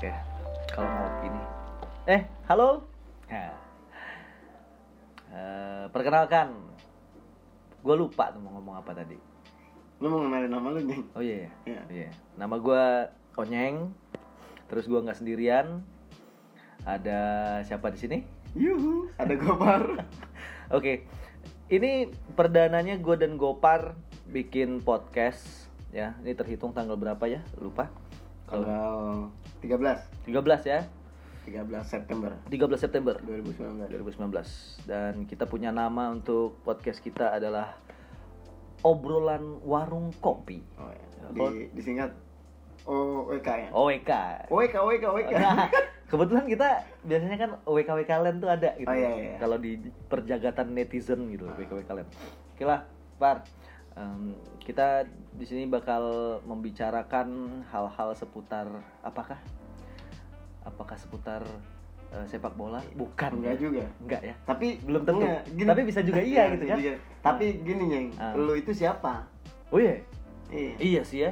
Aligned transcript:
Oke, 0.00 0.16
kalau 0.72 0.88
ngopi 0.88 1.28
nih. 1.28 1.44
Eh, 2.08 2.22
halo. 2.48 2.88
Nah. 3.28 3.52
Eh, 5.28 5.84
perkenalkan, 5.92 6.56
gue 7.84 7.94
lupa 8.00 8.32
tuh 8.32 8.40
mau 8.40 8.56
ngomong 8.56 8.80
apa 8.80 8.96
tadi. 8.96 9.20
Lu 10.00 10.08
mau 10.08 10.24
ngenalin 10.24 10.48
nama 10.48 10.72
lu, 10.72 10.80
Jeng? 10.88 11.04
Oh 11.12 11.20
iya, 11.20 11.52
Iya. 11.68 11.84
iya. 11.92 12.08
Nama 12.40 12.56
gue 12.56 12.84
Onyeng. 13.36 13.92
Terus 14.72 14.88
gue 14.88 15.04
nggak 15.04 15.20
sendirian. 15.20 15.84
Ada 16.88 17.20
siapa 17.68 17.92
di 17.92 18.00
sini? 18.00 18.18
Yuhu, 18.56 19.12
ada 19.20 19.36
Gopar. 19.36 19.84
Oke, 20.80 21.04
ini 21.68 22.08
perdananya 22.32 22.96
gue 22.96 23.20
dan 23.20 23.36
Gopar 23.36 24.00
bikin 24.32 24.80
podcast 24.80 25.68
ya. 25.92 26.16
Ini 26.24 26.32
terhitung 26.32 26.72
tanggal 26.72 26.96
berapa 26.96 27.28
ya? 27.28 27.44
Lupa. 27.60 27.92
Kalau 28.48 28.64
Tanggal 28.64 29.04
13 29.60 30.28
13 30.28 30.72
ya. 30.72 30.80
13 31.44 31.82
September. 31.82 32.30
13 32.48 32.76
September. 32.76 33.14
2019 33.24 33.88
2019 33.90 34.88
dan 34.88 35.24
kita 35.24 35.44
punya 35.48 35.72
nama 35.72 36.12
untuk 36.12 36.60
podcast 36.64 37.00
kita 37.00 37.32
adalah 37.32 37.76
obrolan 38.80 39.60
warung 39.64 40.12
kopi. 40.20 40.64
Oh 40.80 40.88
ya. 40.88 41.06
Kalau- 41.20 41.52
Di, 41.52 41.68
disingkat 41.76 42.10
OWK 42.88 43.48
ya? 43.48 43.68
OWK 43.76 44.10
OWK, 44.48 44.74
OWK, 44.80 45.04
OWK 45.04 45.32
Nah, 45.36 45.68
kebetulan 46.10 46.44
kita 46.48 46.68
biasanya 47.04 47.36
kan 47.36 47.50
OWK 47.68 47.88
WK 47.92 48.10
Land 48.24 48.38
tuh 48.40 48.50
ada 48.50 48.70
gitu. 48.80 48.88
Oh, 48.88 48.96
iya, 48.96 49.10
iya. 49.12 49.36
kalau 49.36 49.60
di 49.60 49.76
perjagatan 50.08 50.72
netizen 50.72 51.28
gitu 51.28 51.44
OWK 51.44 51.84
WK 51.84 51.90
Land. 51.92 52.08
Oke 52.56 52.64
lah 52.64 52.88
Par 53.20 53.44
Em, 53.92 54.32
kita 54.60 55.02
di 55.34 55.42
sini 55.42 55.66
bakal 55.66 56.02
membicarakan 56.44 57.26
hal-hal 57.66 58.14
seputar 58.14 58.70
apakah 59.02 59.34
apakah 60.62 60.94
seputar 60.94 61.42
eh, 62.08 62.26
sepak 62.26 62.54
bola 62.54 62.78
bukan 62.94 63.42
Enggak 63.42 63.54
ya? 63.54 63.60
juga 63.60 63.84
enggak 63.98 64.22
ya 64.22 64.34
Tapi 64.44 64.78
Belum 64.80 65.02
tentu. 65.02 65.26
enggak, 65.26 65.42
Tapi 65.74 65.80
bisa 65.82 66.00
juga 66.00 66.20
iya 66.20 66.46
Iya, 66.46 66.52
gitu 66.54 66.64
kan? 66.64 66.76
juga. 66.78 66.92
Tapi 67.20 67.46
gini, 67.60 67.84
Jeng 67.88 68.06
Ah. 68.14 68.32
Lu 68.32 68.52
itu 68.54 68.70
siapa? 68.70 69.26
oh 69.68 69.78
iya 69.78 69.98
Iya 70.50 70.72
iya 70.78 71.00
sih 71.02 71.18
ya 71.26 71.30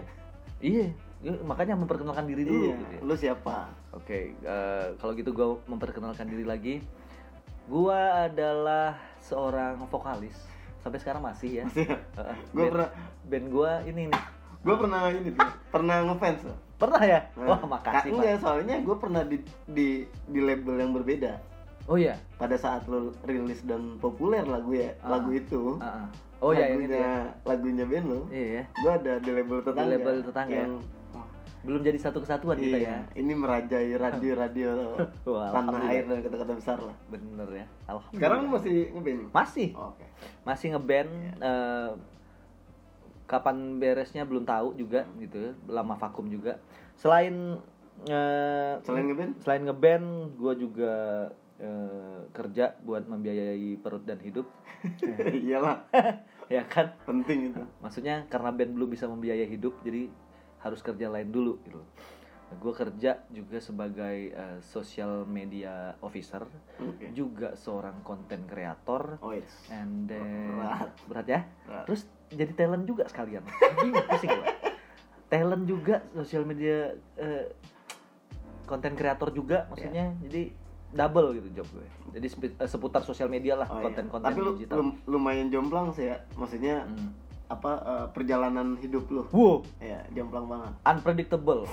iya 0.59 0.87
Ya, 1.19 1.35
makanya 1.43 1.75
memperkenalkan 1.75 2.27
diri 2.27 2.47
dulu 2.47 2.63
Iya, 2.65 2.75
gitu 2.77 2.93
ya. 2.95 3.01
lu 3.03 3.15
siapa? 3.17 3.67
Oke, 3.91 4.35
eh, 4.35 4.87
kalau 4.95 5.13
gitu 5.15 5.35
gue 5.35 5.49
memperkenalkan 5.67 6.31
diri 6.31 6.47
lagi. 6.47 6.79
Gua 7.67 8.23
adalah 8.25 8.95
seorang 9.19 9.83
vokalis. 9.85 10.39
Sampai 10.89 11.01
sekarang 11.05 11.21
masih 11.21 11.51
ya. 11.53 11.65
Masih 11.69 11.85
Heeh. 11.85 12.37
Gua 12.49 12.65
band, 12.65 12.73
pernah 12.73 12.89
band 13.29 13.47
gua 13.53 13.71
ini 13.85 14.03
nih. 14.09 14.23
Gue 14.59 14.75
pernah 14.75 15.01
ini 15.13 15.29
tuh, 15.31 15.49
pernah 15.69 15.97
ngefans 16.03 16.41
loh. 16.49 16.59
Pernah 16.81 17.03
ya? 17.05 17.21
Nah, 17.37 17.47
Wah, 17.47 17.61
makasih, 17.63 18.09
Pak. 18.11 18.17
enggak, 18.17 18.37
soalnya 18.41 18.77
gue 18.83 18.97
pernah 18.97 19.23
di, 19.23 19.37
di 19.69 19.89
di 20.27 20.41
label 20.43 20.75
yang 20.81 20.91
berbeda. 20.91 21.33
Oh 21.87 21.95
iya. 21.95 22.17
Pada 22.37 22.57
saat 22.57 22.89
lu 22.89 23.13
rilis 23.23 23.63
dan 23.63 24.01
populer 24.01 24.43
lagu 24.43 24.73
ya, 24.73 24.97
Ah. 24.99 25.15
lagu 25.15 25.31
itu. 25.31 25.77
Heeh. 25.79 26.07
Oh 26.39 26.51
iya, 26.51 26.71
itu 26.71 26.87
lagunya, 26.87 26.99
ya. 26.99 27.15
lagunya 27.45 27.85
band 27.87 28.07
lu. 28.09 28.21
Iya 28.31 28.49
ya. 28.49 28.63
Gue 28.79 28.93
ada 28.97 29.13
di 29.19 29.31
label 29.31 29.59
tetangga. 29.63 29.91
label 29.91 30.17
tetangga. 30.25 30.55
Yang, 30.57 30.73
Belum 31.61 31.81
jadi 31.81 31.99
satu 31.99 32.19
kesatuan 32.19 32.57
kita 32.57 32.79
iya, 32.79 33.03
ya. 33.05 33.19
ini 33.19 33.33
merajai 33.33 33.91
radio-radio 33.93 34.95
Wah, 35.29 35.51
tanah 35.51 35.83
air 35.87 36.05
dan 36.05 36.19
kota-kota 36.21 36.55
besar 36.55 36.79
lah. 36.81 36.97
Bener 37.07 37.49
ya. 37.53 37.67
Alhamdulillah. 37.87 38.15
Sekarang 38.15 38.41
masih 38.49 38.77
ngeband? 38.91 39.21
masih 39.31 39.69
Oke. 39.75 40.05
masih 40.43 40.67
ngeband 40.73 41.11
Iya. 41.11 41.33
eh, 41.41 41.91
kapan 43.25 43.57
beresnya 43.77 44.25
belum 44.25 44.43
tahu 44.43 44.73
juga 44.75 45.05
gitu 45.19 45.53
lama 45.67 45.95
vakum 45.95 46.27
juga 46.27 46.57
selain 46.95 47.61
eh, 48.05 48.73
Selain 48.81 49.05
ngeband? 49.05 49.33
selain 49.39 49.63
ngeband 49.63 50.07
gue 50.35 50.55
juga 50.59 50.95
eh, 51.59 52.19
kerja 52.31 52.73
buat 52.81 53.05
membiayai 53.05 53.77
perut 53.77 54.01
dan 54.03 54.17
hidup 54.19 54.49
Iyalah, 55.37 55.83
ya 56.49 56.63
kan 56.65 56.95
penting 57.03 57.51
itu. 57.51 57.61
maksudnya 57.79 58.23
karena 58.29 58.49
band 58.49 58.73
belum 58.73 58.89
bisa 58.89 59.05
membiayai 59.05 59.45
hidup 59.45 59.75
jadi 59.83 60.07
harus 60.59 60.81
kerja 60.81 61.07
lain 61.07 61.29
dulu 61.29 61.59
gitu 61.63 61.81
gue 62.51 62.73
kerja 62.73 63.21
juga 63.29 63.59
sebagai 63.59 64.17
eh, 64.29 64.59
social 64.65 65.23
media 65.23 65.93
officer 66.01 66.49
Oke. 66.79 67.13
juga 67.13 67.53
seorang 67.55 68.01
konten 68.01 68.41
kreator 68.45 69.21
Oh 69.21 69.31
yes. 69.31 69.53
and 69.69 70.09
then 70.09 70.57
Berat. 70.57 70.89
berat 71.05 71.27
ya 71.29 71.41
Berat. 71.63 71.85
terus 71.85 72.03
jadi 72.29 72.53
talent 72.55 72.85
juga 72.85 73.05
sekalian 73.05 73.45
pusing 74.07 74.33
gua. 74.33 74.47
talent 75.29 75.65
juga 75.65 76.01
sosial 76.15 76.43
media 76.43 76.97
eh, 77.17 77.53
konten 78.65 78.93
kreator 78.95 79.29
juga 79.29 79.69
maksudnya 79.69 80.17
jadi 80.19 80.49
double 80.89 81.37
gitu 81.37 81.49
job 81.55 81.69
gue 81.69 81.85
jadi 82.17 82.27
eh, 82.57 82.65
seputar 82.67 83.05
sosial 83.05 83.29
media 83.29 83.55
lah 83.55 83.69
Oh, 83.69 83.77
iya. 83.77 83.93
konten-konten 83.93 84.25
Tapi 84.27 84.41
lu, 84.41 84.53
digital 84.57 84.77
lum- 84.81 84.97
lumayan 85.05 85.53
jomplang 85.53 85.93
sih 85.93 86.09
ya. 86.09 86.17
Maksudnya 86.33 86.89
Hmm. 86.89 87.13
Apa 87.49 87.71
eh, 87.81 88.07
perjalanan 88.13 88.77
hidup 88.77 89.09
lu? 89.09 89.25
wow 89.27 89.65
Ya, 89.79 90.05
jomplang 90.11 90.45
banget. 90.47 90.73
unpredictable 90.85 91.65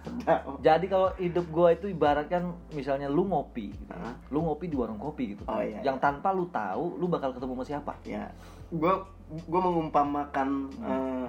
jadi 0.60 0.84
kalau 0.84 1.14
hidup 1.14 1.46
gue 1.46 1.68
itu 1.72 1.86
ibaratkan 1.88 2.42
misalnya 2.70 3.06
lu 3.06 3.24
ngopi 3.24 3.70
gitu. 3.70 3.92
Hah? 3.92 4.18
lu 4.28 4.42
ngopi 4.42 4.66
di 4.66 4.74
warung 4.74 4.98
kopi 4.98 5.32
gitu 5.32 5.42
Oh, 5.44 5.58
iya, 5.58 5.78
yang 5.80 5.96
tanpa 5.96 6.30
lu 6.30 6.46
tahu 6.48 6.96
lu 6.96 7.06
bakal 7.06 7.30
ketemu 7.30 7.52
sama 7.54 7.64
siapa 7.64 7.92
ya 8.02 8.26
gua 8.68 9.06
gua 9.44 9.60
mengumpamakan 9.62 10.48
Hmm. 10.74 10.90
eh, 10.90 11.26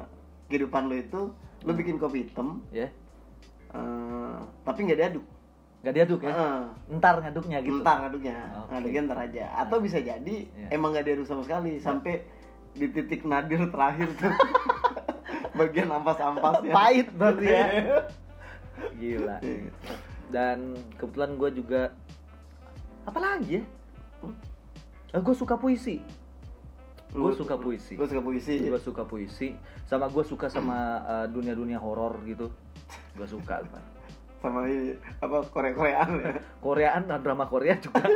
kehidupan 0.49 0.83
lo 0.83 0.95
itu 0.95 1.21
lo 1.61 1.71
bikin 1.71 1.95
kopi 1.95 2.25
hitam 2.25 2.65
ya 2.69 2.89
eh, 3.69 4.35
tapi 4.63 4.79
nggak 4.83 4.99
diaduk 4.99 5.25
nggak 5.81 5.93
diaduk 5.93 6.19
ya 6.21 6.31
Heeh. 6.31 6.61
ntar 6.95 7.19
ngaduknya 7.19 7.57
gitu 7.59 7.77
Entar 7.77 7.97
ngaduknya 8.01 8.35
Oke. 8.57 8.71
ngaduknya 8.71 9.01
ntar 9.03 9.19
aja 9.21 9.43
atau 9.59 9.77
bisa 9.77 9.99
jadi 9.99 10.35
Iya. 10.49 10.67
emang 10.71 10.91
nggak 10.91 11.05
diaduk 11.05 11.27
sama 11.27 11.43
sekali 11.43 11.77
sampai 11.77 12.23
di 12.73 12.87
titik 12.89 13.21
nadir 13.25 13.69
terakhir 13.69 14.09
tuh. 14.17 14.33
Bagian 15.57 15.89
ampas-ampasnya. 15.93 16.73
Pahit 16.73 17.07
berarti 17.13 17.45
ya. 17.45 17.65
Gila. 18.97 19.37
Iya. 19.41 19.71
dan 20.33 20.73
kebetulan 20.97 21.37
gue 21.37 21.49
juga 21.61 21.81
apa 23.05 23.19
lagi 23.21 23.61
ya? 23.61 23.63
Gue 25.21 25.35
suka 25.37 25.53
puisi. 25.53 26.01
Gue 27.13 27.37
suka 27.37 27.53
puisi. 27.53 27.93
lu 27.93 28.09
suka 28.09 28.21
puisi. 28.25 28.57
Gue 28.65 28.81
suka 28.81 29.05
puisi. 29.05 29.53
Sama 29.85 30.09
gue 30.09 30.25
suka 30.25 30.49
sama 30.49 31.05
uh, 31.05 31.25
dunia-dunia 31.29 31.77
horor 31.77 32.17
gitu. 32.25 32.49
Gue 33.13 33.29
suka 33.29 33.61
sama 34.43 34.67
ini 34.67 34.99
apa 35.23 35.39
Korea-Koreaan 35.47 36.09
ya? 36.19 36.35
Koreaan 36.59 37.07
drama 37.23 37.47
Korea 37.47 37.79
juga 37.79 38.03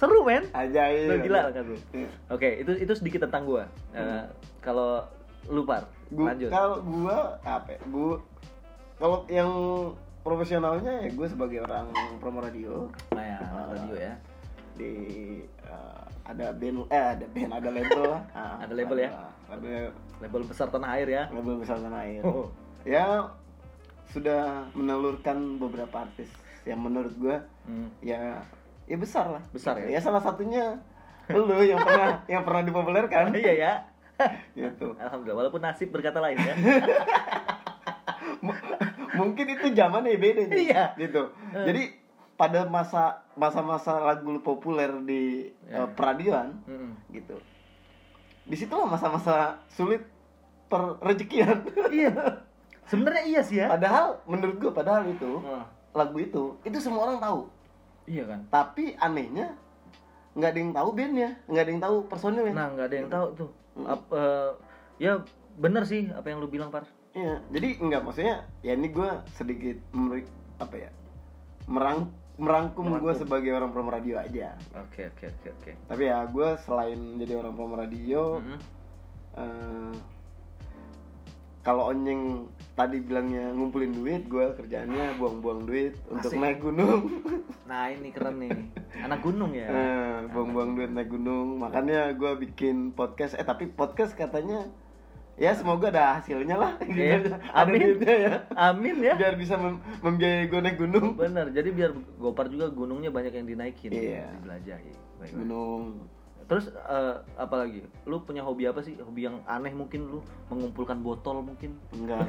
seru 0.00 0.24
men. 0.24 0.48
Ajaib. 0.50 1.12
Lu 1.12 1.16
gila 1.20 1.52
kan 1.52 1.62
lu? 1.62 1.76
Iya. 1.92 2.08
oke 2.26 2.48
itu 2.56 2.72
itu 2.80 2.92
sedikit 2.96 3.28
tentang 3.28 3.44
gue 3.44 3.60
kalau 4.58 5.04
lu 5.46 5.62
par 5.62 5.84
Gua, 6.08 6.32
lanjut. 6.32 6.50
kalau 6.50 6.80
gua 6.82 7.38
apa 7.40 7.70
ya, 7.70 7.80
gua 7.86 8.16
kalau 8.96 9.18
yang 9.28 9.50
profesionalnya 10.20 11.06
ya 11.06 11.10
gue 11.10 11.26
sebagai 11.26 11.62
orang 11.62 11.86
promo 12.18 12.40
radio. 12.40 12.90
Nah 13.14 13.24
ya 13.24 13.38
anak 13.40 13.66
radio 13.72 13.94
ya. 13.96 14.12
Di 14.74 14.92
eh, 15.46 16.02
ada 16.26 16.50
band 16.50 16.84
eh 16.88 17.04
ada 17.14 17.24
band 17.30 17.50
ada 17.54 17.68
label. 17.70 18.02
Ah, 18.32 18.56
Ada 18.64 18.72
label 18.74 18.98
ya? 18.98 19.10
ada 19.46 19.74
label 20.18 20.42
besar 20.44 20.66
tanah 20.68 20.90
air 20.94 21.08
ya? 21.08 21.24
Label 21.30 21.56
besar 21.58 21.76
tanah 21.76 22.00
air. 22.04 22.22
Oh. 22.22 22.50
ya 22.82 23.28
sudah 24.08 24.66
menelurkan 24.72 25.56
beberapa 25.56 26.02
artis 26.02 26.28
yang 26.64 26.80
menurut 26.80 27.14
gua 27.16 27.38
Hmm. 27.60 27.86
ya 28.02 28.42
ya 28.90 28.96
besar 28.96 29.30
lah 29.30 29.42
Besar 29.48 29.78
ya? 29.78 29.86
ya 29.88 30.00
salah 30.00 30.18
satunya 30.18 30.74
lu 31.30 31.62
yang 31.62 31.78
pernah 31.78 32.18
yang 32.32 32.42
pernah 32.42 32.62
dipopulerkan 32.62 33.30
iya 33.32 33.52
ya 33.54 33.72
gitu 34.58 34.92
Alhamdulillah, 34.94 35.46
walaupun 35.46 35.62
nasib 35.62 35.88
berkata 35.88 36.18
lain 36.18 36.36
ya. 36.36 36.54
M- 38.40 38.66
mungkin 39.12 39.46
itu 39.48 39.66
zamannya 39.70 40.16
beda 40.16 40.42
nih 40.46 40.58
Iya. 40.66 40.84
gitu 40.98 41.22
jadi 41.52 41.82
pada 42.34 42.64
masa 42.64 43.20
masa-masa 43.34 44.00
lagu 44.00 44.40
populer 44.40 44.88
di 45.00 45.52
Ya. 45.64 45.84
eh, 45.84 45.88
peradioan 45.90 46.56
Mm-mm. 46.64 46.96
gitu 47.10 47.36
di 48.42 48.56
situlah 48.56 48.84
masa-masa 48.84 49.54
sulit 49.68 50.02
perrezekian 50.66 51.62
iya. 51.90 52.10
Sebenarnya 52.84 53.22
iya 53.24 53.40
sih 53.40 53.56
ya. 53.56 53.70
padahal 53.70 54.18
menurut 54.24 54.58
gua 54.58 54.72
padahal 54.74 55.06
itu 55.06 55.38
lagu 55.92 56.16
itu 56.18 56.58
itu 56.60 56.74
semua 56.76 57.06
orang 57.06 57.18
tahu 57.18 57.40
iya 58.10 58.26
kan. 58.26 58.40
tapi 58.50 58.98
anehnya 58.98 59.54
nggak 60.30 60.50
ada 60.50 60.58
yang 60.58 60.72
tahu 60.72 60.88
bandnya 60.90 61.30
nggak 61.46 61.62
ada 61.62 61.70
yang 61.70 61.82
tahu 61.82 61.96
personilnya 62.06 62.50
Nah, 62.52 62.68
nggak 62.70 62.86
ada 62.86 62.96
yang 62.96 63.08
tahu 63.08 63.26
tuh. 63.36 63.50
Mm. 63.72 63.86
Ap- 63.86 64.12
eh, 64.12 64.50
ya 64.98 65.12
bener 65.56 65.82
sih 65.84 66.10
apa 66.10 66.26
yang 66.26 66.38
lu 66.38 66.46
bilang, 66.46 66.70
Par. 66.70 66.86
Iya, 67.10 67.42
jadi 67.50 67.68
nggak 67.80 68.02
maksudnya 68.02 68.34
ya 68.60 68.72
ini 68.72 68.88
gua 68.88 69.22
sedikit 69.32 69.74
memberi 69.90 70.22
apa 70.56 70.74
ya 70.76 70.90
merang 71.66 72.10
merangkum 72.36 72.86
gue 72.86 72.98
Merangkum. 72.98 73.18
sebagai 73.18 73.50
orang 73.52 73.68
promo 73.68 73.90
radio 73.90 74.16
aja 74.16 74.54
Oke, 74.78 75.06
oke, 75.08 75.26
oke, 75.28 75.48
oke. 75.52 75.72
tapi 75.86 76.02
ya 76.04 76.24
gue 76.24 76.48
selain 76.60 76.96
jadi 77.18 77.36
orang 77.36 77.52
promo 77.52 77.74
radio 77.74 78.38
Mm-mm. 78.38 78.58
eh, 79.36 79.92
kalau 81.60 81.88
onyeng 81.88 82.48
tadi 82.72 82.96
bilangnya 82.98 83.52
ngumpulin 83.52 83.92
duit 83.92 84.24
gue 84.24 84.46
kerjaannya 84.54 85.16
buang-buang 85.16 85.64
duit 85.64 85.92
untuk 86.08 86.32
Asik. 86.32 86.40
naik 86.40 86.58
gunung 86.58 87.00
Nah 87.70 87.86
ini 87.86 88.10
keren 88.10 88.36
nih, 88.36 88.50
anak 88.98 89.20
gunung 89.20 89.52
ya. 89.52 89.68
Eh, 89.68 90.16
buang-buang 90.28 90.74
duit 90.74 90.90
naik 90.90 91.06
gunung 91.08 91.56
makanya 91.56 92.10
gue 92.12 92.32
bikin 92.40 92.90
podcast 92.90 93.34
eh 93.34 93.44
tapi 93.44 93.68
podcast 93.68 94.12
katanya 94.12 94.66
ya 95.36 95.52
semoga 95.52 95.88
ada 95.88 96.18
hasilnya 96.18 96.52
lah 96.52 96.76
gitu. 96.80 96.96
Iya. 96.96 97.40
ada 97.48 97.64
Amin. 97.64 97.80
duitnya 97.80 98.14
ya 98.18 98.34
Amin 98.52 98.96
ya. 98.98 99.14
biar 99.16 99.34
bisa 99.36 99.54
mem- 99.56 99.80
membiayai 100.00 100.48
gue 100.48 100.60
naik 100.60 100.76
gunung 100.76 101.06
Bener, 101.14 101.48
jadi 101.48 101.68
biar 101.70 101.90
Gopar 102.16 102.48
juga 102.48 102.68
gunungnya 102.68 103.08
banyak 103.08 103.32
yang 103.34 103.46
dinaikin, 103.46 103.88
Iya. 103.88 104.28
Baik, 104.44 104.92
baik. 105.16 105.32
gunung 105.36 106.04
Terus 106.50 106.66
eh, 106.66 107.14
apa 107.38 107.54
lagi? 107.54 107.86
Lu 108.10 108.26
punya 108.26 108.42
hobi 108.42 108.66
apa 108.66 108.82
sih? 108.82 108.98
Hobi 108.98 109.30
yang 109.30 109.38
aneh 109.46 109.70
mungkin 109.70 110.10
lu 110.10 110.18
mengumpulkan 110.50 110.98
botol 110.98 111.46
mungkin? 111.46 111.78
enggak 111.94 112.26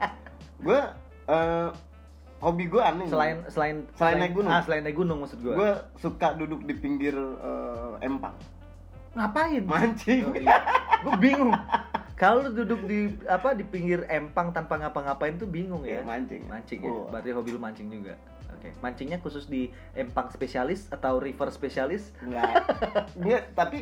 gue 0.64 0.80
eh, 1.32 1.68
hobi 2.44 2.64
gue 2.68 2.82
aneh 2.84 3.08
Selain 3.08 3.40
selain 3.48 3.88
Selain 3.96 4.20
naik 4.20 4.36
gunung? 4.36 4.52
Ah, 4.52 4.60
selain 4.60 4.84
naik 4.84 5.00
gunung 5.00 5.24
maksud 5.24 5.40
gua. 5.40 5.54
gue 5.56 5.70
suka 5.96 6.36
duduk 6.36 6.68
di 6.68 6.76
pinggir 6.76 7.16
eh, 7.16 8.04
empang 8.04 8.36
Ngapain? 9.16 9.62
mancing 9.64 10.28
gue 10.28 11.14
bingung. 11.16 11.56
Kalau 12.14 12.46
lu 12.46 12.54
duduk 12.54 12.86
di 12.86 13.10
apa 13.26 13.52
di 13.52 13.62
pinggir 13.62 14.06
empang 14.06 14.50
tanpa 14.50 14.78
ngapa-ngapain 14.78 15.34
tuh 15.34 15.46
bingung 15.46 15.82
ya. 15.82 15.98
Iya, 15.98 16.02
mancing. 16.04 16.42
Mancing 16.46 16.80
ya. 16.80 16.90
Wah. 16.90 17.10
Berarti 17.10 17.30
hobi 17.30 17.50
lu 17.50 17.58
mancing 17.58 17.90
juga. 17.90 18.14
Oke. 18.54 18.70
Mancingnya 18.78 19.18
khusus 19.18 19.44
di 19.44 19.66
empang 19.92 20.30
spesialis 20.30 20.86
atau 20.88 21.18
river 21.18 21.50
spesialis? 21.50 22.14
Enggak. 22.22 22.54
Enggak, 23.18 23.42
tapi 23.52 23.78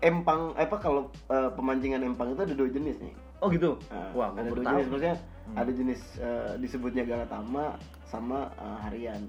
empang 0.00 0.50
apa 0.54 0.76
kalau 0.76 1.14
eh, 1.30 1.50
pemancingan 1.54 2.02
empang 2.02 2.34
itu 2.34 2.42
ada 2.42 2.54
dua 2.54 2.66
jenis 2.68 2.98
nih. 2.98 3.14
Oh 3.38 3.46
gitu. 3.46 3.78
Nah, 3.86 4.10
Wah, 4.12 4.28
ada 4.32 4.50
dua 4.50 4.58
tahu. 4.58 4.70
jenis 4.72 4.86
maksudnya 4.88 5.16
Hmm. 5.44 5.60
ada 5.60 5.70
jenis 5.70 6.00
eh, 6.16 6.52
disebutnya 6.56 7.04
galatama 7.04 7.76
sama 8.02 8.48
eh, 8.56 8.78
harian. 8.82 9.22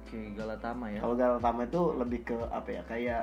Oke, 0.00 0.32
Galatama 0.32 0.88
ya. 0.88 0.98
Kalau 0.98 1.14
galatama 1.14 1.60
itu 1.62 1.82
lebih 1.92 2.20
ke 2.24 2.36
apa 2.48 2.68
ya? 2.72 2.82
Kayak 2.88 3.22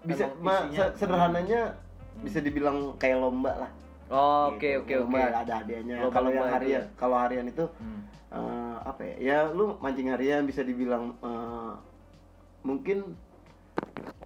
bisa 0.00 0.30
ma- 0.38 0.70
sederhananya 0.94 1.74
bisa 2.18 2.38
dibilang 2.38 2.98
kayak 2.98 3.18
lomba 3.18 3.52
lah. 3.56 3.70
Oh, 4.10 4.50
Oke, 4.50 4.74
Gitu. 4.74 4.82
oke, 4.82 4.94
oke. 5.06 5.18
Ada 5.22 5.54
hadiahnya. 5.62 6.02
Kalau 6.10 6.28
yang 6.28 6.50
harian, 6.50 6.82
ya. 6.82 6.98
kalau 6.98 7.16
harian 7.16 7.46
itu 7.46 7.62
Hmm. 7.78 8.02
eh, 8.28 8.76
apa 8.82 9.02
ya? 9.04 9.14
Ya 9.18 9.38
lu 9.46 9.78
mancing 9.78 10.10
harian 10.10 10.42
bisa 10.42 10.62
dibilang 10.62 11.14
eh, 11.20 11.72
mungkin 12.62 13.14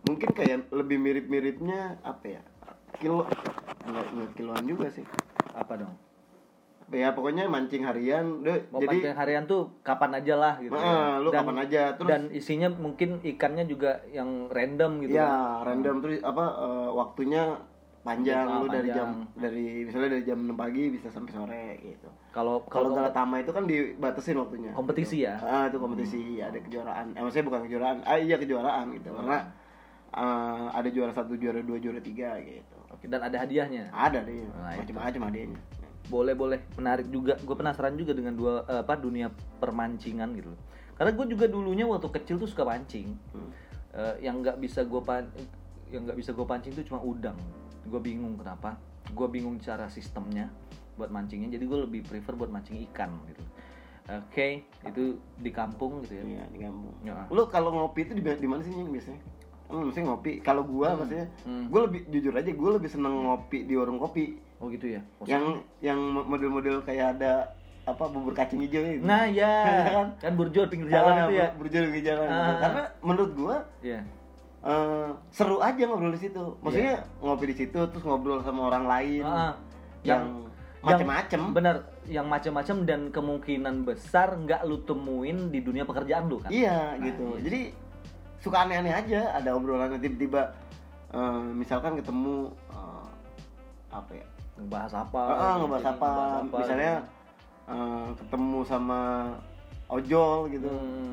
mungkin 0.00 0.30
kayak 0.32 0.68
lebih 0.70 0.96
mirip-miripnya 0.96 2.00
apa 2.00 2.40
ya? 2.40 2.42
Kilo 2.96 3.28
enggak, 3.82 4.06
enggak 4.10 4.30
kiloan 4.34 4.64
juga 4.64 4.88
sih. 4.88 5.04
Apa 5.52 5.76
dong? 5.76 5.94
Ya 6.92 7.16
pokoknya 7.16 7.48
mancing 7.48 7.84
harian 7.84 8.44
deh. 8.44 8.68
Mau 8.68 8.80
jadi 8.80 8.88
pancing 8.88 9.16
harian 9.16 9.44
tuh 9.44 9.72
kapan 9.80 10.20
aja 10.20 10.34
lah 10.36 10.54
gitu. 10.60 10.72
Heeh, 10.72 11.08
lu 11.20 11.28
kapan 11.28 11.56
aja. 11.60 11.82
Terus- 11.96 12.08
dan 12.08 12.22
isinya 12.30 12.68
mungkin 12.68 13.20
ikannya 13.20 13.64
juga 13.64 14.04
yang 14.08 14.48
random 14.48 15.00
gitu. 15.00 15.16
ya 15.16 15.60
random 15.60 16.00
terus 16.00 16.20
apa 16.20 16.44
eh, 16.56 16.88
waktunya 16.90 17.56
panjang 18.04 18.44
lu 18.44 18.68
dari 18.68 18.92
jam 18.92 19.08
dari 19.32 19.88
misalnya 19.88 20.20
dari 20.20 20.24
jam 20.28 20.38
6 20.44 20.52
pagi 20.52 20.92
bisa 20.92 21.08
sampai 21.08 21.32
sore 21.32 21.66
gitu. 21.80 22.08
Kalau 22.30 22.60
Kalau 22.68 22.92
Galatama 22.92 23.40
itu 23.40 23.50
kan 23.50 23.64
dibatasin 23.64 24.36
waktunya. 24.36 24.70
kompetisi 24.76 25.24
ya. 25.24 25.40
Ah, 25.40 25.64
itu 25.72 25.80
kompetisi, 25.80 26.38
ada 26.38 26.60
kejuaraan. 26.60 27.16
Eh, 27.16 27.22
maksudnya 27.24 27.48
bukan 27.48 27.60
kejuaraan. 27.64 27.96
Ah, 28.04 28.20
iya 28.20 28.36
kejuaraan 28.36 28.92
gitu. 28.92 29.08
Karena 29.08 29.38
eh, 30.12 30.66
ada 30.76 30.88
juara 30.92 31.12
satu, 31.16 31.32
juara 31.40 31.64
dua, 31.64 31.80
juara 31.80 31.98
tiga 32.04 32.36
gitu. 32.44 32.76
Oke, 32.92 33.08
dan 33.08 33.24
ada 33.24 33.40
hadiahnya. 33.40 33.88
Ada 33.90 34.20
deh, 34.22 34.46
Nah, 34.52 34.76
macam-macam 34.78 35.22
adanya. 35.32 35.58
Boleh 36.06 36.36
boleh, 36.36 36.60
menarik 36.76 37.08
juga. 37.08 37.40
Gue 37.40 37.56
penasaran 37.56 37.96
juga 37.96 38.12
dengan 38.12 38.36
dua 38.36 38.68
eh, 38.68 38.84
apa 38.84 39.00
dunia 39.00 39.32
permancingan 39.58 40.36
gitu. 40.36 40.52
Karena 40.94 41.10
gue 41.16 41.26
juga 41.32 41.48
dulunya 41.48 41.88
waktu 41.88 42.06
kecil 42.12 42.36
tuh 42.36 42.46
suka 42.46 42.68
pancing. 42.68 43.16
Hmm. 43.32 43.50
Eh, 43.96 44.28
yang 44.28 44.44
nggak 44.44 44.60
bisa 44.60 44.84
gue 44.84 45.00
pan 45.00 45.24
yang 45.88 46.04
nggak 46.04 46.18
bisa 46.20 46.36
gue 46.36 46.44
pancing 46.44 46.76
tuh 46.76 46.84
cuma 46.84 47.00
udang. 47.00 47.34
Gue 47.84 48.00
bingung 48.00 48.34
kenapa. 48.34 48.76
Gue 49.10 49.28
bingung 49.28 49.56
cara 49.58 49.86
sistemnya 49.86 50.48
buat 50.94 51.08
mancingnya. 51.08 51.48
Jadi 51.48 51.64
gue 51.64 51.78
lebih 51.80 52.00
prefer 52.02 52.32
buat 52.32 52.48
mancing 52.48 52.80
ikan 52.88 53.12
gitu. 53.26 53.42
Oke, 54.04 54.60
itu 54.84 55.02
di 55.34 55.48
kampung 55.48 56.04
gitu 56.04 56.20
ya. 56.20 56.24
Iya, 56.24 56.44
di 56.50 56.58
kampung. 56.60 56.92
Ya. 57.00 57.24
Lu 57.26 57.48
kalau 57.48 57.72
ngopi 57.72 58.04
itu 58.04 58.12
di, 58.12 58.20
di 58.20 58.44
mana 58.44 58.60
sih 58.60 58.68
Nying, 58.68 58.92
biasanya? 58.92 59.20
Hmm, 59.64 59.80
maksudnya 59.82 60.06
ngopi. 60.06 60.32
Kalau 60.38 60.60
gua 60.62 60.92
maksudnya, 60.92 61.24
Hmm. 61.42 61.72
gua 61.72 61.88
lebih 61.88 62.04
jujur 62.10 62.36
aja, 62.36 62.50
gua 62.52 62.70
lebih 62.76 62.90
seneng 62.92 63.24
ngopi 63.24 63.64
di 63.64 63.72
warung 63.72 63.96
kopi. 63.96 64.36
Oh 64.60 64.68
gitu 64.68 64.92
ya. 64.92 65.00
Oh, 65.16 65.24
Yang 65.24 65.64
yang 65.80 65.96
model-model 66.20 66.84
kayak 66.84 67.16
ada 67.16 67.56
apa 67.84 68.04
bubur 68.06 68.32
kacang 68.32 68.60
hijau 68.60 68.80
itu. 68.82 69.00
Nah 69.00 69.24
ya, 69.24 69.52
Kan? 69.96 70.08
kan 70.20 70.32
burjo 70.36 70.68
pinggir 70.68 70.88
jalan 70.90 71.12
Ah, 71.14 71.20
itu 71.22 71.32
ya. 71.34 71.48
berjalan 71.56 71.88
di 71.90 72.00
jalan. 72.00 72.28
Ah. 72.28 72.56
Karena 72.60 72.82
menurut 73.00 73.32
gua 73.32 73.56
Iya. 73.80 74.04
Eh, 74.64 75.08
seru 75.28 75.60
aja 75.60 75.82
ngobrol 75.84 76.10
di 76.10 76.20
situ. 76.20 76.56
Maksudnya 76.58 77.04
ngopi 77.20 77.44
di 77.46 77.56
situ 77.56 77.78
terus 77.84 78.02
ngobrol 78.02 78.40
sama 78.40 78.66
orang 78.66 78.84
lain 78.84 79.22
Ah, 79.22 79.52
yang, 80.00 80.22
yang- 80.24 80.44
macem-macem. 80.84 81.40
Bener, 81.52 81.76
yang 82.04 82.26
macam-macam 82.26 82.76
dan 82.84 83.00
kemungkinan 83.08 83.84
besar 83.84 84.36
nggak 84.36 84.64
lu 84.64 84.80
temuin 84.82 85.48
di 85.48 85.60
dunia 85.60 85.84
pekerjaan 85.84 86.28
lu 86.28 86.36
kan. 86.38 86.48
Iya 86.48 86.96
Nah, 86.96 87.04
gitu. 87.04 87.24
iya. 87.34 87.40
Jadi 87.42 87.60
suka 88.38 88.56
aneh-aneh 88.60 88.92
aja. 88.92 89.20
Ada 89.32 89.52
obrolan 89.52 89.96
tiba-tiba 89.96 90.52
eh, 91.12 91.40
misalkan 91.52 91.96
ketemu 91.96 92.48
eh, 92.68 93.06
apa 93.88 94.12
ya? 94.12 94.26
Ngebahas 94.54 94.92
apa? 94.94 95.22
Ah, 95.24 95.32
ah, 95.34 95.54
ngebahas 95.58 95.86
apa? 95.88 96.10
ngebahas 96.40 96.60
Misalnya 96.60 96.94
eh, 97.64 98.08
ketemu 98.20 98.58
sama 98.64 99.00
ojol 99.88 100.38
gitu. 100.48 100.68
Hmm. 100.68 101.12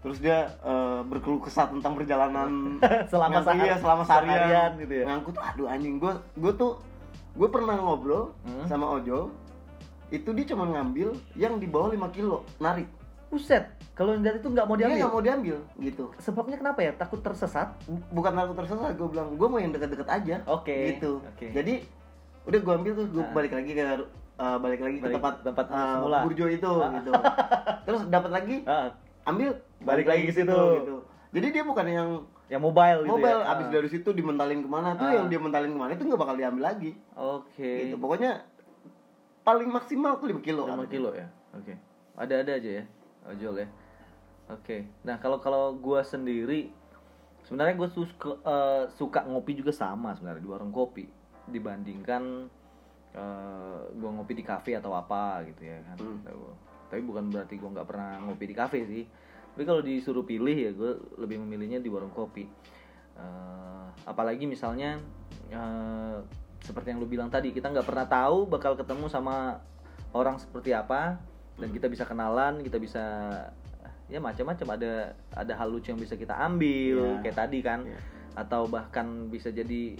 Terus 0.00 0.16
dia 0.18 0.38
eh, 0.58 1.00
berkeluh 1.02 1.38
kesah 1.38 1.68
tentang 1.68 1.92
perjalanan 1.92 2.80
Selama 3.12 3.30
ngangkut- 3.36 3.46
sehari- 3.46 3.66
iya, 3.66 3.76
selama 3.76 4.02
seharian, 4.02 4.32
seharian 4.34 4.70
gitu 4.78 4.94
ya. 4.94 5.04
Ngangkut 5.06 5.36
aduh 5.36 5.66
anjing 5.66 5.94
gue 5.96 6.12
gue 6.34 6.52
tuh 6.54 6.72
gue 7.30 7.48
pernah 7.48 7.76
ngobrol 7.76 8.32
Hmm. 8.42 8.64
sama 8.66 8.86
ojol 8.90 9.28
itu 10.10 10.26
dia 10.32 10.44
cuma 10.44 10.66
ngambil 10.66 11.08
yang 11.34 11.54
di 11.54 11.66
bawah 11.66 11.88
5 11.88 12.10
kilo 12.10 12.42
narik 12.56 12.88
Buset, 13.28 13.62
kalau 13.94 14.10
yang 14.10 14.26
dari 14.26 14.36
itu 14.36 14.50
nggak 14.50 14.66
mau 14.66 14.74
dia 14.74 14.84
diambil. 14.84 14.98
nggak 14.98 15.12
mau 15.12 15.22
diambil 15.22 15.56
gitu 15.78 16.04
Sebabnya 16.18 16.58
kenapa 16.58 16.82
ya? 16.82 16.90
Takut 16.92 17.20
tersesat? 17.20 17.78
bukan 18.10 18.32
takut 18.34 18.56
tersesat 18.56 18.90
gue 18.92 19.06
bilang 19.06 19.28
gue 19.32 19.46
mau 19.46 19.56
yang 19.56 19.70
deket-deket 19.70 20.08
aja 20.08 20.36
Oke, 20.48 20.74
gitu 20.90 21.22
oke. 21.22 21.46
jadi 21.48 21.86
udah 22.42 22.58
gue 22.58 22.74
ambil 22.74 22.92
tuh 22.96 23.06
gue 23.08 23.22
Ah. 23.22 23.30
balik 23.30 23.52
lagi 23.54 23.70
ke 23.70 23.84
eh, 23.86 24.02
balik 24.58 24.80
lagi 24.80 24.96
ke 24.96 25.04
Balik- 25.04 25.14
tempat 25.14 25.34
tempat 25.44 25.66
eh, 25.68 25.78
semula. 25.94 26.18
burjo 26.24 26.46
itu 26.48 26.72
Ah. 26.74 26.90
gitu 26.90 27.10
terus 27.84 28.02
dapat 28.08 28.30
lagi 28.32 28.56
Ah, 28.64 28.88
ambil 29.24 29.54
Balik 29.80 30.06
lagi 30.06 30.22
ke 30.24 30.34
situ. 30.34 30.50
gitu 30.50 30.96
jadi 31.30 31.46
dia 31.54 31.62
bukan 31.62 31.86
yang 31.86 32.10
yang 32.50 32.58
mobile 32.58 33.06
gitu 33.06 33.14
mobile 33.14 33.40
ya. 33.40 33.54
abis 33.54 33.66
dari 33.70 33.88
situ 33.88 34.10
dimentalin 34.10 34.60
ke 34.60 34.68
mana 34.68 34.98
tuh 34.98 35.06
Ah. 35.06 35.14
yang 35.14 35.30
dia 35.30 35.38
mentalin 35.38 35.70
ke 35.70 35.78
mana 35.78 35.94
itu 35.94 36.02
nggak 36.02 36.18
bakal 36.18 36.34
diambil 36.34 36.66
lagi 36.66 36.98
Oke. 37.14 37.86
gitu 37.86 37.96
pokoknya 37.96 38.42
paling 39.40 39.70
maksimal 39.70 40.18
tuh 40.18 40.26
5 40.28 40.42
kilo 40.42 40.66
5 40.66 40.84
kilo 40.86 41.10
ya. 41.14 41.30
Oke. 41.54 41.74
Ada-ada 42.14 42.58
aja 42.58 42.70
ya. 42.82 42.84
Ojol 43.24 43.62
ya. 43.62 43.68
Oke. 44.48 44.84
Nah, 45.00 45.16
kalau 45.16 45.38
kalau 45.38 45.72
gua 45.72 46.02
sendiri 46.02 46.68
sebenarnya 47.42 47.74
gue 47.74 47.88
suka 47.88 48.36
eh, 48.36 48.84
suka 48.92 49.24
ngopi 49.24 49.56
juga 49.56 49.72
sama 49.72 50.12
sebenarnya 50.12 50.42
di 50.42 50.50
warung 50.50 50.70
kopi 50.70 51.06
dibandingkan 51.46 52.50
eh 53.10 53.80
gua 53.96 54.10
ngopi 54.12 54.34
di 54.34 54.44
kafe 54.44 54.74
atau 54.74 54.92
apa 54.92 55.46
gitu 55.46 55.62
ya 55.62 55.78
kan. 55.82 55.96
Hmm. 55.98 56.20
Tapi 56.90 57.00
bukan 57.02 57.30
berarti 57.30 57.54
gua 57.56 57.70
nggak 57.72 57.88
pernah 57.88 58.10
ngopi 58.22 58.44
di 58.44 58.54
kafe 58.54 58.78
sih. 58.84 59.02
Tapi 59.60 59.68
kalau 59.68 59.84
disuruh 59.84 60.24
pilih 60.24 60.56
ya 60.56 60.72
gue 60.72 61.20
lebih 61.20 61.36
memilihnya 61.36 61.84
di 61.84 61.92
warung 61.92 62.08
kopi. 62.16 62.48
Eh, 63.12 63.86
apalagi 64.08 64.48
misalnya 64.48 64.96
eh, 65.52 66.16
seperti 66.64 66.96
yang 66.96 67.04
lu 67.04 67.04
bilang 67.04 67.28
tadi 67.28 67.52
kita 67.52 67.68
nggak 67.68 67.84
pernah 67.84 68.08
tahu 68.08 68.48
bakal 68.48 68.72
ketemu 68.72 69.12
sama 69.12 69.60
orang 70.16 70.40
seperti 70.40 70.72
apa 70.72 71.20
dan 71.60 71.68
kita 71.76 71.92
bisa 71.92 72.08
kenalan 72.08 72.64
kita 72.64 72.80
bisa 72.80 73.04
ya 74.08 74.16
macam-macam 74.16 74.80
ada 74.80 75.12
ada 75.36 75.52
hal 75.52 75.68
lucu 75.68 75.92
yang 75.92 76.00
bisa 76.00 76.16
kita 76.16 76.32
ambil 76.40 77.20
Iya. 77.20 77.28
kayak 77.28 77.36
tadi 77.36 77.58
kan 77.60 77.84
Iya. 77.84 78.00
atau 78.40 78.64
bahkan 78.64 79.28
bisa 79.28 79.52
jadi 79.52 79.92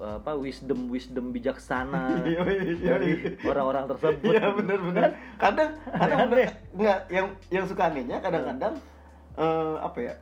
eh, 0.00 0.16
apa 0.16 0.32
wisdom 0.32 0.88
wisdom 0.88 1.28
bijaksana 1.28 2.16
Iya, 2.24 2.40
iya, 2.40 2.62
iya. 2.72 2.88
dari 2.96 3.12
orang-orang 3.44 3.84
tersebut 3.84 4.32
Iya 4.32 4.48
benar 4.56 4.78
benar. 4.80 5.02
Kadang 5.44 5.70
kadang 5.92 6.18
enggak 6.72 6.98
yang 7.12 7.26
yang 7.52 7.68
suka 7.68 7.92
anehnya 7.92 8.16
kadang-kadang 8.24 8.80
eh, 9.38 9.76
apa 9.80 9.98
ya? 10.00 10.14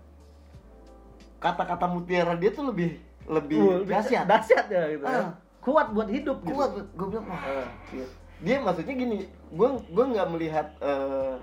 Kata-kata 1.42 1.86
mutiara 1.90 2.34
dia 2.38 2.50
tuh 2.54 2.70
lebih 2.70 2.96
lebih 3.26 3.58
Uh, 3.58 3.82
dahsyat. 3.86 4.26
dahsyat 4.26 4.66
ya 4.66 4.82
gitu 4.98 5.04
ya. 5.06 5.20
Ah. 5.22 5.32
kuat 5.62 5.94
buat 5.94 6.10
hidup 6.10 6.42
gitu. 6.42 6.54
Kuat 6.58 6.70
gue 6.74 7.06
bilang 7.06 7.26
wah. 7.30 7.38
Ah. 7.38 7.68
iya. 7.94 8.06
Dia 8.42 8.56
maksudnya 8.58 8.94
gini, 8.98 9.18
gue 9.54 9.68
gue 9.78 10.04
nggak 10.10 10.28
melihat 10.34 10.66
eh, 10.82 11.36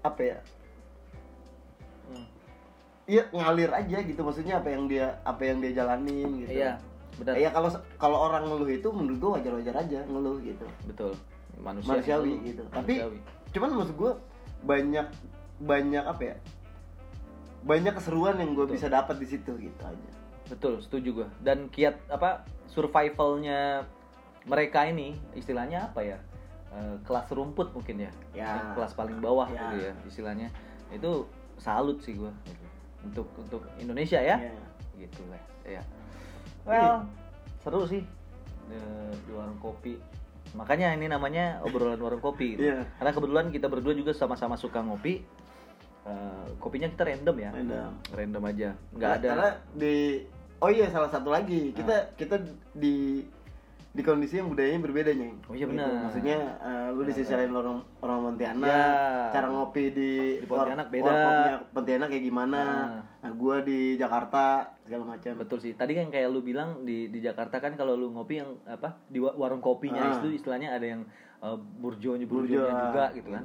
apa 0.00 0.20
ya? 0.24 0.38
Hmm. 2.08 2.26
Iya 3.04 3.22
ngalir 3.32 3.70
aja 3.76 3.96
gitu 4.00 4.20
maksudnya 4.24 4.60
apa 4.60 4.68
yang 4.72 4.88
dia 4.88 5.20
apa 5.28 5.42
yang 5.44 5.60
dia 5.60 5.72
jalanin 5.76 6.30
gitu. 6.44 6.52
Iya. 6.64 6.80
Benar. 7.18 7.34
ya 7.34 7.50
kalau 7.50 7.70
kalau 7.98 8.18
orang 8.30 8.46
ngeluh 8.46 8.70
itu 8.70 8.88
menurut 8.94 9.18
gua 9.18 9.30
wajar-wajar 9.42 9.74
aja 9.74 10.06
ngeluh 10.06 10.38
gitu 10.38 10.66
betul 10.86 11.12
manusia 11.58 11.98
manusiawi 11.98 12.30
itu 12.38 12.44
gitu 12.54 12.62
tapi 12.70 12.94
manusiawi. 12.94 13.18
cuman 13.50 13.68
maksud 13.74 13.96
gua 13.98 14.12
banyak 14.62 15.06
banyak 15.58 16.04
apa 16.06 16.22
ya? 16.22 16.36
Banyak 17.66 17.98
keseruan 17.98 18.38
yang 18.38 18.54
gue 18.54 18.66
bisa 18.70 18.86
dapat 18.86 19.18
di 19.18 19.26
situ 19.26 19.54
gitu 19.58 19.82
aja. 19.82 20.10
Betul 20.48 20.80
setuju 20.80 21.22
gua. 21.22 21.28
Dan 21.44 21.68
kiat 21.68 22.00
apa 22.08 22.42
survivalnya 22.72 23.84
mereka 24.48 24.88
ini 24.88 25.12
istilahnya 25.36 25.92
apa 25.92 26.00
ya? 26.00 26.18
Eh, 26.68 26.96
kelas 27.04 27.28
rumput 27.32 27.72
mungkin 27.72 28.08
ya, 28.08 28.12
Ya. 28.36 28.60
Yang 28.60 28.68
kelas 28.76 28.92
paling 28.96 29.18
bawah 29.20 29.48
Ya. 29.48 29.60
gitu 29.60 29.76
ya 29.84 29.92
istilahnya. 30.08 30.48
Itu 30.88 31.28
salut 31.60 32.00
sih 32.00 32.16
gua 32.16 32.32
gitu. 32.48 32.64
untuk 32.98 33.28
untuk 33.38 33.62
Indonesia 33.78 34.18
ya? 34.18 34.36
Iya. 34.42 34.66
gitu 34.98 35.22
lah. 35.30 35.42
Ya. 35.62 35.82
Well 36.66 37.06
seru 37.62 37.84
sih. 37.86 38.02
Eh, 38.68 39.12
di 39.24 39.30
warung 39.32 39.60
kopi. 39.62 39.96
Makanya 40.56 40.96
ini 40.96 41.06
namanya 41.12 41.60
obrolan 41.62 42.00
warung 42.00 42.24
kopi 42.24 42.56
gitu. 42.56 42.72
Iya. 42.72 42.84
karena 42.98 43.12
kebetulan 43.12 43.46
kita 43.52 43.66
berdua 43.68 43.94
juga 43.94 44.12
sama-sama 44.16 44.56
suka 44.56 44.80
ngopi 44.80 45.22
Eh, 46.08 46.46
kopinya 46.56 46.88
kita 46.88 47.04
random 47.04 47.36
ya 47.36 47.50
Random. 47.52 47.90
random 48.10 48.42
aja 48.46 48.68
nggak 48.90 49.12
ada 49.14 49.28
karena 49.28 49.50
di 49.74 49.96
oh 50.56 50.70
iya 50.70 50.88
salah 50.88 51.06
satu 51.06 51.28
lagi 51.28 51.70
kita 51.70 52.16
kita 52.16 52.40
di 52.72 53.20
di 53.88 54.02
kondisi 54.02 54.36
yang 54.36 54.48
budayanya 54.48 54.80
berbeda 54.80 55.10
nih 55.10 55.32
Oh 55.44 55.52
iya, 55.52 55.64
benar. 55.64 55.90
maksudnya 56.02 56.36
eh, 56.60 56.88
lu 56.90 57.02
di 57.02 57.12
sisi 57.12 57.28
lain 57.30 57.50
orang 57.50 57.84
orang 57.98 58.18
Pontianak 58.22 58.68
Ya. 58.68 58.88
cara 59.30 59.48
ngopi 59.48 59.84
di, 59.90 60.10
Di 60.38 60.46
Pontianak 60.46 60.88
beda. 60.88 61.12
Pontianak 61.68 62.08
kayak 62.08 62.24
gimana 62.24 62.60
Ah. 62.60 62.86
nah 63.18 63.32
gua 63.34 63.60
di 63.60 63.78
Jakarta 63.94 64.44
segala 64.80 65.04
macam 65.10 65.36
betul 65.36 65.58
sih 65.58 65.74
tadi 65.74 65.92
kan 65.92 66.08
kayak 66.08 66.28
lu 66.28 66.40
bilang 66.40 66.82
di 66.82 67.08
di 67.08 67.18
Jakarta 67.18 67.58
kan 67.58 67.74
kalau 67.74 67.92
lu 67.92 68.08
ngopi 68.10 68.38
yang 68.38 68.56
apa 68.64 68.96
di 69.04 69.18
wa- 69.18 69.34
warung 69.34 69.60
kopinya 69.60 70.00
Ah. 70.06 70.16
itu 70.16 70.32
istilahnya 70.32 70.72
ada 70.72 70.86
yang 70.88 71.02
uh, 71.38 71.58
burjonya 71.58 72.24
Burjo. 72.24 72.56
burjonya 72.56 72.72
juga 72.86 73.04
gitu 73.12 73.28
kan 73.30 73.44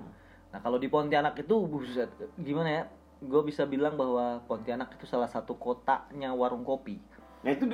nah 0.53 0.61
kalau 0.61 0.77
di 0.77 0.85
Pontianak 0.85 1.33
itu 1.35 1.55
buset 1.63 2.07
gimana 2.37 2.69
ya? 2.69 2.83
Gue 3.19 3.41
bisa 3.41 3.65
bilang 3.65 3.95
bahwa 3.95 4.39
Pontianak 4.43 4.93
itu 4.93 5.03
salah 5.03 5.25
satu 5.25 5.55
kotanya 5.55 6.29
warung 6.31 6.61
kopi. 6.61 7.01
Nah 7.41 7.49
itu 7.49 7.65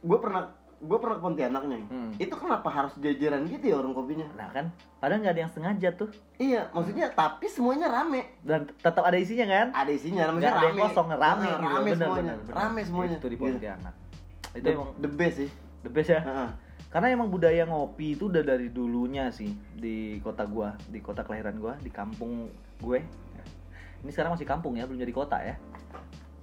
gua 0.00 0.18
pernah 0.18 0.42
gua 0.78 0.98
pernah 0.98 1.16
ke 1.16 1.22
Pontianak 1.22 1.62
nih. 1.64 1.82
Hmm. 1.86 2.12
itu 2.14 2.30
kenapa 2.30 2.68
harus 2.68 2.92
jajaran 2.96 3.44
gitu 3.44 3.64
ya 3.64 3.74
warung 3.74 3.92
kopinya? 3.92 4.28
Nah 4.34 4.48
kan? 4.48 4.68
Padahal 4.96 5.20
nggak 5.20 5.32
ada 5.32 5.42
yang 5.42 5.52
sengaja 5.52 5.88
tuh. 5.90 6.08
Iya 6.36 6.68
maksudnya 6.70 7.08
tapi 7.10 7.48
semuanya 7.48 7.88
rame. 7.88 8.36
Dan 8.40 8.68
tetap 8.70 9.02
ada 9.02 9.16
isinya 9.16 9.44
kan? 9.44 9.66
Ada 9.74 9.90
isinya 9.90 10.22
nggak 10.22 10.32
maksudnya 10.32 10.52
ada 10.52 10.62
yang 10.62 10.76
rame. 10.76 10.84
kosong 10.86 11.08
rame 11.10 11.18
Ah, 11.18 11.50
gitu. 11.50 11.64
rame 11.66 11.80
bener, 11.82 11.96
semuanya. 11.98 12.22
bener, 12.22 12.36
bener. 12.38 12.54
rame 12.54 12.80
semuanya. 12.84 13.16
Itu 13.16 13.26
di 13.26 13.34
Gitu. 13.34 13.44
Pontianak. 13.48 13.94
Itu 14.54 14.62
the, 14.62 14.70
emang 14.70 14.90
the 15.00 15.10
best 15.10 15.36
sih. 15.40 15.50
The 15.80 15.90
best 15.90 16.08
ya? 16.08 16.20
Heeh. 16.20 16.48
Karena 16.94 17.10
emang 17.10 17.26
budaya 17.26 17.66
ngopi 17.66 18.14
itu 18.14 18.30
udah 18.30 18.46
dari 18.46 18.70
dulunya 18.70 19.26
sih 19.28 19.50
di 19.74 20.22
kota 20.22 20.46
gua, 20.46 20.78
di 20.86 21.02
kota 21.02 21.26
kelahiran 21.26 21.58
gua, 21.58 21.74
di 21.76 21.90
kampung 21.90 22.46
gue. 22.78 23.02
Ini 23.98 24.10
sekarang 24.14 24.38
masih 24.38 24.46
kampung 24.46 24.78
ya, 24.78 24.86
belum 24.86 25.02
jadi 25.02 25.10
kota 25.10 25.42
ya. 25.42 25.58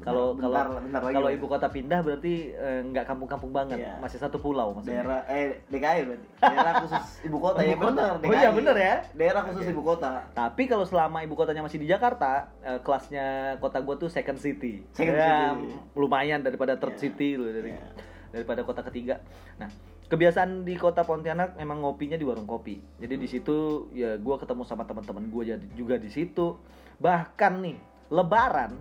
Kalau 0.02 0.34
kalau 0.34 0.82
kalau 0.92 1.30
lah. 1.30 1.32
ibu 1.32 1.46
kota 1.46 1.70
pindah 1.70 2.02
berarti 2.02 2.52
eh, 2.52 2.82
nggak 2.84 3.06
kampung-kampung 3.06 3.54
banget, 3.54 3.80
Iya. 3.80 4.02
masih 4.02 4.18
satu 4.18 4.42
pulau 4.42 4.74
maksudnya. 4.74 5.06
daerah 5.06 5.20
eh 5.30 5.62
DKI 5.70 6.00
berarti 6.04 6.26
daerah 6.42 6.74
khusus 6.82 7.06
ibu 7.30 7.38
kota 7.38 7.60
ya 7.62 7.76
benar 7.78 8.18
Oh 8.18 8.34
iya, 8.34 8.50
bener 8.50 8.76
ya. 8.76 8.96
daerah 9.14 9.46
khusus 9.46 9.62
ibu 9.64 9.86
kota 9.86 10.26
Tapi 10.34 10.66
kalau 10.66 10.84
selama 10.84 11.22
ibu 11.22 11.38
kotanya 11.38 11.62
masih 11.62 11.78
di 11.78 11.86
Jakarta, 11.86 12.50
eh, 12.60 12.82
kelasnya 12.82 13.28
kota 13.62 13.78
gua 13.78 13.96
tuh 13.96 14.10
second 14.10 14.36
city. 14.36 14.82
Second 14.92 15.16
Ya, 15.16 15.54
city. 15.54 15.70
lumayan 15.94 16.42
daripada 16.42 16.76
third 16.76 16.98
Iya. 16.98 17.02
city 17.08 17.30
loh 17.38 17.48
dari 17.48 17.70
Iya. 17.72 17.88
daripada 18.34 18.66
kota 18.66 18.82
ketiga. 18.82 19.22
Nah, 19.56 19.70
kebiasaan 20.12 20.68
di 20.68 20.76
kota 20.76 21.08
Pontianak 21.08 21.56
memang 21.56 21.80
ngopinya 21.80 22.20
di 22.20 22.28
warung 22.28 22.44
kopi. 22.44 22.84
Jadi 23.00 23.16
di 23.16 23.26
situ 23.26 23.88
ya 23.96 24.20
gua 24.20 24.36
ketemu 24.36 24.68
sama 24.68 24.84
teman-teman 24.84 25.24
jadi 25.42 25.64
juga 25.72 25.96
di 25.96 26.12
situ. 26.12 26.60
Bahkan 27.00 27.54
nih, 27.64 27.78
lebaran, 28.12 28.76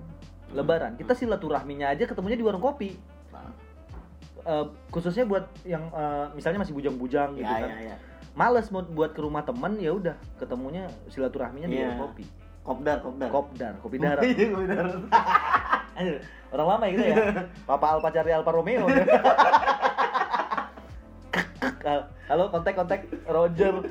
lebaran 0.50 0.99
kita 0.99 1.14
silaturahminya 1.14 1.87
aja 1.88 2.02
ketemunya 2.04 2.34
di 2.34 2.42
warung 2.42 2.60
kopi. 2.60 2.99
Nah, 3.30 3.46
Eh, 4.40 4.64
khususnya 4.88 5.22
buat 5.22 5.52
yang 5.62 5.92
eh, 5.92 6.26
misalnya 6.32 6.64
masih 6.64 6.72
bujang-bujang 6.72 7.37
gitu 7.37 7.44
ya 7.44 7.60
kan. 7.60 7.70
ya 7.70 7.92
ya 7.92 7.96
Males 8.32 8.72
mau 8.72 8.80
buat 8.80 9.12
ke 9.12 9.20
rumah 9.20 9.44
temen 9.44 9.76
ya 9.76 9.92
udah 9.92 10.16
ketemunya 10.34 10.88
silaturahminya 11.06 11.68
di 11.68 11.76
Iya. 11.76 11.92
warung 11.92 12.00
kopi. 12.08 12.25
kopdar 12.60 12.99
kopdar 13.00 13.28
Kopdar, 13.28 13.72
kopi 13.84 13.96
darat. 14.02 14.22
Iya, 14.25 14.46
kopi 14.49 14.64
darat. 14.64 14.92
Aduh, 16.00 16.18
orang 16.50 16.66
lama 16.72 16.84
gitu 16.88 17.04
ya. 17.04 17.16
Papa 17.68 17.87
Alfa 17.92 18.08
cari 18.10 18.30
Alfa 18.32 18.50
Romeo. 18.50 18.84
Halo, 21.80 22.44
kontak-kontak 22.49 23.00
Roger. 23.25 23.75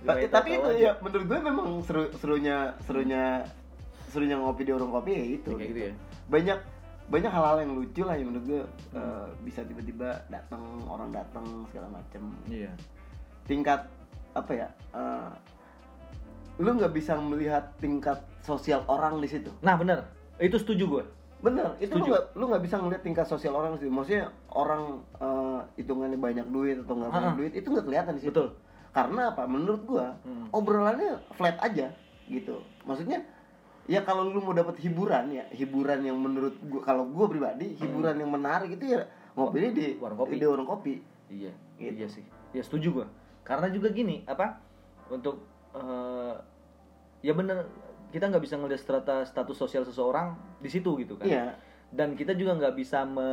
tapi 0.00 0.24
tapi 0.26 0.50
itu 0.56 0.64
aja. 0.66 0.80
ya 0.80 0.92
menurut 0.98 1.24
gue 1.24 1.38
memang 1.38 1.66
seru 1.84 2.08
serunya 2.16 2.72
serunya 2.80 3.44
serunya 4.08 4.32
ngopi 4.34 4.64
di 4.64 4.72
warung 4.72 4.88
kopi 4.90 5.12
ya 5.12 5.24
itu 5.36 5.50
Kayak 5.52 5.68
gitu 5.68 5.80
ya. 5.82 5.92
banyak 6.26 6.58
banyak 7.06 7.28
hal-hal 7.28 7.56
yang 7.60 7.72
lucu 7.76 8.00
lah 8.00 8.16
yang 8.16 8.32
menurut 8.32 8.46
gue 8.48 8.62
eh, 8.96 9.26
bisa 9.44 9.60
tiba-tiba 9.60 10.16
datang 10.26 10.62
orang 10.88 11.12
datang 11.12 11.44
segala 11.68 11.92
macem 11.92 12.32
Iya. 12.48 12.72
tingkat 13.44 13.84
apa 14.32 14.52
ya 14.56 14.68
eh, 14.90 15.30
lu 16.56 16.70
nggak 16.72 16.92
bisa 16.92 17.20
melihat 17.20 17.68
tingkat 17.76 18.24
sosial 18.40 18.80
orang 18.86 19.20
di 19.20 19.28
situ 19.28 19.52
Nah, 19.60 19.76
bener. 19.76 20.00
Itu 20.38 20.56
setuju 20.56 20.84
gue. 20.88 21.04
bener 21.40 21.72
itu 21.78 21.88
lu 21.90 22.04
Setuju. 22.04 22.08
nggak 22.10 22.24
lu 22.34 22.44
nggak 22.46 22.62
bisa 22.62 22.76
ngeliat 22.76 23.00
tingkat 23.00 23.24
sosial 23.24 23.52
orang 23.54 23.72
di 23.72 23.80
situ 23.80 23.88
maksudnya 23.90 24.28
orang 24.50 24.82
eh, 25.18 25.39
hitungannya 25.74 26.16
banyak 26.16 26.46
duit 26.46 26.76
atau 26.78 26.94
nggak 26.94 27.10
banyak 27.10 27.34
duit 27.36 27.52
itu 27.54 27.66
nggak 27.66 27.84
kelihatan 27.84 28.12
di 28.14 28.22
situ 28.22 28.32
Betul. 28.32 28.48
karena 28.90 29.22
apa 29.30 29.42
menurut 29.44 29.82
gua 29.84 30.06
Hmm. 30.20 30.46
obrolannya 30.50 31.18
flat 31.32 31.56
aja 31.58 31.90
gitu 32.26 32.58
maksudnya 32.82 33.22
ya 33.84 34.00
kalau 34.00 34.24
lu 34.24 34.38
mau 34.38 34.52
dapat 34.52 34.78
hiburan 34.78 35.30
ya 35.30 35.44
hiburan 35.50 36.02
yang 36.02 36.16
menurut 36.16 36.54
gua 36.62 36.80
kalau 36.80 37.06
gua 37.06 37.26
pribadi 37.26 37.74
hiburan 37.76 38.16
yang 38.16 38.28
menarik 38.28 38.70
itu 38.72 38.84
ya 38.90 39.02
ngopinya 39.32 39.70
di 39.72 39.86
Hmm. 39.90 40.02
Warung 40.02 40.18
kopi. 40.18 40.34
di 40.34 40.46
warung 40.46 40.68
kopi 40.68 40.94
Iya, 41.30 41.54
Gitu. 41.76 41.94
iya 41.94 42.06
sih. 42.08 42.24
Ya 42.50 42.58
setuju 42.60 42.90
gua. 42.92 43.06
Karena 43.40 43.70
juga 43.70 43.86
gini, 43.88 44.26
apa? 44.26 44.58
Untuk 45.06 45.46
eh, 45.70 46.34
ya 47.20 47.30
bener 47.30 47.70
kita 48.08 48.26
nggak 48.26 48.42
bisa 48.42 48.58
ngelihat 48.58 48.82
strata 48.82 49.22
status 49.22 49.54
sosial 49.54 49.86
seseorang 49.86 50.34
di 50.58 50.66
situ 50.66 50.90
gitu 50.96 51.14
kan. 51.14 51.24
iya 51.24 51.54
dan 51.90 52.14
kita 52.14 52.38
juga 52.38 52.54
nggak 52.54 52.74
bisa 52.78 53.02
me, 53.02 53.28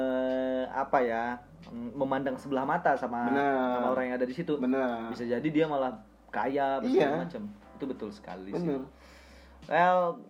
apa 0.73 0.97
ya 1.05 1.23
mm, 1.69 1.93
memandang 1.93 2.35
sebelah 2.41 2.65
mata 2.65 2.97
sama 2.97 3.29
sama 3.29 3.87
orang 3.93 4.09
yang 4.09 4.15
ada 4.17 4.25
di 4.25 4.33
situ. 4.33 4.57
Benar. 4.57 5.13
Bisa 5.13 5.29
jadi 5.29 5.47
dia 5.47 5.65
malah 5.69 5.93
kaya 6.33 6.81
Iya. 6.81 7.21
macam 7.21 7.45
itu 7.77 7.85
betul 7.85 8.09
sekali 8.09 8.51
sih. 8.57 8.77
Well 9.69 10.25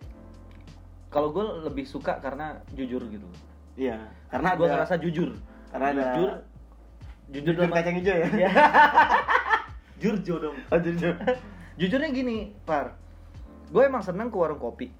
kalau 1.08 1.32
gue 1.32 1.44
lebih 1.72 1.88
suka 1.88 2.20
karena 2.20 2.60
jujur 2.76 3.00
gitu. 3.08 3.28
Iya 3.80 4.12
karena 4.28 4.56
gue 4.56 4.66
ngerasa 4.68 4.94
jujur. 5.00 5.32
karena 5.68 5.86
ada 5.92 6.00
jujur 6.16 6.30
jujur 7.28 7.44
jujur 7.44 7.54
dalam 7.60 7.72
kacang 7.76 7.96
hijau 8.00 8.16
ya? 8.16 8.28
Ya. 8.36 8.50
jujur 10.04 10.36
dong. 10.40 10.56
Oh, 10.72 10.80
jujur. 10.80 11.12
Jujurnya 11.78 12.10
gini 12.10 12.56
par. 12.66 12.98
Gue 13.70 13.84
emang 13.86 14.00
senang 14.02 14.32
ke 14.32 14.36
warung 14.36 14.58
kopi 14.58 14.90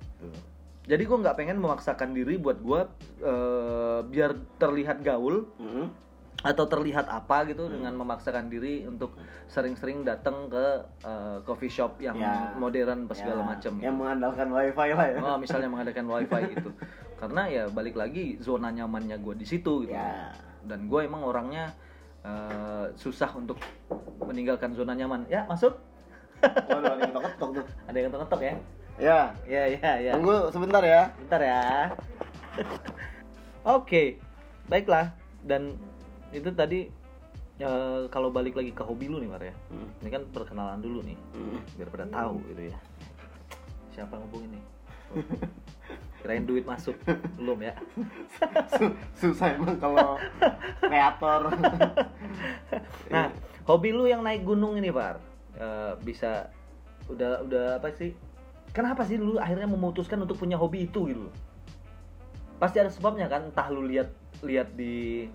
jadi 0.88 1.02
gue 1.04 1.18
nggak 1.20 1.36
pengen 1.36 1.60
memaksakan 1.60 2.10
diri 2.10 2.34
buat 2.34 2.58
gue 2.58 2.80
eh, 3.20 4.00
biar 4.02 4.30
terlihat 4.56 5.04
gaul 5.04 5.44
Mhm. 5.54 6.08
atau 6.38 6.64
terlihat 6.64 7.10
apa 7.10 7.44
gitu 7.44 7.66
Hmm. 7.66 7.74
dengan 7.76 7.98
memaksakan 7.98 8.46
diri 8.46 8.86
untuk 8.86 9.12
sering-sering 9.46 10.00
datang 10.02 10.48
ke 10.48 10.66
eh, 11.02 11.38
coffee 11.44 11.68
shop 11.68 11.98
yang 11.98 12.16
Ya. 12.16 12.54
modern 12.54 13.04
apa 13.04 13.14
segala 13.14 13.42
Ya, 13.42 13.46
macam 13.46 13.72
yang 13.76 13.94
gitu. 13.94 14.00
mengandalkan 14.00 14.48
wifi 14.48 14.88
lah 14.94 15.06
ya 15.08 15.18
Oh, 15.20 15.36
misalnya 15.36 15.68
mengadakan 15.68 16.06
wifi 16.08 16.40
gitu 16.56 16.70
karena 17.18 17.42
ya 17.46 17.62
balik 17.68 17.94
lagi 17.94 18.38
zona 18.38 18.70
nyamannya 18.70 19.18
gue 19.18 19.34
di 19.34 19.44
situ 19.44 19.84
gitu 19.84 19.92
Ya. 19.92 20.30
dan 20.64 20.86
gue 20.86 21.00
emang 21.02 21.20
orangnya 21.22 21.74
eh, 22.18 22.86
susah 22.94 23.30
untuk 23.34 23.58
meninggalkan 24.20 24.72
zona 24.72 24.92
nyaman 24.92 25.26
ya 25.26 25.44
masuk 25.44 25.74
Waduh, 26.38 26.94
ada 26.94 27.02
yang 27.02 27.14
ketok 27.18 27.50
tuh 27.50 27.64
ada 27.90 27.96
yang 27.98 28.10
ngetok 28.10 28.40
ya 28.40 28.54
ya. 28.98 29.32
Ya 29.46 29.62
ya 29.70 29.92
ya. 29.98 30.12
Tunggu 30.14 30.50
sebentar 30.50 30.82
ya. 30.82 31.10
Bentar 31.16 31.40
ya. 31.40 31.62
Oke 33.78 34.18
baiklah. 34.66 35.14
Dan 35.42 35.78
itu 36.28 36.50
tadi 36.52 36.90
eh, 37.58 38.00
kalau 38.10 38.28
balik 38.28 38.54
lagi 38.54 38.70
ke 38.70 38.82
hobi 38.82 39.08
lu 39.08 39.18
nih 39.18 39.30
Mar 39.30 39.40
ya. 39.40 39.54
Hmm. 39.70 39.88
ini 40.02 40.10
kan 40.10 40.22
perkenalan 40.28 40.78
dulu 40.78 41.00
nih 41.02 41.18
Hmm. 41.32 41.58
biar 41.74 41.88
pada 41.88 42.06
tahu 42.06 42.34
gitu 42.48 42.62
ya. 42.68 42.78
Siapa 43.94 44.14
ngubungin 44.14 44.50
nih? 44.54 44.64
Oh. 45.08 45.24
kirain 46.20 46.44
duit 46.44 46.66
masuk. 46.66 46.98
Belum 47.38 47.62
ya. 47.62 47.72
Su- 48.76 48.98
susah 49.14 49.54
emang 49.54 49.78
kalau 49.78 50.18
kreator. 50.82 51.54
Nah 53.08 53.30
hobi 53.64 53.90
lu 53.90 54.04
yang 54.04 54.20
naik 54.20 54.42
gunung 54.42 54.74
ini 54.74 54.90
Par 54.90 55.22
eh, 55.56 55.92
bisa 56.02 56.50
udah 57.08 57.40
udah 57.40 57.64
apa 57.80 57.88
sih 57.94 58.12
kenapa 58.70 59.02
sih 59.02 59.16
lu 59.16 59.36
akhirnya 59.36 59.66
memutuskan 59.66 60.18
untuk 60.18 60.36
punya 60.36 60.54
hobi 60.54 60.84
itu 60.84 61.06
gitu 61.06 61.22
loh? 61.22 61.34
pasti 62.58 62.76
ada 62.76 62.90
sebabnya 62.90 63.26
kan 63.26 63.46
entah 63.46 63.70
lu 63.70 63.86
lihat 63.86 64.10
lihat 64.42 64.74
di 64.74 65.30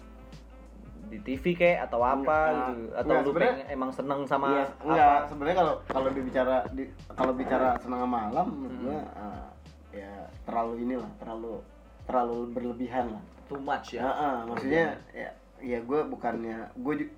di 1.03 1.17
TV 1.21 1.53
kayak 1.53 1.87
atau 1.87 2.01
apa 2.01 2.19
Enggak, 2.19 2.67
gitu. 2.67 2.83
Atau 2.91 3.13
enggak, 3.13 3.23
lu 3.23 3.31
pengen 3.33 3.57
emang 3.69 3.91
seneng 3.91 4.21
sama 4.25 4.47
Iya, 4.49 4.63
apa? 4.65 4.83
enggak 4.83 5.19
sebenarnya 5.29 5.57
kalau 5.57 5.73
kalau 5.85 6.09
dibicara 6.09 6.55
di 6.69 6.83
kalau 7.09 7.33
bicara 7.33 7.67
senang 7.77 7.99
sama 8.01 8.17
malam 8.27 8.47
menurut 8.49 8.97
Hmm. 8.97 9.15
ah, 9.15 9.47
ya 9.93 10.11
terlalu 10.43 10.73
inilah 10.81 11.11
terlalu 11.15 11.53
terlalu 12.03 12.37
berlebihan 12.51 13.05
lah. 13.07 13.23
Too 13.45 13.61
much 13.61 13.93
ya? 13.93 14.03
Ya 14.03 14.29
maksudnya 14.43 14.85
ya 15.13 15.29
ya 15.61 15.79
gue 15.79 15.99
bukannya 16.03 16.57
gue 16.75 16.93
ju- 16.99 17.15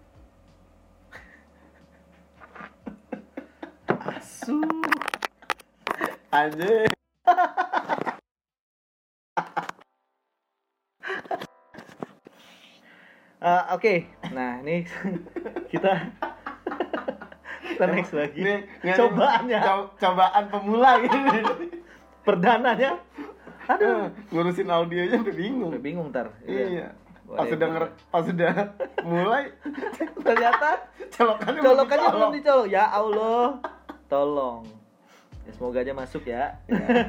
asu 4.05 4.62
aja 6.35 6.71
Eh, 13.35 13.63
oke. 13.75 13.93
Nah 14.33 14.63
ini 14.63 14.87
kita 15.69 15.91
kita 17.69 17.83
next 17.85 18.13
lagi. 18.15 18.41
Ini- 18.41 18.63
ini- 18.81 18.95
cobaannya. 18.95 19.59
co- 19.61 19.91
cobaan 19.99 20.43
pemula 20.49 20.91
gitu 21.03 21.17
perdananya. 22.27 22.97
Aduh. 23.65 24.09
Ngurusin 24.31 24.69
audionya 24.69 25.17
udah 25.19 25.35
bingung. 25.35 25.71
Udah 25.73 25.83
bingung 25.83 26.07
ntar. 26.09 26.33
Iya. 26.45 26.93
Boleh, 27.25 27.37
pas 27.41 27.49
nger- 27.49 27.93
pas 28.07 28.23
sudah 28.23 28.53
mulai. 29.01 29.43
Ternyata 30.21 30.69
colokannya 31.11 31.59
belum 31.59 31.69
colokannya 31.73 32.07
belum 32.13 32.31
dicolok. 32.33 32.67
Ya 32.69 32.85
Allah. 32.87 33.61
Tolong 34.05 34.63
ya, 35.45 35.51
semoga 35.53 35.77
aja 35.81 35.93
masuk 35.93 36.25
ya. 36.25 36.57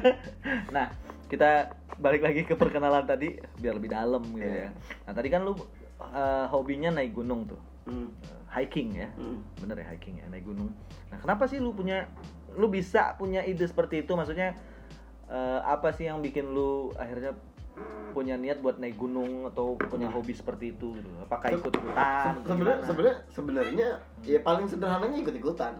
Nah 0.75 0.93
kita 1.27 1.73
balik 1.99 2.23
lagi 2.23 2.47
ke 2.47 2.55
perkenalan 2.55 3.03
tadi 3.03 3.35
biar 3.59 3.75
lebih 3.75 3.91
dalam 3.91 4.23
gitu 4.31 4.47
ya. 4.47 4.69
Iya. 4.69 4.69
nah 5.03 5.13
tadi 5.17 5.27
kan 5.27 5.43
lu 5.43 5.53
eh, 5.99 6.45
hobinya 6.47 6.93
naik 6.93 7.11
gunung 7.11 7.49
tuh. 7.49 7.59
Eh, 7.89 8.07
hiking 8.55 8.95
ya. 8.95 9.09
Hmm. 9.17 9.43
bener 9.59 9.83
ya 9.83 9.87
hiking 9.91 10.21
ya 10.21 10.25
naik 10.31 10.45
gunung. 10.47 10.71
Nah 11.11 11.17
kenapa 11.19 11.49
sih 11.49 11.59
lu 11.59 11.75
punya 11.75 12.07
lu 12.55 12.71
bisa 12.71 13.17
punya 13.17 13.43
ide 13.43 13.67
seperti 13.67 14.05
itu? 14.05 14.15
Maksudnya 14.15 14.55
eh, 15.27 15.59
apa 15.65 15.91
sih 15.91 16.07
yang 16.07 16.23
bikin 16.23 16.47
lu 16.53 16.93
akhirnya 16.95 17.35
punya 18.15 18.33
niat 18.33 18.57
buat 18.65 18.81
naik 18.81 18.97
gunung 18.97 19.45
atau 19.45 19.77
punya 19.77 20.09
hobi 20.09 20.33
seperti 20.33 20.73
itu 20.73 20.97
gitu? 20.97 21.09
Apakah 21.21 21.53
ikut 21.53 21.69
ikutan 21.69 22.33
Se- 22.41 22.49
sebenarnya 22.49 22.79
sebenarnya 22.81 23.17
sebenarnya 23.29 23.87
ya 24.25 24.39
paling 24.41 24.65
sederhananya 24.65 25.21
ikut 25.21 25.35
ikutan 25.37 25.77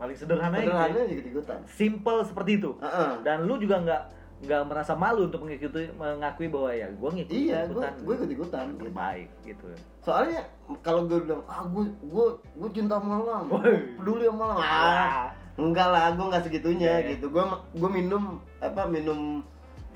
paling 0.00 0.16
sederhana 0.16 0.56
itu 0.56 0.64
ya. 0.64 0.80
sederhananya 0.80 1.12
ikut 1.12 1.26
ikutan. 1.28 1.58
Simple 1.68 2.18
seperti 2.24 2.50
itu. 2.56 2.70
Heeh. 2.80 3.10
dan 3.20 3.44
lu 3.44 3.60
juga 3.60 3.76
nggak 3.78 4.02
nggak 4.40 4.62
merasa 4.64 4.96
malu 4.96 5.28
untuk 5.28 5.44
mengikuti 5.44 5.84
mengakui 5.92 6.48
bahwa 6.48 6.72
ya 6.72 6.88
gue 6.88 7.10
ngikut 7.12 7.28
iya 7.30 7.68
ikutan. 7.68 7.92
gue 8.00 8.14
ikut 8.16 8.30
ikutan 8.32 8.64
baik 8.88 9.28
gitu. 9.44 9.68
Soalnya 10.00 10.40
kalau 10.80 11.04
gue 11.04 11.20
bilang 11.20 11.44
ah 11.44 11.60
gue 11.62 11.84
gue 12.00 12.26
gue 12.56 12.68
cinta 12.72 12.96
malam 12.96 13.52
peduli 14.00 14.24
sama 14.24 14.40
malam 14.48 14.58
ah. 14.58 15.28
Enggak 15.60 15.92
lah 15.92 16.16
gue 16.16 16.24
nggak 16.24 16.44
segitunya 16.48 17.04
Iya. 17.04 17.08
gitu. 17.12 17.28
Gue 17.28 17.44
gue 17.76 17.90
minum 17.92 18.40
apa 18.58 18.88
minum 18.88 19.44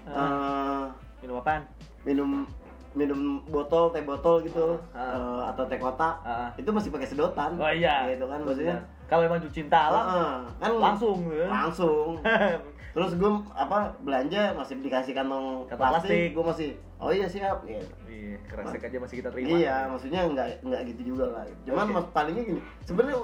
eh, 0.04 0.84
minum 1.24 1.36
apaan? 1.40 1.64
minum 2.04 2.44
minum 2.92 3.40
botol 3.48 3.88
teh 3.90 4.04
botol 4.04 4.44
gitu 4.44 4.76
Ah. 4.92 5.16
eh, 5.16 5.42
atau 5.56 5.64
teh 5.64 5.80
kotak. 5.80 6.20
Ah. 6.20 6.52
itu 6.60 6.68
masih 6.68 6.92
pakai 6.92 7.08
sedotan. 7.08 7.56
Oh 7.56 7.72
iya. 7.72 8.12
Gitu 8.12 8.28
kan 8.28 8.44
maksudnya 8.44 8.76
kalau 9.04 9.22
emang 9.24 9.40
cinta 9.48 9.78
alam 9.90 10.04
Heeh, 10.06 10.36
kan 10.58 10.70
langsung 10.74 11.18
ya. 11.28 11.46
langsung. 11.46 12.18
Terus 12.94 13.10
gue 13.18 13.30
apa 13.52 13.90
belanja 14.00 14.54
masih 14.54 14.78
dikasih 14.78 15.12
kantong 15.12 15.66
plastik. 15.66 15.80
plastik. 16.06 16.28
gue 16.30 16.44
masih 16.46 16.68
oh 17.02 17.10
iya 17.10 17.26
siap 17.26 17.66
gitu. 17.66 17.90
Iya 18.06 18.38
aja 18.80 18.98
masih 19.02 19.16
kita 19.18 19.28
terima. 19.34 19.48
Iya 19.50 19.76
maksudnya 19.90 20.20
nggak 20.24 20.48
nggak 20.62 20.80
gitu 20.94 21.00
juga 21.12 21.24
lah. 21.30 21.44
Cuman 21.66 21.84
Oke. 21.84 21.94
mas 21.94 22.06
palingnya 22.10 22.44
gini 22.46 22.60
sebenarnya 22.82 23.18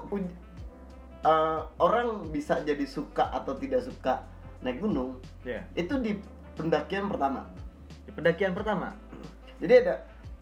eh, 1.23 1.61
orang 1.79 2.07
bisa 2.29 2.59
jadi 2.61 2.85
suka 2.85 3.31
atau 3.31 3.55
tidak 3.55 3.85
suka 3.85 4.25
naik 4.61 4.81
gunung 4.81 5.17
Iya. 5.41 5.65
itu 5.73 5.95
di 6.01 6.13
pendakian 6.57 7.09
pertama. 7.09 7.47
Di 8.05 8.11
pendakian 8.13 8.53
pertama? 8.53 8.93
Jadi 9.61 9.75
ada 9.79 9.95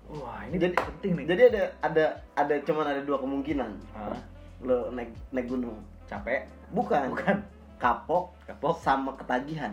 wah 0.08 0.40
ini 0.48 0.56
Jadi- 0.56 0.78
penting 0.78 1.12
nih. 1.14 1.24
jadi 1.28 1.42
ada 1.52 1.62
ada 1.82 2.04
ada 2.34 2.54
cuman 2.64 2.86
ada 2.88 3.02
dua 3.04 3.20
kemungkinan. 3.20 3.70
Ah, 3.92 4.16
lo 4.62 4.90
naik 4.90 5.10
naik 5.30 5.46
gunung. 5.46 5.78
Capek? 6.08 6.48
Bukan. 6.72 7.14
Bukan. 7.14 7.36
Kapok 7.78 8.34
kapok? 8.42 8.74
sama 8.82 9.14
ketagihan. 9.14 9.70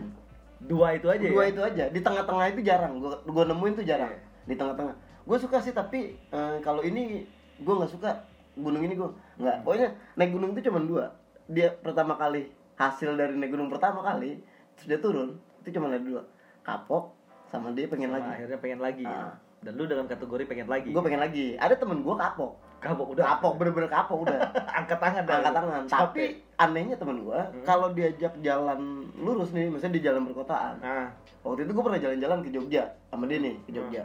Dua 0.62 0.94
itu 0.94 1.10
aja 1.10 1.26
dua 1.26 1.44
ya? 1.46 1.50
itu 1.52 1.60
aja. 1.60 1.84
Di 1.90 2.00
tengah-tengah 2.00 2.46
itu 2.54 2.60
jarang. 2.62 3.02
Gua 3.02 3.18
gua 3.26 3.44
nemuin 3.50 3.82
tuh 3.82 3.86
jarang. 3.86 4.12
Iya. 4.12 4.20
di 4.46 4.54
tengah-tengah. 4.54 4.94
Gue 5.26 5.36
suka 5.42 5.58
sih 5.58 5.74
tapi 5.74 6.14
eh, 6.14 6.56
kalau 6.62 6.86
ini 6.86 7.26
gue 7.58 7.74
nggak 7.74 7.90
suka 7.90 8.14
gunung 8.54 8.86
ini 8.86 8.94
gue 8.94 9.10
nggak. 9.42 9.66
Pokoknya 9.66 9.90
naik 10.14 10.30
gunung 10.30 10.54
itu 10.54 10.70
cuma 10.70 10.78
dua. 10.78 11.04
Dia 11.50 11.74
pertama 11.74 12.14
kali 12.14 12.46
hasil 12.78 13.18
dari 13.18 13.34
naik 13.34 13.50
gunung 13.50 13.66
pertama 13.66 14.06
kali 14.06 14.38
terus 14.78 14.86
dia 14.86 14.98
turun 15.02 15.34
itu 15.66 15.74
cuma 15.74 15.90
ada 15.90 15.98
dua. 15.98 16.22
Kapok 16.62 17.10
sama 17.50 17.74
dia 17.74 17.90
pengen 17.90 18.14
Sama 18.14 18.22
lagi. 18.22 18.30
akhirnya 18.38 18.58
pengen 18.62 18.80
lagi? 18.82 19.06
Ah. 19.06 19.34
dan 19.66 19.72
lu 19.74 19.88
dalam 19.90 20.06
kategori 20.06 20.46
pengen 20.46 20.70
lagi. 20.70 20.94
Gue 20.94 21.02
pengen 21.02 21.18
lagi. 21.26 21.58
Ada 21.58 21.74
temen 21.74 22.06
gue 22.06 22.14
kapok 22.14 22.54
kapok 22.78 23.08
udah. 23.12 23.24
Kapok 23.26 23.52
bener-bener 23.56 23.88
kapok 23.88 24.18
udah. 24.22 24.38
Angkat 24.78 24.98
tangan 24.98 25.22
dah 25.22 25.34
angkat 25.38 25.52
tangan. 25.54 25.82
Capek. 25.82 25.98
tapi 25.98 26.24
anehnya 26.56 26.96
temen 26.96 27.20
gue 27.20 27.40
kalau 27.62 27.90
diajak 27.90 28.32
jalan 28.40 28.80
lurus 29.14 29.50
nih 29.50 29.68
misalnya 29.68 29.94
di 29.94 30.02
jalan 30.02 30.22
perkotaan. 30.24 30.74
Nah 30.78 31.06
waktu 31.42 31.62
itu 31.62 31.72
gue 31.72 31.84
pernah 31.84 32.00
jalan-jalan 32.00 32.38
ke 32.40 32.50
Jogja 32.50 32.82
sama 33.06 33.24
dia 33.24 33.38
nih 33.38 33.54
ke 33.58 33.68
Hmm. 33.68 33.76
Jogja. 33.76 34.02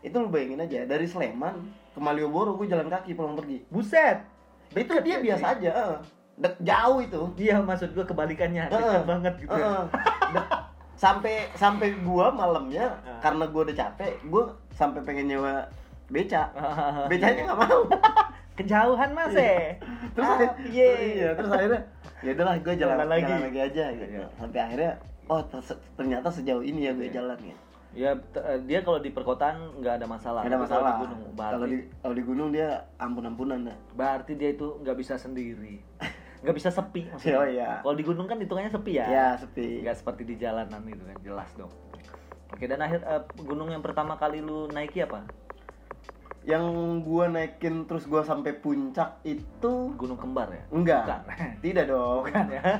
Itu 0.00 0.16
lu 0.16 0.28
bayangin 0.28 0.60
aja 0.60 0.84
dari 0.84 1.04
Sleman 1.04 1.54
ke 1.90 1.98
Malioboro 1.98 2.54
gue 2.54 2.66
jalan 2.66 2.86
kaki 2.86 3.12
pulang 3.12 3.34
pergi. 3.34 3.64
Buset! 3.68 4.24
Itu 4.70 4.96
dia 4.98 5.12
ya, 5.12 5.18
biasa 5.20 5.46
aja. 5.52 5.72
Dek- 6.36 6.56
jauh 6.58 6.98
itu. 6.98 7.20
Iya 7.36 7.60
maksud 7.60 7.92
gua 7.92 8.02
kebalikannya. 8.02 8.64
Dekat 8.66 9.04
banget 9.04 9.34
gitu. 9.38 9.50
Ya. 9.50 9.60
Heeh. 9.60 9.82
Dek- 10.32 10.50
sampai 10.94 11.48
sampai 11.52 11.96
gua 11.98 12.28
malamnya 12.30 12.96
Ah. 13.02 13.16
karena 13.18 13.44
gua 13.44 13.64
udah 13.64 13.72
capek 13.74 14.20
gua 14.24 14.48
sampai 14.70 15.00
pengen 15.00 15.28
nyewa 15.28 15.64
beca. 16.10 16.42
Becanya 17.10 17.40
nggak 17.46 17.60
mau. 17.60 17.80
Kejauhan 18.58 19.10
mas 19.10 19.32
eh. 19.32 19.78
Terus 20.12 20.20
Ah, 20.22 20.34
akhirnya- 20.36 20.54
piye? 20.60 20.88
iya 21.16 21.28
terus 21.32 21.48
akhirnya 21.48 21.80
ya 22.20 22.30
udahlah 22.30 22.54
gue 22.56 22.74
jalan, 22.76 22.92
Jalan 22.94 23.08
lagi. 23.08 23.24
jalan 23.24 23.42
lagi 23.42 23.60
aja 23.62 23.84
gitu. 23.90 24.04
Iya. 24.12 24.26
sampai 24.36 24.60
akhirnya 24.60 24.92
oh 25.24 25.40
ter- 25.42 25.80
ternyata 25.94 26.28
sejauh 26.28 26.60
ini 26.60 26.80
ya 26.82 26.92
gue 26.92 27.06
Iya. 27.06 27.14
jalan 27.16 27.38
ya 27.40 27.56
ya 27.90 28.10
dia 28.60 28.80
kalau 28.80 28.98
di 28.98 29.10
perkotaan 29.10 29.56
nggak 29.80 29.94
ada 29.96 30.06
masalah. 30.06 30.44
Nggak 30.44 30.52
ada 30.52 30.58
Tapi 30.58 30.68
kalau 30.68 30.78
masalah. 30.78 30.92
di 30.92 31.02
gunung 31.02 31.20
berarti 31.32 31.50
kalau 31.50 31.66
di 31.66 31.76
kalau 31.96 32.14
di 32.14 32.24
gunung 32.24 32.48
dia 32.50 32.68
ampun 32.96 33.24
ampunan 33.24 33.58
dah 33.64 33.78
berarti 33.92 34.32
dia 34.34 34.50
itu 34.50 34.66
nggak 34.78 34.96
bisa 34.96 35.14
sendiri. 35.16 35.80
Nggak 36.40 36.56
bisa 36.56 36.68
sepi 36.70 37.04
maksudnya. 37.06 37.36
Oh, 37.36 37.44
iya. 37.44 37.70
kalau 37.80 37.92
di 37.92 38.00
gunung 38.00 38.24
kan 38.24 38.36
hitungannya 38.36 38.68
sepi 38.70 38.92
ya. 38.94 39.04
Ya 39.06 39.26
sepi. 39.36 39.84
Nggak 39.84 39.92
seperti 39.94 40.22
di 40.24 40.34
jalanan 40.36 40.80
itu 40.82 41.02
kan 41.02 41.16
jelas 41.20 41.52
dong. 41.52 41.68
Oke 42.50 42.64
dan 42.64 42.80
akhir 42.80 43.00
eh, 43.02 43.20
gunung 43.38 43.68
yang 43.68 43.80
pertama 43.80 44.16
kali 44.16 44.40
lu 44.40 44.64
naiki 44.66 45.00
apa 45.00 45.20
yang 46.50 46.66
gua 47.06 47.30
naikin 47.30 47.86
terus 47.86 48.04
gua 48.10 48.26
sampai 48.26 48.58
puncak 48.58 49.22
itu 49.22 49.94
gunung 49.94 50.18
kembar 50.18 50.50
ya? 50.50 50.62
Enggak. 50.74 51.04
Bukan. 51.06 51.22
tidak 51.64 51.84
dong. 51.86 52.26
Bukan 52.26 52.46
ya? 52.50 52.62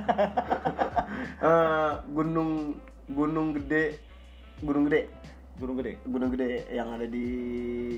Eh, 1.41 1.93
gunung 2.13 2.77
gunung 3.11 3.53
gede. 3.57 3.99
Gunung 4.63 4.87
gede. 4.89 5.11
Gunung 5.59 5.77
gede? 5.81 5.93
Gunung 6.07 6.31
gede 6.33 6.65
yang 6.73 6.89
ada 6.97 7.05
di 7.05 7.27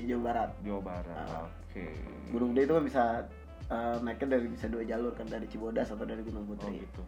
Jawa 0.07 0.21
Barat. 0.31 0.49
Jawa 0.63 0.81
Barat 0.81 1.07
Ah. 1.13 1.45
oke. 1.45 1.85
Gunung 2.31 2.49
gede 2.55 2.61
itu 2.67 2.73
kan 2.73 2.83
bisa 2.83 3.03
eh, 3.69 3.95
naiknya 4.01 4.27
dari 4.39 4.47
bisa 4.49 4.65
dua 4.67 4.83
jalur 4.83 5.13
kan 5.15 5.27
dari 5.27 5.45
Cibodas 5.47 5.91
atau 5.91 6.03
dari 6.03 6.23
Gunung 6.23 6.47
Oh 6.47 6.55
Putri 6.55 6.83
gitu. 6.83 7.03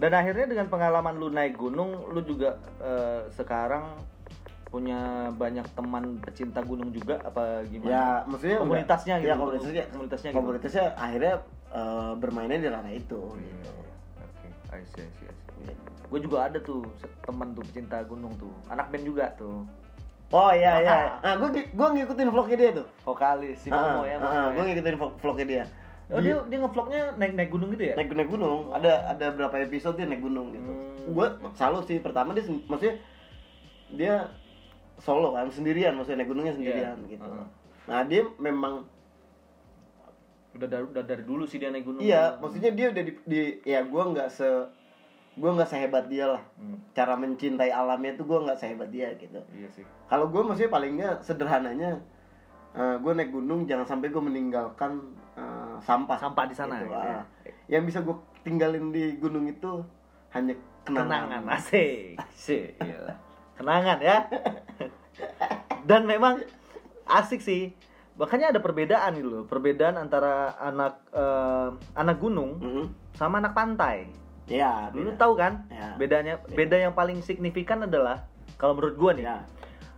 Dan 0.00 0.16
akhirnya 0.16 0.48
dengan 0.48 0.66
pengalaman 0.72 1.20
lu 1.20 1.28
naik 1.28 1.60
gunung, 1.60 2.08
lu 2.08 2.24
juga 2.24 2.56
eh, 2.80 3.28
sekarang 3.36 4.00
punya 4.70 5.00
banyak 5.32 5.66
teman 5.68 6.04
pecinta 6.20 6.62
gunung 6.62 6.88
juga 6.88 7.18
apa 7.20 7.66
gimana? 7.66 7.90
ya 7.90 8.04
maksudnya 8.22 8.54
enggak- 8.54 8.62
komunitasnya 8.64 9.14
gitu. 9.16 9.26
ya 9.26 9.34
komunitasnya 9.34 9.82
komunitasnya 9.88 10.30
gitu. 10.30 10.38
komunitasnya 10.38 10.84
akhirnya 10.96 11.34
eh, 11.70 12.12
bermainnya 12.14 12.58
di 12.58 12.68
ranah 12.68 12.92
itu 12.92 13.20
gitu 13.34 13.70
Oke, 14.16 14.46
I 14.70 14.82
see, 14.86 15.02
I 15.02 15.10
see, 15.12 15.26
I 15.26 15.34
see. 15.66 15.74
Gue 16.06 16.18
juga 16.20 16.46
ada 16.46 16.58
tuh 16.60 16.86
teman 17.20 17.50
tuh 17.50 17.62
pecinta 17.64 17.98
gunung 18.02 18.34
tuh, 18.34 18.50
anak 18.66 18.88
band 18.88 19.04
juga 19.04 19.30
tuh, 19.32 19.62
oh 20.30 20.50
iya 20.50 20.78
iya 20.80 20.96
nah 21.24 21.34
gue 21.36 21.48
gue 21.64 21.86
ngikutin 21.92 22.28
vlognya 22.28 22.56
dia 22.56 22.70
tuh 22.72 22.86
vokalis 23.04 23.58
si 23.58 23.68
Momo 23.68 24.02
ya. 24.02 24.16
Momo 24.16 24.30
ya. 24.30 24.50
gue 24.52 24.64
ngikutin 24.64 24.94
vlog- 24.96 25.18
vlognya 25.18 25.46
dia 25.48 25.64
Oh 26.08 26.18
dia 26.18 26.34
dia 26.42 26.58
ngevlognya 26.58 27.14
naik 27.14 27.32
naik 27.32 27.50
gunung 27.50 27.70
gitu 27.70 27.84
ya? 27.84 27.94
naik 27.94 28.10
naik 28.12 28.26
gunung 28.28 28.70
ada 28.70 29.06
ada 29.08 29.26
berapa 29.30 29.54
episode 29.60 29.94
dia 29.94 30.06
naik 30.06 30.18
gunung 30.20 30.50
gitu 30.50 30.66
Hmm. 30.66 31.10
gue 31.12 31.26
salut 31.52 31.82
sih 31.84 31.98
pertama 31.98 32.30
dia 32.32 32.42
maksudnya 32.64 32.98
dia 33.90 34.14
solo 35.00 35.32
kan 35.32 35.48
sendirian 35.48 35.92
maksudnya 35.92 36.20
naik 36.20 36.28
gunungnya 36.28 36.52
sendirian 36.52 36.96
Iya. 36.98 37.10
gitu 37.10 37.24
Heeh. 37.26 37.46
nah 37.86 38.00
dia 38.02 38.22
memang 38.38 38.84
Udah 40.50 40.66
dari, 40.66 40.82
udah 40.84 41.04
dari 41.04 41.22
dulu 41.22 41.46
sih 41.46 41.56
dia 41.56 41.70
naik 41.70 41.84
gunung. 41.84 42.02
iya 42.02 42.34
maksudnya 42.36 42.70
dia 42.70 42.90
udah 42.90 43.00
di, 43.00 43.12
di 43.24 43.40
ya 43.64 43.80
gue 43.82 44.02
nggak 44.04 44.28
se 44.28 44.44
gue 45.32 45.46
nggak 45.48 45.64
sehebat 45.64 46.04
dia 46.04 46.26
lah 46.28 46.42
Hmm, 46.54 46.74
cara 46.90 47.14
mencintai 47.14 47.70
alamnya 47.70 48.12
tuh 48.12 48.26
gue 48.26 48.38
nggak 48.40 48.58
sehebat 48.58 48.90
dia 48.90 49.14
gitu 49.14 49.38
iya 49.52 49.70
sih 49.70 49.86
kalau 50.04 50.26
gue 50.26 50.42
maksudnya 50.42 50.68
paling 50.68 50.92
nggak 50.96 51.22
sederhananya 51.22 52.02
gue 52.72 53.12
naik 53.12 53.30
gunung 53.30 53.62
jangan 53.64 53.86
sampai 53.88 54.08
gue 54.08 54.20
meninggalkan 54.20 54.98
eh, 55.32 55.76
sampah 55.80 56.18
sampah 56.18 56.44
di 56.44 56.52
sana 56.52 56.76
Gitu, 56.76 56.86
gitu 56.88 56.98
ya. 56.98 57.14
ah. 57.14 57.24
yang 57.68 57.82
bisa 57.84 57.98
gue 58.00 58.14
tinggalin 58.42 58.90
di 58.90 59.16
gunung 59.16 59.46
itu 59.46 59.86
hanya 60.30 60.54
kenangan, 60.82 61.30
kenangan 61.30 61.44
asik 61.56 62.18
sih 62.44 62.74
gila. 62.76 63.14
kenangan 63.54 63.98
ya 63.98 64.18
dan 65.82 66.04
memang 66.04 66.44
asik 67.06 67.40
sih 67.40 67.72
makanya 68.14 68.52
ada 68.52 68.60
perbedaan 68.60 69.16
gitu 69.16 69.28
loh 69.30 69.44
perbedaan 69.44 69.96
antara 69.96 70.52
anak 70.60 71.00
eh, 71.10 71.68
anak 71.96 72.16
gunung 72.20 72.60
Mhm. 72.60 72.84
sama 73.16 73.40
anak 73.40 73.56
pantai 73.56 74.12
ya 74.44 74.90
beda. 74.92 75.16
tahu 75.16 75.32
kan 75.34 75.64
Ya. 75.68 75.94
bedanya 75.96 76.34
beda 76.44 76.76
yang 76.76 76.92
paling 76.92 77.22
signifikan 77.22 77.86
adalah 77.86 78.26
kalau 78.58 78.76
menurut 78.76 78.96
gua 78.98 79.12
nih 79.16 79.24
ya 79.24 79.38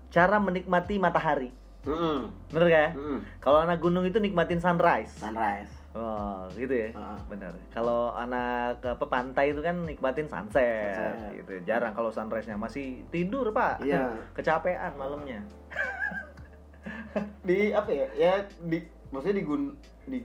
cara 0.09 0.39
menikmati 0.39 1.01
matahari 1.01 1.51
Mhm. 1.83 2.19
bener 2.55 2.67
gak 2.69 2.79
ya 2.79 2.91
Mhm. 2.95 3.19
kalau 3.43 3.59
anak 3.59 3.83
gunung 3.83 4.07
itu 4.07 4.23
nikmatin 4.23 4.63
sunrise 4.63 5.19
sunrise 5.19 5.73
Oh, 5.93 6.49
gitu 6.51 6.73
ya. 6.73 6.89
Ah. 6.93 7.21
Benar. 7.27 7.53
Kalau 7.69 8.13
anak 8.13 8.81
apa 8.81 9.05
pantai 9.05 9.53
itu 9.53 9.61
kan 9.61 9.77
nikmatin 9.83 10.25
sunset, 10.25 10.97
Sunset. 10.97 11.37
gitu. 11.37 11.53
Jarang 11.63 11.93
kalau 11.93 12.09
sunrise-nya 12.09 12.57
masih 12.57 13.05
tidur, 13.09 13.53
Pak. 13.53 13.81
Iya. 13.81 14.09
Kecapean 14.37 14.97
malamnya. 14.97 15.45
di 17.43 17.71
apa 17.71 17.93
ya 17.93 18.07
ya 18.15 18.33
di 18.59 18.81
maksudnya 19.13 19.37
di 19.37 19.45
gun 19.45 19.63
di 20.07 20.19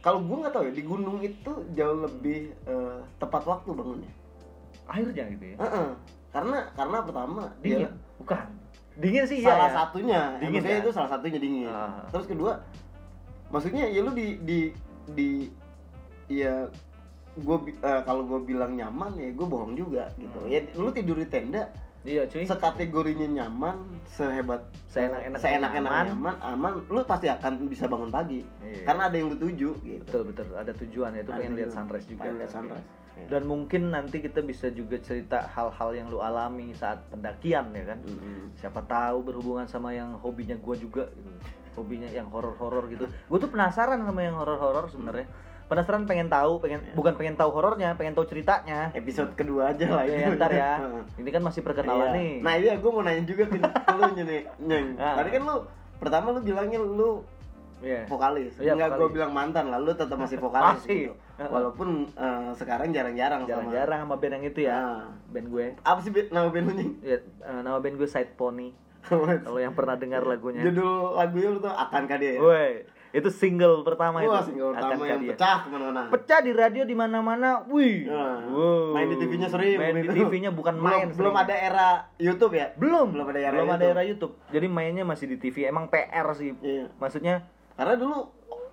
kalau 0.00 0.22
gue 0.22 0.36
nggak 0.38 0.50
tahu 0.50 0.64
ya 0.64 0.72
di 0.72 0.80
gunung 0.82 1.18
itu 1.20 1.52
jauh 1.70 1.98
lebih 2.00 2.56
eh, 2.64 2.98
tepat 3.18 3.42
waktu 3.44 3.70
bangunnya 3.70 4.12
Airnya 4.86 5.24
gitu 5.28 5.44
ya. 5.44 5.56
Heeh. 5.58 5.88
karena 6.30 6.58
karena 6.72 6.98
pertama 7.02 7.42
Dingin. 7.58 7.84
dia 7.84 7.90
Bukan. 8.16 8.46
Dingin 8.96 9.24
sih 9.26 9.38
iya 9.38 9.50
salah 9.50 9.68
ya. 9.68 9.74
satunya 9.76 10.20
Dingin, 10.38 10.62
ya? 10.62 10.76
itu 10.80 10.90
salah 10.90 11.10
satunya 11.10 11.36
dingin 11.36 11.68
Ah. 11.68 12.00
terus 12.08 12.24
kedua 12.24 12.52
maksudnya 13.48 13.86
ya 13.86 14.00
lu 14.00 14.10
di 14.10 14.36
di 14.38 14.58
di 15.08 15.28
ya 16.26 16.66
gue 17.36 17.56
kalau 18.02 18.24
gue 18.24 18.40
bilang 18.44 18.72
nyaman 18.72 19.12
ya 19.14 19.30
gue 19.30 19.46
bohong 19.46 19.74
juga 19.74 20.08
gitu 20.16 20.38
Hmm. 20.38 20.48
ya 20.48 20.60
lu 20.74 20.90
tidur 20.90 21.16
di 21.16 21.26
tenda 21.26 21.68
Iya, 22.06 22.22
cuy. 22.24 22.46
sekategorinya 22.46 23.26
nyaman 23.26 23.82
sehebat 24.06 24.62
Seenak-enak 24.86 25.42
seenak-enak 25.42 25.90
nyaman. 25.90 26.06
nyaman. 26.06 26.34
aman 26.40 26.72
lu 26.86 27.02
pasti 27.02 27.26
akan 27.26 27.66
bisa 27.66 27.84
bangun 27.84 28.08
pagi 28.08 28.46
Iya. 28.62 28.86
karena 28.86 29.02
ada 29.04 29.16
yang 29.16 29.28
lu 29.28 29.36
tuju 29.36 29.70
gitu 29.76 30.00
betul 30.00 30.22
betul 30.30 30.46
ada 30.54 30.70
tujuan 30.72 31.10
ya 31.12 31.20
itu 31.20 31.32
pengen 31.32 31.52
lihat 31.54 31.70
sunrise 31.72 32.06
juga. 32.06 32.22
Pengen 32.22 32.36
lihat 32.38 32.52
sunrise. 32.52 32.86
Dan 33.26 33.42
mungkin 33.44 33.90
nanti 33.90 34.20
kita 34.20 34.38
bisa 34.40 34.68
juga 34.70 35.00
cerita 35.00 35.48
hal-hal 35.48 35.90
yang 35.94 36.06
lu 36.06 36.20
alami 36.20 36.70
saat 36.72 37.02
pendakian 37.08 37.72
ya 37.72 37.84
kan. 37.84 37.98
Mm-mm. 37.98 38.54
siapa 38.54 38.80
tahu 38.82 39.26
berhubungan 39.26 39.66
sama 39.66 39.90
yang 39.90 40.14
hobinya 40.16 40.54
gue 40.54 40.76
juga 40.78 41.10
gitu 41.10 41.30
hobinya 41.76 42.08
yang 42.08 42.26
horor-horor 42.26 42.88
gitu 42.88 43.04
gue 43.04 43.38
tuh 43.38 43.46
penasaran 43.46 44.00
sama 44.00 44.20
yang 44.20 44.34
horor-horor 44.34 44.88
sebenarnya 44.88 45.28
penasaran 45.66 46.06
pengen 46.06 46.26
tahu 46.26 46.56
pengen 46.56 46.78
Iya. 46.80 46.94
bukan 46.94 47.14
pengen 47.14 47.34
tahu 47.34 47.50
horornya 47.50 47.92
pengen 47.94 48.14
tahu 48.14 48.24
ceritanya 48.24 48.88
episode 48.92 49.34
kedua 49.34 49.70
aja 49.70 49.84
lah 49.84 50.04
ya, 50.04 50.24
itu. 50.24 50.34
ntar 50.34 50.50
ya 50.50 50.78
ini 51.20 51.28
kan 51.28 51.42
masih 51.42 51.60
perkenalan 51.60 52.08
Iya. 52.08 52.16
nih 52.16 52.32
Nah 52.40 52.54
iya 52.54 52.72
gue 52.74 52.86
mau 52.88 53.02
nanya 53.02 53.22
juga 53.22 53.44
ke 53.44 53.58
lu 53.92 54.02
nih 54.16 54.42
Nyeng 54.60 54.86
Ah. 54.96 55.14
Tadi 55.18 55.28
kan 55.28 55.42
lu 55.42 55.56
Pertama 55.96 56.26
lu 56.30 56.40
bilangnya 56.40 56.78
lu 56.78 57.20
Iya. 57.76 58.06
vokalis 58.06 58.56
Iya, 58.56 58.72
Enggak 58.72 58.94
gue 58.94 59.08
bilang 59.10 59.32
mantan 59.32 59.68
lah 59.68 59.76
Lu 59.76 59.90
tetap 59.90 60.14
masih 60.14 60.38
vokalis 60.44 60.80
Masih. 60.80 61.00
gitu. 61.02 61.14
Walaupun 61.36 61.88
eh, 62.08 62.50
sekarang 62.54 62.88
jarang-jarang 62.90 63.42
sama- 63.42 63.50
jarang-jarang 63.50 63.98
sama 64.00 64.14
band 64.16 64.32
yang 64.32 64.44
itu 64.46 64.60
ya 64.62 64.76
Ah. 64.78 65.04
band 65.28 65.48
gue 65.50 65.66
Apa 65.82 65.98
sih 65.98 66.10
nama 66.30 66.46
band 66.46 66.64
lu 66.64 66.74
Nyeng? 66.74 66.92
ya, 67.02 67.18
eh, 67.18 67.60
nama 67.60 67.76
band 67.76 67.96
gue 67.96 68.06
Side 68.06 68.32
Pony 68.32 68.70
kalau 69.06 69.56
yang 69.56 69.72
pernah 69.72 69.94
dengar 69.94 70.22
lagunya 70.22 70.62
Judul 70.62 71.14
lagunya 71.14 71.48
lu 71.48 71.58
tuh 71.58 71.70
Akankah 71.70 72.16
dia 72.16 72.32
ya? 72.32 72.40
Woi, 72.40 72.72
itu 73.12 73.28
single 73.28 73.80
pertama 73.80 74.18
Wah 74.18 74.42
itu 74.42 74.50
single 74.50 74.70
pertama 74.72 75.02
yang 75.04 75.20
Dia. 75.20 75.30
pecah 75.32 75.56
ke 75.58 75.68
mana-mana 75.68 76.00
pecah 76.08 76.38
di 76.40 76.52
radio 76.52 76.82
di 76.82 76.92
mana-mana 76.92 77.48
wih 77.64 78.04
Nah, 78.04 78.42
Wow. 78.46 78.92
Main 78.92 79.06
di 79.08 79.16
TV-nya 79.16 79.48
sering 79.48 79.76
main 79.76 79.94
di 79.94 80.02
gitu. 80.04 80.14
TV-nya 80.20 80.50
bukan 80.50 80.74
belum, 80.74 80.86
main 80.86 81.06
Belum 81.10 81.32
sering. 81.32 81.44
ada 81.44 81.54
era 81.56 81.88
YouTube 82.16 82.52
ya? 82.52 82.66
belum 82.74 83.06
Belum 83.12 83.26
ada 83.26 83.40
era 83.40 83.52
belum 83.52 83.68
ada 83.68 83.76
YouTube. 83.78 83.92
era 83.92 84.02
YouTube 84.04 84.32
jadi 84.50 84.66
mainnya 84.66 85.02
masih 85.02 85.26
di 85.28 85.36
TV 85.38 85.64
emang 85.64 85.86
PR 85.86 86.26
sih 86.32 86.52
Iya 86.58 86.90
maksudnya 86.96 87.46
Karena 87.72 87.94
dulu 87.94 88.26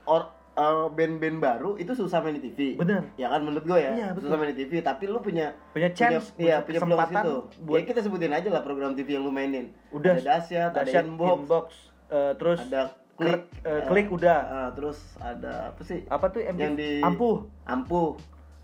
or, 0.03 0.21
eh, 0.53 0.85
band-band 0.87 1.37
baru 1.39 1.71
itu 1.75 1.91
susah 1.91 2.19
main 2.19 2.33
di 2.33 2.43
TV. 2.43 2.75
Bener. 2.75 3.01
Ya 3.15 3.27
kan 3.27 3.41
menurut 3.41 3.63
gue 3.63 3.75
ya. 3.75 3.91
Iya, 3.91 4.07
betul. 4.11 4.27
susah 4.27 4.37
main 4.37 4.49
di 4.49 4.59
TV, 4.59 4.71
tapi 4.79 5.03
lu 5.05 5.17
punya 5.17 5.53
punya 5.71 5.89
chance 5.91 6.29
punya, 6.31 6.39
iya, 6.39 6.55
punya 6.59 6.79
peluang 6.79 6.99
kesempatan 6.99 7.23
situ. 7.23 7.37
buat 7.63 7.77
Ya 7.77 7.83
kita 7.85 7.99
sebutin 8.01 8.31
aja 8.31 8.49
lah 8.49 8.61
program 8.61 8.91
TV 8.91 9.07
yang 9.11 9.23
lu 9.23 9.31
mainin. 9.31 9.73
udah 9.89 10.11
ada 10.11 10.23
dahsyat, 10.23 10.71
ada 10.71 10.91
inbox, 10.95 11.37
inbox, 11.39 11.65
eh, 12.07 12.31
terus 12.35 12.59
ada 12.61 12.81
klik, 13.13 13.41
eh, 13.61 13.81
klik 13.83 14.07
udah 14.09 14.39
eh, 14.39 14.69
terus 14.73 14.97
ada 15.17 15.69
apa 15.69 15.81
sih? 15.81 16.05
apa 16.07 16.25
tuh 16.27 16.41
MTV? 16.41 16.59
yang 16.59 16.73
di 16.73 16.91
ampuh 16.99 17.37
Ampuh. 17.63 18.09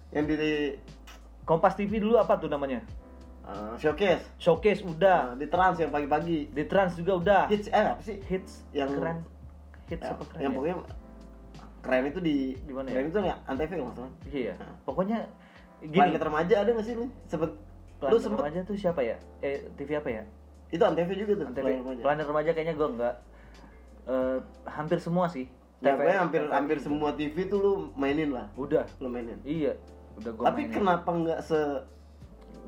Yang 0.10 0.26
di 0.28 0.38
Kompas 1.44 1.74
TV 1.74 1.98
dulu 1.98 2.16
apa 2.16 2.34
tuh 2.36 2.46
namanya 2.48 2.82
eh, 3.44 3.74
showcase. 3.78 4.22
showcase 4.38 4.82
udah 4.84 5.34
Eh, 5.34 5.38
di 5.38 5.46
trans 5.48 5.78
yang 5.78 5.90
pagi-pagi. 5.90 6.50
di 6.50 6.64
trans 6.64 6.94
juga 6.94 7.14
udah 7.16 7.42
Hits 7.48 7.66
eh 7.68 7.86
apa 7.88 8.02
sih? 8.02 8.18
hits 8.24 8.62
Yang- 8.70 8.94
keren 8.96 9.18
hits 9.88 10.02
Ya, 10.04 10.14
apa 10.14 10.24
keren 10.24 10.40
yang 10.40 10.52
ya? 10.52 10.56
pokoknya 10.56 10.76
keren 11.80 12.06
itu 12.06 12.20
di 12.20 12.36
Di 12.58 12.72
mana 12.72 12.86
ya? 12.86 12.94
keren 12.94 13.06
itu 13.08 13.20
ya 13.22 13.36
antv 13.44 13.72
nggak 13.72 13.96
iya 14.30 14.54
Nah. 14.56 14.74
pokoknya 14.84 15.18
gini 15.80 15.96
Planet 15.96 16.22
remaja 16.22 16.56
ada 16.58 16.70
nggak 16.70 16.84
sih 16.84 16.94
lu? 16.94 17.06
Sempet 17.24 17.50
lu 17.50 17.58
Planet 18.02 18.22
sempet 18.22 18.40
remaja 18.40 18.60
tuh 18.64 18.76
siapa 18.76 19.02
ya 19.02 19.16
eh 19.40 19.64
TV 19.74 19.90
apa 19.96 20.10
ya 20.10 20.24
itu 20.70 20.82
antv 20.82 21.10
juga 21.12 21.34
tuh 21.36 21.46
Antv 21.48 21.58
Planet 21.58 21.82
remaja. 21.82 22.02
Planet 22.02 22.26
remaja 22.26 22.50
kayaknya 22.52 22.76
gue 22.76 22.90
enggak 22.90 23.16
Eh, 24.02 24.38
hampir 24.66 24.98
semua 24.98 25.26
sih 25.26 25.46
Ya, 25.80 25.94
TV 25.94 26.02
pokoknya 26.02 26.20
hampir 26.20 26.42
TV. 26.42 26.52
hampir 26.52 26.78
semua 26.80 27.10
TV 27.14 27.36
tuh 27.46 27.58
lu 27.58 27.72
mainin 27.94 28.30
lah, 28.30 28.50
udah 28.54 28.84
lu 28.98 29.08
mainin. 29.08 29.38
iya 29.44 29.72
udah 30.16 30.32
gue 30.32 30.44
Tapi 30.44 30.62
kenapa 30.68 31.10
nggak 31.10 31.40
se 31.40 31.60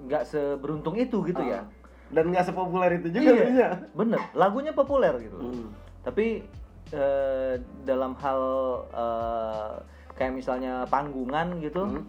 nggak 0.02 0.24
seberuntung 0.24 0.95
itu 0.95 1.17
gitu 1.24 1.41
ya 1.41 1.60
Ah. 1.60 1.65
dan 2.10 2.28
nggak 2.28 2.43
sepopuler 2.43 2.91
itu 2.93 3.08
juga 3.12 3.32
iya 3.43 3.69
bener 3.91 4.19
lagunya 4.34 4.71
populer 4.71 5.12
gitu 5.19 5.36
Hmm. 5.36 5.69
tapi 6.02 6.45
eh, 6.91 7.54
dalam 7.82 8.13
hal 8.15 8.41
eh, 8.89 9.71
kayak 10.13 10.34
misalnya 10.34 10.86
panggungan 10.86 11.58
gitu 11.60 11.84
Hmm. 11.84 12.06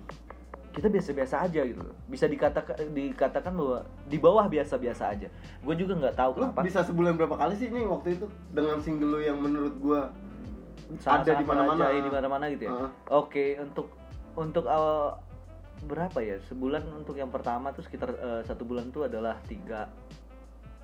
kita 0.72 0.88
biasa-biasa 0.88 1.44
aja 1.44 1.60
gitu 1.62 1.84
bisa 2.06 2.24
dikatakan 2.24 2.74
dikatakan 2.90 3.52
bahwa 3.52 3.78
di 4.08 4.16
bawah 4.16 4.48
biasa-biasa 4.48 5.12
aja 5.12 5.28
gue 5.58 5.74
juga 5.76 5.92
nggak 5.96 6.16
tahu 6.16 6.30
Lu 6.32 6.48
kenapa 6.48 6.60
bisa 6.62 6.80
sebulan 6.80 7.12
berapa 7.14 7.36
kali 7.36 7.54
sih 7.54 7.68
nih 7.68 7.84
waktu 7.84 8.16
itu 8.16 8.24
dengan 8.50 8.80
single 8.80 9.10
lu 9.10 9.20
yang 9.20 9.36
menurut 9.36 9.76
Sangat- 10.98 11.24
ada 11.24 11.32
di 11.36 11.44
mana-mana. 11.44 11.88
di 11.90 12.10
mana-mana 12.10 12.44
gitu 12.48 12.62
ya 12.62 12.72
Heeh. 12.72 12.90
oke 13.06 13.44
untuk 13.60 13.86
untuk 14.32 14.64
awal 14.66 15.20
berapa 15.82 16.18
ya 16.20 16.36
sebulan 16.42 16.82
untuk 16.94 17.16
yang 17.16 17.28
pertama 17.28 17.68
tuh 17.72 17.84
sekitar 17.84 18.08
eh, 18.12 18.40
satu 18.42 18.64
bulan 18.64 18.88
tuh 18.88 19.04
adalah 19.04 19.36
tiga 19.44 19.92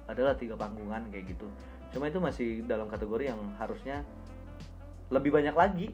adalah 0.05 0.33
tiga 0.35 0.53
panggungan 0.53 1.09
kayak 1.09 1.33
gitu 1.33 1.49
cuma 1.89 2.05
itu 2.05 2.19
masih 2.19 2.49
dalam 2.65 2.87
kategori 2.87 3.25
yang 3.27 3.41
harusnya 3.55 4.05
lebih 5.09 5.31
banyak 5.31 5.53
lagi 5.53 5.89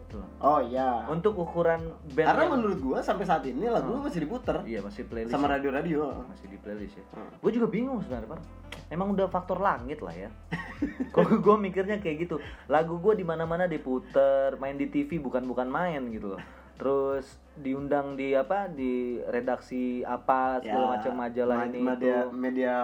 gitu. 0.00 0.18
Oh 0.38 0.58
iya. 0.58 1.04
untuk 1.06 1.36
ukuran 1.36 1.78
band 2.10 2.26
Karena 2.26 2.42
yang- 2.42 2.52
menurut 2.54 2.78
gua 2.80 2.98
sampai 2.98 3.22
saat 3.22 3.44
ini 3.44 3.66
lagu 3.66 3.92
lu 3.92 4.00
masih 4.00 4.20
diputer 4.20 4.64
iya 4.64 4.80
masih 4.80 5.04
playlist 5.04 5.30
sama 5.30 5.46
ya. 5.46 5.52
radio-radio. 5.54 6.00
masih 6.24 6.48
di 6.48 6.56
playlist 6.56 6.96
ya 6.96 7.04
Hmm. 7.12 7.28
gue 7.38 7.50
juga 7.52 7.66
bingung 7.66 8.00
sebenarnya 8.00 8.28
Pak. 8.30 8.40
emang 8.88 9.12
udah 9.12 9.28
faktor 9.28 9.58
langit 9.58 10.00
lah 10.00 10.16
ya 10.16 10.30
kalau 11.14 11.36
gue 11.36 11.56
mikirnya 11.60 11.98
kayak 11.98 12.24
gitu 12.24 12.40
lagu 12.66 12.96
gue 12.96 13.14
di 13.14 13.22
mana 13.22 13.44
mana 13.44 13.64
diputer 13.64 14.56
main 14.56 14.74
di 14.74 14.88
TV 14.88 15.18
bukan 15.18 15.44
bukan 15.44 15.68
main 15.68 16.08
gitu 16.08 16.32
loh 16.32 16.42
terus 16.74 17.26
diundang 17.54 18.14
di 18.14 18.32
apa 18.32 18.64
di 18.66 19.20
redaksi 19.24 20.00
apa 20.00 20.62
segala 20.62 20.96
macam 20.96 21.12
majalah 21.12 21.56
ma- 21.58 21.66
ini 21.68 21.78
media, 21.80 22.16
itu 22.16 22.32
media 22.32 22.74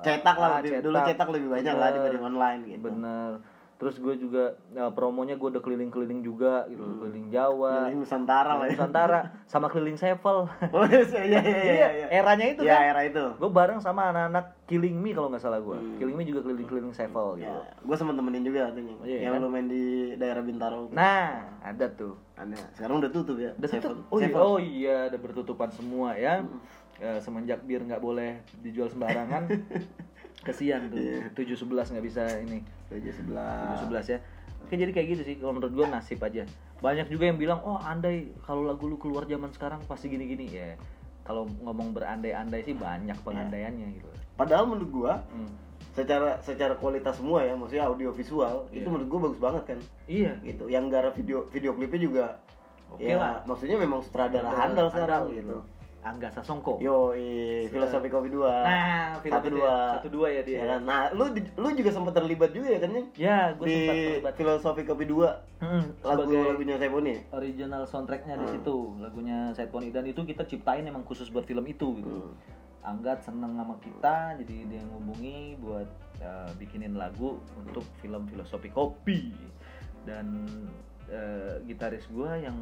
cetak 0.00 0.36
lah 0.36 0.48
Ah, 0.48 0.58
lebih, 0.58 0.78
dulu 0.80 0.96
cetak 1.00 1.28
lebih 1.28 1.48
banyak 1.50 1.72
lah 1.72 1.88
Bener. 1.88 1.96
dibanding 1.98 2.24
online 2.24 2.60
gitu. 2.66 2.82
bener 2.84 3.30
terus 3.78 3.94
gue 3.96 4.10
juga 4.16 4.44
ya, 4.68 4.90
promonya 4.90 5.34
gue 5.34 5.48
udah 5.48 5.62
keliling-keliling 5.62 6.18
juga 6.20 6.66
gitu 6.66 6.82
Hmm. 6.82 6.98
keliling 6.98 7.30
Jawa 7.30 7.86
Keliling 7.86 8.02
Nusantara 8.02 8.52
lah 8.52 8.66
ya. 8.66 8.74
Nusantara 8.74 9.18
sama 9.46 9.66
keliling 9.68 9.94
Sevel 9.94 10.50
Oh 10.74 10.82
iya 10.82 10.98
iya 10.98 11.38
iya 11.38 11.38
iya. 11.38 11.88
iya. 11.94 12.06
eranya 12.12 12.46
itu 12.48 12.60
Iya, 12.60 12.74
kan 12.74 12.82
era 12.88 13.02
itu. 13.06 13.24
gue 13.32 13.46
bareng 13.48 13.78
sama 13.78 14.10
anak-anak 14.10 14.66
Killing 14.66 14.92
Me 14.94 15.14
kalau 15.14 15.30
nggak 15.30 15.38
salah 15.40 15.58
gue 15.60 15.78
Hmm. 15.78 15.94
Killing 15.94 16.10
Me 16.12 16.24
juga 16.24 16.42
keliling-keliling 16.42 16.90
Sevel 16.90 17.38
gitu 17.38 17.46
Ya, 17.46 17.70
gue 17.78 17.96
sama 17.96 18.12
temenin 18.12 18.42
juga 18.42 18.66
katanya. 18.66 18.94
Iya, 19.00 19.18
yang 19.20 19.32
kan? 19.32 19.40
lu 19.40 19.48
main 19.48 19.66
di 19.66 19.82
daerah 20.16 20.42
Bintaro. 20.42 20.90
nah 20.90 21.26
ada 21.62 21.86
tuh 21.88 22.18
Ada. 22.34 22.58
Sekarang 22.72 22.98
udah 22.98 23.10
tutup 23.10 23.34
ya. 23.36 23.50
udah 23.52 23.68
tutup 23.68 23.94
oh 24.08 24.18
iya, 24.18 24.30
oh 24.34 24.58
iya 24.58 24.96
ada 25.06 25.18
bertutupan 25.18 25.70
semua 25.70 26.14
ya 26.14 26.38
Hmm. 26.40 26.58
Eh, 26.98 27.18
semenjak 27.18 27.62
bir 27.62 27.78
nggak 27.80 27.98
boleh 27.98 28.36
dijual 28.58 28.88
sembarangan 28.88 29.46
kesian 30.46 30.88
tuh 30.88 30.98
Iya. 30.98 31.30
tujuh 31.30 31.54
sebelas 31.54 31.86
nggak 31.88 32.02
bisa 32.02 32.22
ini 32.40 32.58
Tujuh 32.88 32.98
tujuh 33.00 33.12
sebelah. 33.14 33.76
sebelas 33.76 34.06
ya 34.08 34.18
Oke 34.60 34.74
jadi 34.74 34.90
kayak 34.90 35.08
gitu 35.08 35.22
sih 35.22 35.34
kalau 35.38 35.54
menurut 35.54 35.72
gue 35.72 35.86
nasib 35.86 36.18
aja. 36.20 36.42
Banyak 36.78 37.06
juga 37.06 37.24
yang 37.24 37.38
bilang 37.38 37.62
oh 37.62 37.78
andai 37.78 38.34
kalau 38.40 38.62
lagu 38.62 38.84
lu 38.84 38.96
keluar 38.96 39.24
zaman 39.24 39.48
sekarang 39.48 39.80
pasti 39.84 40.06
gini-gini 40.06 40.44
ya. 40.46 40.74
Kalau 41.22 41.46
ngomong 41.58 41.92
berandai-andai 41.92 42.60
sih 42.62 42.74
banyak 42.74 43.16
pengandaiannya 43.18 43.88
gitu. 43.94 44.10
padahal 44.34 44.66
menurut 44.66 44.90
gua 44.92 45.12
Hmm. 45.28 45.50
secara 45.92 46.38
secara 46.40 46.74
kualitas 46.74 47.14
semua 47.14 47.42
ya 47.42 47.52
maksudnya 47.52 47.84
audio 47.84 48.10
visual 48.10 48.66
itu 48.68 48.80
Iya. 48.80 48.86
menurut 48.88 49.08
gua 49.08 49.20
bagus 49.24 49.40
banget 49.40 49.62
kan 49.66 49.78
Iya. 50.06 50.32
gitu 50.42 50.64
yang 50.66 50.86
garap 50.88 51.12
video 51.12 51.42
video 51.46 51.72
klipnya 51.72 52.00
juga 52.00 52.24
Oke 52.88 53.02
ya 53.04 53.16
lah. 53.16 53.42
maksudnya 53.44 53.74
memang 53.76 53.98
sutradara 54.00 54.46
handal 54.48 54.86
sekarang 54.88 55.30
gitu 55.32 55.58
Angga 56.08 56.28
Sasongko. 56.30 56.78
yo 56.78 57.12
filosofi 57.66 58.06
kopi 58.06 58.28
dua 58.28 58.52
Nah, 58.60 59.08
film 59.18 59.34
satu 59.34 59.48
dua 59.50 59.68
ya. 59.68 59.92
Satu 59.94 60.08
dua 60.08 60.26
ya 60.28 60.42
dia. 60.42 60.56
Ya 60.56 60.64
kan? 60.68 60.80
nah 60.82 61.00
lu 61.10 61.24
lu 61.34 61.68
juga 61.72 61.90
sempat 61.90 62.12
terlibat 62.12 62.50
juga 62.50 62.68
ya 62.68 62.78
kan 62.78 62.90
Nyeng? 62.90 63.08
Ya, 63.14 63.38
gue 63.52 63.66
sempat 63.66 63.94
terlibat. 63.94 64.32
filosofi 64.34 64.82
kopi 64.82 65.04
dua 65.04 65.30
Hmm, 65.58 65.90
lagu 66.00 66.30
lagunya 66.30 66.78
Seboni 66.78 67.18
original 67.30 67.82
soundtracknya 67.82 68.34
di 68.36 68.46
Hmm. 68.46 68.54
situ 68.54 68.76
lagunya 68.96 69.50
Said 69.52 69.68
Poni 69.68 69.90
dan 69.90 70.04
itu 70.04 70.22
kita 70.22 70.44
ciptain 70.44 70.82
emang 70.82 71.02
khusus 71.02 71.28
buat 71.28 71.42
film 71.42 71.64
itu 71.64 71.98
gitu 71.98 72.30
Hmm. 72.30 72.56
Anggat 72.80 73.20
seneng 73.20 73.52
sama 73.52 73.74
kita 73.78 74.38
jadi 74.38 74.54
dia 74.64 74.80
ngubungi 74.82 75.58
buat 75.58 75.90
uh, 76.18 76.48
bikinin 76.54 76.94
lagu 76.94 77.36
untuk 77.54 77.82
film 77.98 78.22
filosofi 78.24 78.70
kopi 78.70 79.34
dan 80.02 80.46
uh, 81.06 81.58
gitaris 81.62 82.06
gua 82.08 82.38
yang 82.38 82.54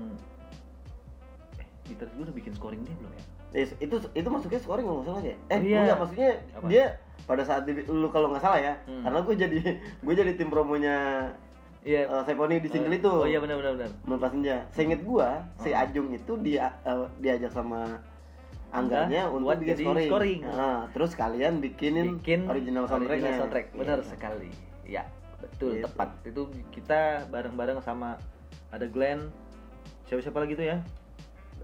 eh 1.56 1.68
gitaris 1.84 2.10
gua 2.12 2.24
udah 2.26 2.34
bikin 2.34 2.52
scoring 2.52 2.80
dia 2.80 2.96
belum 2.96 3.12
ya 3.12 3.24
itu 3.54 3.96
itu 4.12 4.28
masuknya 4.28 4.58
scoring 4.58 4.84
kalau 4.84 4.96
nggak 4.98 5.08
salah 5.08 5.22
ya 5.22 5.34
eh 5.48 5.58
Iya. 5.60 5.78
enggak 5.80 5.98
maksudnya 5.98 6.30
Apa? 6.52 6.66
dia 6.66 6.84
pada 7.22 7.42
saat 7.42 7.62
di, 7.64 7.72
lu 7.82 8.08
kalau 8.08 8.28
nggak 8.28 8.40
salah 8.40 8.58
ya 8.58 8.74
Hmm. 8.84 9.02
karena 9.02 9.18
gue 9.20 9.34
jadi 9.36 9.58
gue 9.98 10.14
jadi 10.14 10.32
tim 10.34 10.48
promonya 10.48 10.96
iya 11.82 12.02
uh, 12.04 12.22
Seboni 12.22 12.58
di 12.58 12.68
single 12.68 12.92
itu 12.92 13.06
oh 13.06 13.24
iya 13.24 13.38
benar 13.38 13.56
benar 13.56 13.72
benar 13.76 13.90
Melepas 14.04 14.30
senja. 14.30 14.56
Seinget 14.70 15.00
gua, 15.02 15.42
si 15.56 15.70
Hmm. 15.70 15.80
Ajung 15.80 16.08
itu 16.10 16.32
dia 16.38 16.74
eh, 16.82 17.06
diajak 17.16 17.50
sama 17.50 18.02
Angganya 18.68 19.24
Angga 19.24 19.32
untuk 19.32 19.46
buat 19.46 19.58
bikin 19.58 19.76
scoring. 19.80 20.08
scoring. 20.10 20.40
Nah, 20.44 20.90
terus 20.90 21.14
kalian 21.14 21.54
bikinin 21.56 22.18
bikin 22.18 22.44
original 22.44 22.84
soundtracknya. 22.84 23.14
original 23.22 23.34
soundtrack 23.40 23.66
benar 23.72 23.98
Iya. 23.98 24.08
sekali 24.08 24.50
ya 24.84 25.02
betul 25.36 25.70
Gitu. 25.72 25.86
tepat 25.86 26.08
itu 26.24 26.42
kita 26.70 27.00
bareng-bareng 27.26 27.78
sama 27.80 28.18
ada 28.68 28.84
Glenn 28.84 29.30
siapa 30.04 30.20
siapa 30.20 30.38
lagi 30.38 30.54
tuh 30.54 30.66
ya 30.66 30.78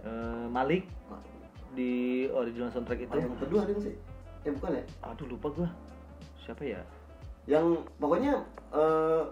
Eh, 0.01 0.47
Malik 0.49 0.83
di 1.72 2.26
original 2.30 2.70
soundtrack 2.70 3.08
itu? 3.08 3.16
Oh, 3.16 3.20
yang 3.20 3.37
kedua 3.40 3.61
ada 3.64 3.72
sih? 3.80 3.94
Eh 4.42 4.52
bukan 4.52 4.70
ya? 4.78 4.85
aduh 5.04 5.26
lupa 5.26 5.48
gua. 5.52 5.68
Siapa 6.42 6.62
ya? 6.66 6.80
Yang 7.46 7.87
pokoknya 7.98 8.35
eh 8.74 9.22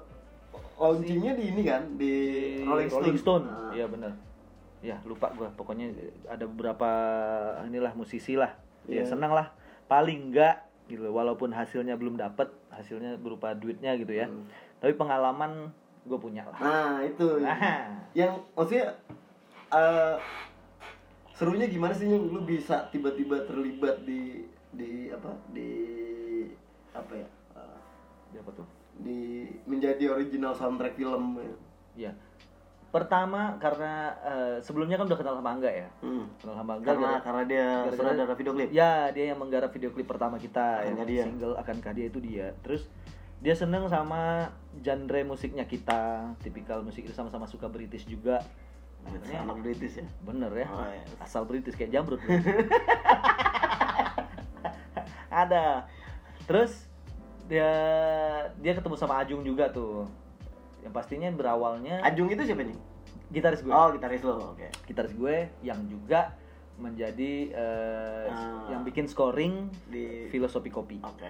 launchingnya 0.81 1.33
di 1.37 1.44
ini 1.53 1.62
kan? 1.62 1.83
Di 2.00 2.14
Rolling 2.64 3.20
Stone. 3.20 3.44
Nah, 3.44 3.72
iya 3.76 3.87
benar 3.87 4.12
ya 4.81 4.96
lupa 5.05 5.29
gua. 5.37 5.48
Pokoknya 5.53 5.92
ada 6.26 6.44
beberapa 6.48 6.90
inilah 7.68 7.92
musisi 7.92 8.35
lah. 8.37 8.57
Ya 8.88 9.05
Iya. 9.05 9.12
senang 9.12 9.33
lah. 9.37 9.53
Paling 9.87 10.33
enggak 10.33 10.64
gitu 10.88 11.07
walaupun 11.07 11.55
hasilnya 11.55 11.94
belum 11.94 12.18
dapet 12.18 12.50
hasilnya 12.74 13.14
berupa 13.20 13.55
duitnya 13.55 13.94
gitu 14.00 14.11
ya. 14.11 14.26
Hmm. 14.26 14.48
tapi 14.81 14.96
pengalaman 14.96 15.68
gue 16.09 16.16
punya 16.16 16.40
lah. 16.48 16.57
Nah, 16.57 17.05
itu. 17.05 17.37
nah. 17.44 18.00
Yang 18.16 18.33
maksudnya 18.57 18.96
eh 19.76 20.16
serunya 21.40 21.64
gimana 21.66 21.90
sih 21.90 22.05
yang 22.05 22.20
lu 22.22 22.44
bisa 22.44 22.85
tiba-tiba 22.87 23.40
terlibat 23.42 24.05
di 24.05 24.44
di 24.70 25.09
apa? 25.09 25.33
Di 25.48 25.70
apa 26.92 27.12
ya? 27.14 27.29
eh, 27.57 27.81
apa 28.37 28.50
tuh 28.53 28.66
di 29.00 29.48
menjadi 29.64 30.12
original 30.12 30.53
soundtrack 30.53 30.92
film 30.92 31.40
ya 31.94 32.12
pertama 32.87 33.55
karena 33.57 33.94
eh, 34.20 34.57
sebelumnya 34.61 34.94
kan 34.94 35.07
udah 35.07 35.16
kenal 35.16 35.35
sama 35.35 35.50
Angga 35.50 35.70
ya 35.70 35.88
Hmm. 36.00 36.26
kenal 36.37 36.55
sama 36.55 36.70
Angga 36.76 36.87
Karena 36.90 37.07
gara- 37.09 37.22
karena 37.22 37.42
dia 37.44 37.66
gara-gara- 37.81 37.90
sutradara 37.94 38.35
video 38.35 38.53
klip. 38.53 38.68
ya 38.70 38.90
dia 39.09 39.24
yang 39.26 39.38
menggarap 39.38 39.70
video 39.70 39.90
klip 39.90 40.05
pertama 40.05 40.37
kita 40.37 40.83
Akankah 40.83 40.98
yang 40.98 41.09
Dia. 41.09 41.24
single 41.24 41.55
akankah 41.57 41.92
dia 41.94 42.07
itu 42.07 42.18
dia 42.20 42.46
terus 42.61 42.83
dia 43.38 43.55
seneng 43.55 43.87
sama 43.87 44.50
genre 44.76 45.20
musiknya 45.24 45.64
kita 45.64 46.03
tipikal 46.38 46.83
musik 46.83 47.03
itu 47.03 47.14
sama-sama 47.14 47.46
suka 47.46 47.66
British 47.66 48.05
juga 48.05 48.42
akhirnya 49.03 49.39
anak 49.41 49.57
British 49.61 49.95
ya. 49.97 50.07
bener 50.21 50.53
ya 50.55 50.67
Oh, 50.69 50.85
iya. 50.85 51.03
asal 51.19 51.43
British 51.45 51.75
kayak 51.75 51.91
jamrut 51.91 52.21
ada 55.33 55.87
terus 56.45 56.87
dia 57.47 57.71
dia 58.57 58.73
ketemu 58.73 58.95
sama 58.97 59.19
Ajung 59.19 59.43
juga 59.43 59.69
tuh 59.69 60.07
yang 60.81 60.91
pastinya 60.91 61.29
berawalnya 61.29 62.01
Ajung 62.03 62.27
itu 62.27 62.43
siapa 62.43 62.63
nih? 62.63 62.79
gitaris 63.31 63.61
gue 63.61 63.71
Oh, 63.71 63.93
gitaris 63.93 64.23
lo. 64.23 64.55
Oke. 64.55 64.67
gitaris 64.85 65.13
gue 65.13 65.37
yang 65.61 65.79
juga 65.87 66.35
menjadi 66.77 67.33
eh, 67.53 68.27
Ah. 68.27 68.71
yang 68.71 68.83
bikin 68.83 69.05
scoring 69.05 69.69
Di 69.87 70.27
filosofi 70.29 70.67
kopi 70.69 70.99
Oke. 70.99 71.29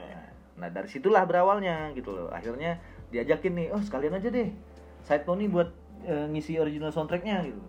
nah 0.55 0.69
dari 0.69 0.87
situlah 0.87 1.25
berawalnya 1.25 1.91
gitu 1.93 2.13
loh 2.13 2.29
akhirnya 2.29 2.79
diajakin 3.09 3.53
nih 3.55 3.69
oh 3.71 3.81
sekalian 3.81 4.15
aja 4.15 4.29
deh 4.29 4.49
side 5.03 5.25
pony 5.25 5.45
buat 5.45 5.73
eh, 6.03 6.27
ngisi 6.29 6.57
original 6.57 6.89
soundtracknya 6.89 7.45
gitu. 7.45 7.63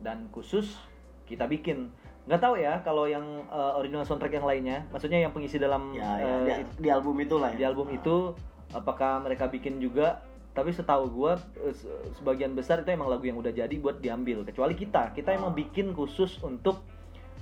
Dan 0.00 0.28
khusus 0.30 0.76
kita 1.24 1.44
bikin. 1.44 1.90
Nggak 2.24 2.40
tahu 2.40 2.54
ya 2.56 2.78
kalau 2.80 3.04
yang 3.04 3.24
eh, 3.44 3.72
original 3.74 4.02
soundtrack 4.02 4.32
yang 4.32 4.44
lainnya 4.44 4.84
maksudnya 4.88 5.18
yang 5.18 5.32
pengisi 5.32 5.56
dalam 5.56 5.90
Ya, 5.90 6.20
ya, 6.20 6.34
eh, 6.46 6.62
di, 6.62 6.86
di 6.86 6.88
album 6.88 7.16
itu 7.18 7.36
lah 7.36 7.50
ya. 7.52 7.56
di 7.56 7.64
album 7.64 7.88
itu 7.90 8.36
apakah 8.70 9.20
mereka 9.20 9.46
bikin 9.46 9.78
juga? 9.78 10.20
Tapi 10.50 10.74
setahu 10.74 11.06
gua 11.08 11.38
se- 11.70 11.86
sebagian 12.12 12.52
besar 12.52 12.82
itu 12.82 12.90
emang 12.90 13.06
lagu 13.06 13.22
yang 13.22 13.38
udah 13.38 13.50
jadi 13.50 13.70
buat 13.78 14.02
diambil. 14.02 14.42
Kecuali 14.42 14.74
kita. 14.74 15.14
Kita 15.14 15.30
emang 15.30 15.54
Ah. 15.54 15.58
bikin 15.58 15.94
khusus 15.94 16.38
untuk 16.40 16.82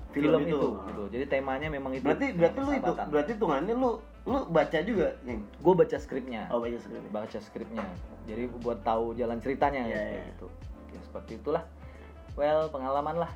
Film 0.09 0.41
film, 0.41 0.49
itu. 0.49 0.57
itu, 0.57 0.69
gitu. 0.89 1.03
Jadi 1.13 1.25
temanya 1.29 1.69
memang 1.69 1.93
itu 1.93 2.01
Berarti 2.01 2.33
berarti 2.33 2.59
lu 2.59 2.73
itu 2.73 2.93
berarti 2.97 3.31
hitungannya 3.37 3.75
lu 3.77 3.91
lu 4.29 4.45
baca 4.47 4.79
juga, 4.79 5.17
Nyeng. 5.23 5.41
gue 5.41 5.75
baca 5.75 5.97
skripnya 5.97 6.45
Oh, 6.49 6.61
baca 6.61 6.77
skrip. 6.77 7.01
baca 7.09 7.39
skripnya 7.39 7.85
jadi 8.23 8.45
buat 8.55 8.81
tahu 8.83 9.13
jalan 9.15 9.39
ceritanya 9.39 9.83
Iya, 9.83 9.95
kayak 9.95 10.13
iya. 10.13 10.23
gitu 10.29 10.47
ya 10.89 11.01
seperti 11.03 11.33
itulah 11.37 11.65
well 12.35 12.69
pengalaman 12.69 13.17
lah 13.19 13.33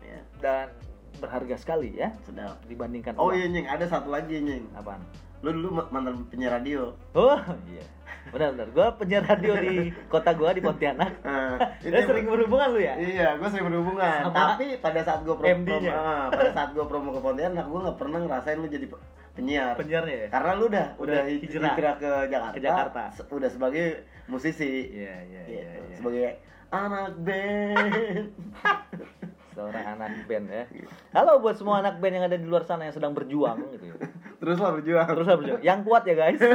Ya, 0.00 0.20
dan 0.38 0.68
berharga 1.16 1.56
sekali 1.56 1.94
ya 1.94 2.12
sedap. 2.22 2.60
dibandingkan 2.62 3.16
Oh 3.16 3.28
uang. 3.28 3.34
iya, 3.34 3.46
Nyeng, 3.48 3.66
ada 3.66 3.84
satu 3.84 4.08
lagi, 4.08 4.38
Nyeng. 4.38 4.70
apaan 4.72 5.00
Lu 5.40 5.50
dulu 5.50 5.68
ma- 5.74 5.90
mantan 5.90 6.24
penyiar 6.26 6.54
radio. 6.54 6.94
oh 7.12 7.36
iya 7.66 7.82
benar 8.26 8.56
benar 8.56 8.68
gue 8.70 8.86
penyiar 8.96 9.20
radio 9.22 9.52
di 9.54 9.76
kota 10.06 10.32
gue 10.32 10.48
di 10.50 10.62
Pontianak 10.62 11.12
Nah, 11.24 11.60
Lu 11.82 12.00
sering 12.00 12.24
berhubungan 12.26 12.68
lu 12.70 12.80
ya 12.80 12.94
Iya, 12.96 13.28
gue 13.34 13.48
sering 13.48 13.66
berhubungan. 13.66 14.18
Sama 14.22 14.32
Tapi 14.54 14.78
pada 14.78 15.00
saat 15.00 15.20
gue 15.20 15.34
promo, 15.34 15.76
ah, 15.86 16.28
pada 16.28 16.50
saat 16.50 16.70
gue 16.70 16.84
promo 16.84 17.10
ke 17.10 17.20
Pontianak, 17.20 17.64
gue 17.64 17.80
nggak 17.80 17.96
pernah 17.96 18.18
ngerasain 18.20 18.56
lu 18.56 18.68
jadi 18.68 18.86
penyiar. 19.34 19.74
penyiarnya 19.74 20.16
ya 20.16 20.28
Karena 20.30 20.50
lu 20.54 20.64
udah 20.66 20.86
Udah 20.94 21.02
udah 21.04 21.20
hij- 21.24 21.40
hijrah. 21.40 21.72
hijrah 21.72 21.94
ke 21.96 22.10
Jakarta. 22.26 22.54
Ke 22.54 22.60
Jakarta. 22.60 23.02
se- 23.10 23.28
Udah 23.28 23.48
sebagai 23.48 23.86
musisi. 24.24 24.70
iya 24.92 25.14
iya 25.22 25.42
iya 25.44 25.62
Gitu. 25.66 25.80
iya. 25.84 25.96
Sebagai 25.96 26.24
anak 26.70 27.12
band. 27.18 28.26
seorang 29.54 29.86
anak 29.88 30.26
band 30.26 30.50
ya 30.50 30.66
halo 31.12 31.38
buat 31.38 31.54
semua 31.54 31.78
anak 31.78 32.02
band 32.02 32.10
yang 32.12 32.26
ada 32.26 32.34
di 32.34 32.42
luar 32.42 32.62
sana 32.62 32.84
yang 32.84 32.92
sedang 32.92 33.14
berjuang 33.14 33.54
gitu 33.70 33.86
ya 33.86 33.94
Terus 34.42 34.58
lah 34.58 34.74
berjuang. 34.74 35.06
teruslah 35.06 35.36
berjuang 35.38 35.62
yang 35.62 35.78
kuat 35.80 36.02
ya 36.02 36.14
guys 36.16 36.42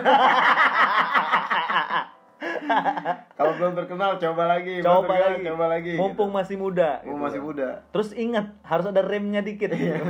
Kalau 3.33 3.51
belum 3.55 3.73
terkenal 3.73 4.15
coba 4.15 4.43
lagi. 4.49 4.79
coba 4.79 4.99
terkenal, 5.05 5.31
lagi 5.33 5.43
Coba 5.45 5.65
lagi. 5.69 5.93
mumpung 5.95 6.27
gitu. 6.27 6.35
masih 6.35 6.55
muda 6.55 6.89
Mumpung 6.99 7.07
gitu. 7.13 7.23
masih 7.25 7.39
muda. 7.41 7.67
terus 7.89 8.09
ingat 8.13 8.51
harus 8.61 8.85
ada 8.85 8.99
remnya 9.01 9.39
dikit 9.39 9.71
gitu. 9.71 10.03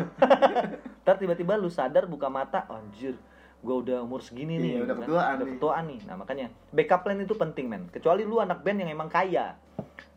Ntar 1.09 1.17
tiba-tiba 1.17 1.57
lu 1.57 1.65
sadar 1.67 2.05
buka 2.05 2.29
mata 2.29 2.69
anjir 2.69 3.17
gua 3.59 3.81
udah 3.81 3.97
umur 3.99 4.21
segini 4.21 4.55
nih 4.55 4.71
Iya, 4.71 4.79
udah 4.79 4.93
kan. 4.93 5.03
ketuaan 5.03 5.33
udah 5.33 5.41
nih. 5.41 5.53
ketuaan 5.57 5.83
nih 5.87 5.99
nah 6.05 6.15
makanya 6.15 6.45
backup 6.69 7.01
plan 7.01 7.17
itu 7.17 7.33
penting 7.33 7.65
men 7.65 7.89
kecuali 7.89 8.21
lu 8.21 8.37
anak 8.37 8.61
band 8.61 8.77
yang 8.79 8.93
emang 8.93 9.09
kaya 9.09 9.57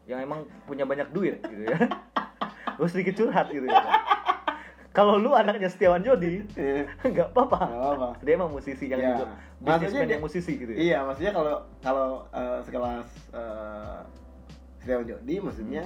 yang 0.04 0.20
emang 0.20 0.44
punya 0.62 0.84
banyak 0.84 1.08
duit 1.08 1.40
gitu 1.40 1.64
ya 1.64 1.80
lu 2.78 2.84
sedikit 2.84 3.16
curhat 3.16 3.48
gitu 3.48 3.64
ya 3.64 3.80
kalau 4.90 5.16
lu 5.16 5.32
anaknya 5.32 5.66
Setiawan 5.66 6.04
Jodi 6.04 6.44
Iya. 6.52 6.84
nggak 7.08 7.32
apa-apa 7.32 8.20
dia 8.20 8.36
emang 8.36 8.52
musisi 8.52 8.84
yang 8.84 9.00
Iya. 9.00 9.10
juga 9.16 9.24
Maksudnya 9.58 10.04
dia- 10.04 10.12
yang 10.12 10.22
musisi 10.22 10.52
gitu 10.54 10.70
ya 10.70 10.78
Iya, 10.78 10.98
maksudnya 11.02 11.32
kalau 11.32 11.54
kalau 11.80 12.08
eh, 12.28 12.58
sekelas 12.60 13.08
uh, 13.32 14.04
Setiawan 14.78 15.08
Jodi 15.08 15.40
maksudnya 15.40 15.82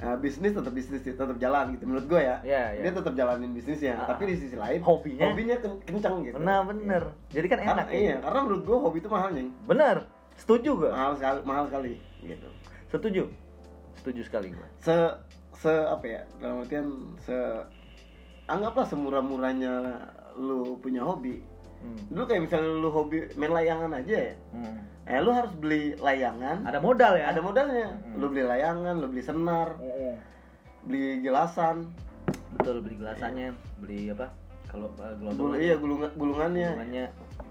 eh, 0.00 0.16
bisnis 0.16 0.50
tetap 0.50 0.70
bisnis 0.70 1.00
tetap 1.02 1.36
jalan 1.36 1.64
gitu 1.70 1.84
menurut 1.84 2.06
gue 2.06 2.20
ya. 2.20 2.36
Iya, 2.40 2.62
iya. 2.72 2.82
Dia 2.82 2.92
tetap 2.94 3.12
jalanin 3.12 3.50
bisnisnya, 3.50 3.94
Ah. 3.94 4.08
tapi 4.08 4.22
di 4.26 4.36
sisi 4.36 4.54
lain 4.54 4.80
Hobinya? 4.80 5.26
hobinya 5.26 5.56
ken- 5.56 5.80
kencang 5.82 6.14
gitu. 6.22 6.36
benar 6.36 6.64
bener 6.64 7.02
jadi 7.28 7.46
kan 7.46 7.58
Karena, 7.58 7.72
enak 7.74 7.86
ya 7.86 7.98
iya, 7.98 8.16
karena 8.18 8.40
menurut 8.42 8.62
gue 8.64 8.78
hobi 8.78 8.98
itu 8.98 9.08
mahal 9.08 9.30
nih. 9.30 9.48
bener 9.64 9.96
setuju 10.34 10.70
gua 10.74 10.90
Mahal 10.90 11.12
sekali, 11.14 11.38
mahal 11.44 11.64
sekali 11.66 11.92
gitu. 12.22 12.48
setuju 12.88 13.22
setuju 13.94 14.20
sekali 14.22 14.48
gua 14.50 14.66
Se 14.78 14.96
se 15.54 15.68
apa 15.68 16.04
ya? 16.04 16.20
Dalam 16.38 16.56
artian 16.58 16.86
se 17.18 17.36
anggaplah 18.46 18.82
semurah-murahnya 18.84 19.72
lu 20.34 20.74
punya 20.76 21.02
hobi. 21.02 21.44
Hmm. 21.78 21.96
dulu 22.08 22.24
kayak 22.26 22.44
misalnya 22.44 22.72
lu 22.74 22.88
hobi 22.88 23.24
main 23.34 23.48
layangan 23.50 23.92
aja 23.94 24.16
ya 24.22 24.34
Hmm. 24.50 24.80
Eh 25.10 25.18
lu 25.18 25.30
harus 25.34 25.52
beli 25.58 25.98
layangan. 25.98 26.62
Ada 26.62 26.78
modal 26.78 27.18
ya? 27.18 27.34
ada 27.34 27.40
modalnya. 27.42 27.88
Hmm. 27.90 28.22
lu 28.22 28.26
beli 28.30 28.44
layangan 28.46 28.94
lu 29.02 29.06
beli 29.10 29.22
senar 29.26 29.74
beli 30.86 31.20
gelasan 31.20 31.90
Betul 32.56 32.82
beli 32.82 32.94
gelasannya, 32.98 33.48
beli 33.82 34.10
apa? 34.10 34.30
Kalau 34.70 34.86
uh, 35.02 35.54
iya 35.58 35.74
gulungan 35.78 36.10
gulungannya. 36.14 36.68
Gulungannya. 36.78 37.06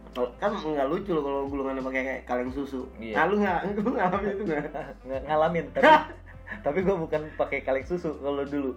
Kalau- 0.10 0.34
kan 0.42 0.52
nggak 0.56 0.88
lucu 0.90 1.12
loh 1.14 1.24
kalau 1.24 1.40
gulungannya 1.52 1.84
pakai 1.84 2.02
kayak 2.04 2.22
kaleng 2.28 2.52
susu. 2.56 2.88
Iya. 3.00 3.16
nah 3.16 3.24
lu 3.28 3.36
nggak 3.44 3.60
lu 3.86 3.92
ngalamin 3.96 4.30
itu 4.32 4.44
nggak? 4.48 4.66
Ngalamin 5.28 5.66
tapi 5.76 5.88
tapi 6.66 6.78
gue 6.84 6.96
bukan 6.96 7.22
pakai 7.36 7.60
kaleng 7.64 7.88
susu 7.88 8.16
kalau 8.20 8.44
dulu. 8.48 8.72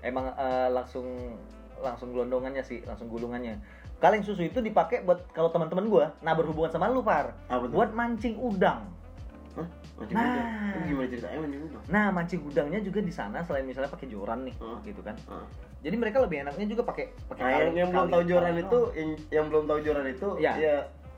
Emang 0.00 0.32
eh, 0.38 0.68
langsung 0.70 1.06
langsung 1.80 2.12
gelondongannya 2.12 2.60
sih 2.60 2.84
langsung 2.84 3.08
gulungannya 3.08 3.56
kaleng 4.00 4.24
susu 4.24 4.42
itu 4.42 4.58
dipakai 4.58 5.04
buat 5.04 5.28
kalau 5.30 5.48
teman-teman 5.48 5.86
gue 5.86 6.04
nah 6.18 6.32
berhubungan 6.32 6.68
sama 6.68 6.88
lu 6.88 7.00
par 7.00 7.36
tuh? 7.46 7.68
buat 7.68 7.92
mancing 7.92 8.34
udang 8.34 8.88
Hah? 9.50 9.66
Mancing 9.98 10.14
Nah. 10.14 10.24
udang? 10.26 10.46
Gimana 10.82 11.06
ceritanya 11.06 11.38
mancing 11.38 11.62
udang? 11.62 11.82
nah 11.86 12.06
mancing 12.08 12.40
udangnya 12.42 12.80
juga 12.80 13.00
di 13.00 13.12
sana 13.12 13.38
selain 13.42 13.62
misalnya 13.62 13.88
pakai 13.88 14.08
joran 14.08 14.42
nih 14.42 14.56
Hmm. 14.56 14.80
gitu 14.80 15.00
kan 15.00 15.14
Ah. 15.26 15.44
jadi 15.80 15.94
mereka 15.94 16.18
lebih 16.18 16.36
enaknya 16.40 16.66
juga 16.66 16.82
pakai 16.82 17.04
pakai 17.26 17.42
Nah, 17.42 17.52
yang, 17.52 17.72
yang 17.76 17.88
belum 17.90 18.08
tahu 18.08 18.22
joran 18.26 18.54
itu, 18.58 18.80
yang, 18.90 19.10
yang 19.30 19.44
belum 19.46 19.64
tahu 19.66 19.78
joran 19.80 20.06
itu, 20.06 20.28
ya 20.38 20.52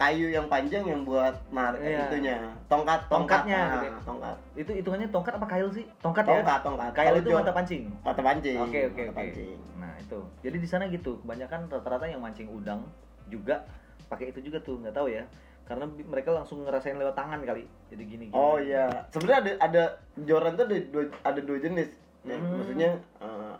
kayu 0.02 0.26
yang 0.28 0.46
panjang 0.46 0.82
yang 0.82 1.00
buat 1.02 1.30
narik 1.48 1.78
Iya. 1.78 1.98
itunya, 2.04 2.34
tongkat, 2.66 3.06
tongkat, 3.06 3.46
Tongkatnya, 3.46 3.60
nah, 3.62 3.74
gitu. 3.78 3.98
tongkat, 4.02 4.36
itu 4.54 4.70
hitungannya 4.74 5.08
tongkat 5.08 5.32
apa 5.38 5.46
kail 5.46 5.68
sih 5.70 5.84
tongkat, 6.00 6.24
tongkat, 6.26 6.58
ya 6.58 6.64
tongkat. 6.64 6.90
kail 6.92 7.14
itu 7.16 7.28
mata 7.30 7.52
pancing 7.52 7.82
mata 8.02 8.20
pancing, 8.20 8.58
Oke 8.58 8.80
oke 8.84 8.98
mata 8.98 9.10
oke. 9.10 9.18
pancing. 9.22 9.58
Nah 9.78 9.92
itu. 9.96 10.18
Jadi 10.40 10.56
di 10.58 10.68
sana 10.68 10.84
gitu. 10.86 11.18
Kebanyakan 11.18 11.60
rata-rata 11.66 12.04
yang 12.04 12.18
mancing 12.18 12.48
udang 12.48 12.82
juga 13.26 13.62
pakai 14.06 14.28
itu 14.28 14.42
juga 14.42 14.58
tuh. 14.58 14.78
Nggak 14.78 14.92
tahu 14.92 15.06
ya. 15.08 15.22
Karena 15.62 15.86
mereka 15.86 16.30
langsung 16.32 16.62
ngerasain 16.62 16.94
lewat 16.94 17.14
tangan 17.14 17.38
kali. 17.40 17.64
Jadi 17.88 18.02
gini. 18.02 18.24
gini. 18.28 18.34
Oh 18.34 18.58
iya, 18.58 19.06
sebenarnya 19.08 19.38
ada 19.38 19.52
ada 19.62 19.82
joran 20.20 20.52
tuh 20.52 20.66
ada 20.66 20.76
dua, 20.90 21.04
ada 21.22 21.40
dua 21.40 21.58
jenis. 21.58 21.90
Ya, 22.22 22.34
Hmm. 22.34 22.58
Maksudnya 22.58 22.90
eh, 23.18 23.54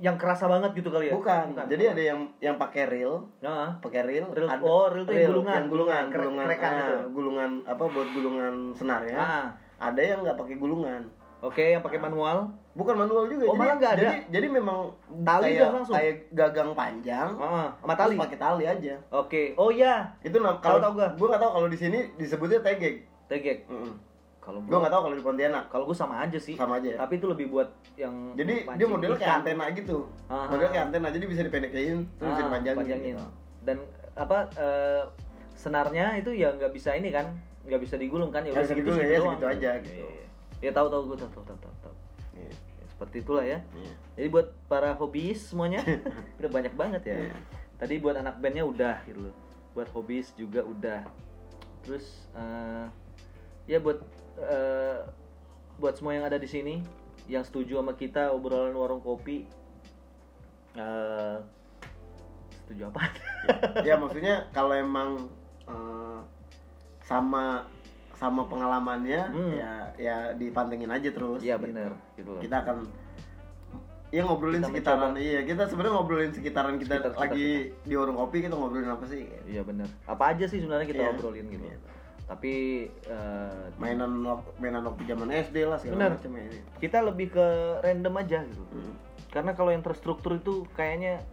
Yang 0.00 0.16
kerasa 0.16 0.48
banget 0.48 0.70
gitu 0.74 0.88
kali 0.88 1.08
ya? 1.08 1.14
bukan. 1.14 1.52
Jadi 1.68 1.84
ada 1.86 2.02
yang 2.02 2.20
yang 2.40 2.56
pakai 2.56 2.88
reel, 2.88 3.20
Nah, 3.38 3.76
pakai 3.78 4.00
reel, 4.02 4.24
Reel- 4.32 4.48
ada 4.48 4.64
oh, 4.64 4.88
reel 4.88 5.04
yang 5.04 5.28
gulungan. 5.30 5.54
yang 5.54 5.68
gulungan, 5.68 6.04
Krek- 6.08 6.24
gulungan, 6.24 6.46
ah, 6.48 6.72
gitu. 6.72 6.94
gulungan 7.12 7.50
apa 7.68 7.84
buat 7.84 8.08
gulungan 8.10 8.54
senar 8.72 9.04
ya. 9.04 9.18
ah. 9.20 9.46
Ada 9.78 10.00
yang 10.00 10.18
nggak 10.24 10.40
pakai 10.40 10.56
gulungan. 10.56 11.02
Oke, 11.40 11.72
yang 11.72 11.80
pakai 11.80 11.96
manual. 11.96 12.48
Bukan 12.72 12.94
manual 12.94 13.24
juga. 13.26 13.44
Oh, 13.48 13.56
malah 13.56 13.76
nggak 13.76 13.92
ada? 13.96 14.02
Jadi, 14.06 14.16
jadi 14.30 14.46
memang 14.50 14.78
Tali 15.20 15.56
kayak, 15.56 15.72
langsung? 15.72 15.94
kayak 15.96 16.14
gagang 16.32 16.70
panjang. 16.72 17.28
Ah, 17.36 17.68
sama 17.76 17.94
tali. 17.96 18.16
pakai 18.16 18.38
tali 18.38 18.64
aja. 18.64 18.94
Oke. 19.08 19.52
Oh 19.56 19.68
iya, 19.68 20.04
Itu 20.20 20.36
kalau 20.60 20.80
tahu 20.80 20.92
gua. 20.96 21.08
gua 21.16 21.26
nggak 21.28 21.42
tahu 21.42 21.52
kalau 21.54 21.68
di 21.68 21.76
sini 21.76 21.98
disebutnya 22.16 22.60
tegek. 22.60 23.04
tegek. 23.26 23.64
Mm-mm. 23.68 23.92
Kalau 24.50 24.66
gua 24.66 24.78
nggak 24.80 24.90
tahu 24.90 25.02
kalau 25.04 25.14
di 25.14 25.22
Pontianak. 25.22 25.64
kalau 25.70 25.84
gua 25.86 25.96
sama 25.96 26.14
aja 26.20 26.34
sih. 26.36 26.54
Sama 26.54 26.76
aja 26.76 26.88
ya? 26.90 26.98
Tapi 26.98 27.14
itu 27.16 27.26
lebih 27.26 27.46
buat 27.48 27.68
yang 27.94 28.34
Jadi 28.34 28.66
dia 28.66 28.86
modelnya 28.86 29.14
kayak 29.16 29.36
antena 29.40 29.64
gitu. 29.70 29.96
Ah. 30.26 30.50
Modelnya 30.50 30.70
kayak 30.72 30.84
antena 30.90 31.08
jadi 31.08 31.24
bisa 31.24 31.42
dipendekin 31.42 31.96
terus 32.12 32.28
bisa 32.28 32.34
Ah, 32.34 32.44
dipanjangin. 32.44 32.78
panjangin. 32.82 33.14
gitu. 33.14 33.26
Dan 33.62 33.76
apa 34.12 34.38
eh, 34.52 35.02
senarnya 35.52 36.06
itu 36.16 36.30
ya 36.32 36.50
nggak 36.50 36.72
bisa 36.72 36.90
ini 36.92 37.08
kan, 37.08 37.30
nggak 37.62 37.78
bisa 37.78 37.94
digulung 37.94 38.28
kan 38.28 38.42
ya 38.42 38.50
bisa 38.50 38.66
segitu, 38.66 38.90
segitu 38.90 39.06
ya, 39.06 39.16
doang. 39.16 39.24
segitu 39.30 39.46
aja, 39.46 39.70
Iya, 39.70 39.80
gitu. 39.80 40.02
iya. 40.02 40.24
Ya 40.60 40.70
tahu 40.74 40.86
tahu 40.88 41.02
gue 41.06 41.16
tahu 41.16 41.30
tahu 41.30 41.44
tahu 41.46 41.58
tahu. 41.58 41.74
tahu. 41.80 41.94
Ya, 42.34 42.50
seperti 42.86 43.16
itulah 43.22 43.44
ya. 43.46 43.58
Iya. 43.70 43.92
Jadi 44.14 44.26
buat 44.28 44.46
para 44.66 44.90
hobis 44.92 45.38
semuanya 45.46 45.78
udah 46.42 46.50
banyak 46.50 46.74
banget 46.74 47.02
ya. 47.06 47.16
Iya. 47.22 47.34
Tadi 47.78 47.94
buat 47.96 48.12
anak 48.12 48.34
bandnya 48.36 48.64
udah 48.64 48.96
gitu 49.04 49.30
loh. 49.30 49.34
Buat 49.72 49.88
hobis 49.94 50.34
juga 50.34 50.60
udah. 50.60 51.00
Terus 51.80 52.28
eh, 52.34 52.84
ya 53.66 53.78
buat 53.78 54.00
eh, 54.36 54.98
buat 55.76 55.94
semua 55.94 56.12
yang 56.12 56.24
ada 56.24 56.36
di 56.36 56.46
sini 56.46 56.84
yang 57.26 57.42
setuju 57.42 57.78
sama 57.78 57.92
kita 57.92 58.28
obrolan 58.28 58.72
warung 58.72 59.00
kopi 59.00 59.46
eh 60.72 61.36
setuju 62.62 62.86
apa? 62.86 63.02
ya 63.88 63.94
maksudnya 63.96 64.46
kalau 64.50 64.72
emang 64.72 65.26
eh, 65.64 66.18
sama 67.02 67.66
sama 68.14 68.44
pengalamannya 68.44 69.22
Hmm. 69.26 69.52
ya 69.52 69.72
ya 69.96 70.16
dipantengin 70.32 70.86
aja 70.88 71.08
terus. 71.08 71.40
Iya 71.40 71.56
benar 71.56 71.96
gitu. 72.14 72.36
Kita 72.38 72.60
akan 72.60 72.84
ya 74.10 74.22
ngobrolin 74.22 74.58
Kita 74.58 74.68
sekitaran 74.68 75.12
iya 75.16 75.40
kita 75.42 75.64
sebenarnya 75.64 75.94
ngobrolin 75.94 76.30
sekitaran 76.30 76.74
kita 76.76 76.98
Sekitar- 76.98 77.14
sekitar 77.14 77.22
lagi 77.24 77.50
di 77.80 77.94
warung 77.94 78.18
kopi 78.18 78.42
kita 78.42 78.54
ngobrolin 78.54 78.90
apa 78.90 79.06
sih 79.06 79.22
Iya 79.46 79.62
benar. 79.62 79.88
Apa 80.04 80.34
aja 80.34 80.44
sih 80.44 80.58
sebenarnya 80.58 80.86
kita 80.86 81.00
Iya. 81.00 81.10
obrolin 81.10 81.46
gitu. 81.48 81.64
Iya. 81.64 81.78
Tapi 82.30 82.52
eh, 82.86 83.62
mainan 83.74 84.22
mainan 84.56 84.86
waktu 84.86 85.02
zaman 85.02 85.28
SD 85.28 85.66
lah 85.66 85.82
segala 85.82 86.14
macam 86.14 86.30
ya 86.30 86.42
ini. 86.46 86.58
kita 86.78 87.02
lebih 87.02 87.34
ke 87.34 87.46
random 87.82 88.14
aja 88.16 88.38
gitu. 88.46 88.62
Hmm. 88.70 88.94
Karena 89.28 89.50
kalau 89.52 89.70
yang 89.70 89.82
terstruktur 89.82 90.38
itu 90.38 90.62
kayaknya 90.72 91.26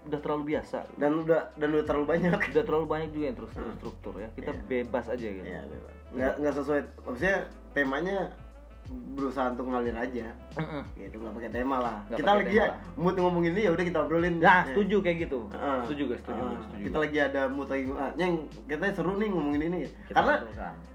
udah 0.00 0.16
terlalu 0.16 0.54
biasa. 0.54 0.86
dan 0.96 1.18
udah 1.18 1.50
dan 1.54 1.68
udah 1.70 1.84
terlalu 1.84 2.06
banyak 2.08 2.38
Udah 2.54 2.64
terlalu 2.64 2.86
banyak 2.86 3.10
juga 3.10 3.24
yang 3.26 3.36
terus 3.36 3.52
terstruktur 3.52 4.14
ya. 4.16 4.28
Kita 4.32 4.50
Iya. 4.52 4.62
bebas 4.64 5.04
aja 5.10 5.26
gitu. 5.28 5.44
ya 5.44 5.60
bebas. 5.66 5.94
nggak 6.10 6.34
nggak 6.38 6.54
sesuai 6.56 6.80
maksudnya 7.04 7.36
temanya 7.70 8.18
berusaha 8.90 9.52
untuk 9.52 9.66
ngalir 9.66 9.92
aja 9.92 10.26
Mm-mm. 10.54 10.82
gitu 10.96 11.16
nggak 11.16 11.34
pakai 11.34 11.50
tema 11.52 11.76
lah 11.78 11.96
Nggak 12.06 12.18
kita 12.18 12.30
lagi 12.32 12.46
tema 12.48 12.58
ya 12.60 12.66
mood 12.94 13.16
ngomongin 13.16 13.52
ini 13.52 13.62
ya 13.62 13.70
udah 13.70 13.84
kita 13.84 13.98
obrolin 14.00 14.34
Nah, 14.36 14.42
Ya. 14.42 14.54
setuju 14.66 14.96
kayak 14.98 15.18
gitu. 15.20 15.40
Heeh. 15.48 15.78
Setuju 15.84 16.02
guys, 16.06 16.20
setuju, 16.20 16.40
Heeh. 16.40 16.58
setuju. 16.60 16.82
kita 16.84 16.96
lagi 16.98 17.18
ada 17.20 17.42
mood 17.46 17.68
lagi 17.68 17.84
ah, 17.92 18.10
yang 18.16 18.32
kita 18.64 18.84
seru 18.90 19.12
nih 19.14 19.28
ngomongin 19.28 19.62
ini 19.64 19.78
Kita 20.04 20.14
karena 20.16 20.34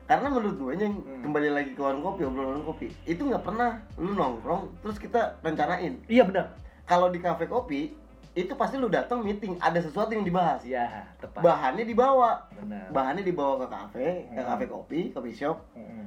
karena 0.05 0.27
menurut 0.29 0.55
gue 0.55 0.71
yang 0.77 0.95
Hmm. 0.97 1.21
kembali 1.23 1.49
lagi 1.51 1.71
ke 1.71 1.81
warung 1.81 2.03
kopi 2.03 2.21
obrolan 2.23 2.47
warung 2.51 2.67
kopi 2.67 2.87
itu 3.03 3.21
nggak 3.21 3.41
pernah 3.41 3.71
lu 3.95 4.11
nongkrong 4.11 4.63
terus 4.79 4.97
kita 4.97 5.21
rencanain 5.39 5.97
Iya 6.05 6.23
benar. 6.23 6.45
kalau 6.83 7.09
di 7.09 7.17
kafe 7.17 7.45
kopi 7.45 7.89
itu 8.31 8.51
pasti 8.53 8.75
lu 8.75 8.85
datang 8.85 9.21
meeting 9.21 9.55
ada 9.57 9.79
sesuatu 9.79 10.11
yang 10.11 10.21
dibahas 10.21 10.59
Iya, 10.61 11.07
tepat. 11.17 11.39
bahannya 11.41 11.83
dibawa 11.83 12.43
Benar. 12.51 12.91
bahannya 12.91 13.23
dibawa 13.23 13.53
ke 13.57 13.67
kafe 13.67 14.07
ke 14.27 14.35
Hmm. 14.35 14.45
kafe 14.45 14.65
kopi 14.65 14.99
kopi 15.09 15.31
shop 15.31 15.57
Mm-mm. 15.71 16.05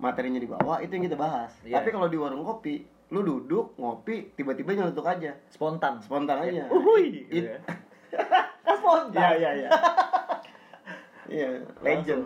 Materinya 0.00 0.36
dibawa 0.36 0.80
itu 0.80 0.90
yang 0.90 1.04
kita 1.04 1.14
bahas 1.14 1.52
Iya. 1.60 1.78
tapi 1.78 1.88
kalau 1.90 2.08
di 2.08 2.16
warung 2.16 2.42
kopi 2.42 2.80
lu 3.08 3.20
duduk 3.20 3.76
ngopi 3.76 4.32
tiba-tiba 4.32 4.72
nyeletuk 4.72 5.04
aja 5.04 5.36
Spontan. 5.48 6.00
spontan 6.00 6.40
aja 6.40 6.64
Uhuy, 6.68 7.28
gitu 7.28 7.36
It- 7.36 7.46
ya. 7.46 7.58
Kan 8.64 8.74
spontan. 8.76 9.20
Iya 9.20 9.30
iya 9.36 9.50
iya. 9.56 9.68
Iya, 11.26 11.48
legend. 11.78 12.24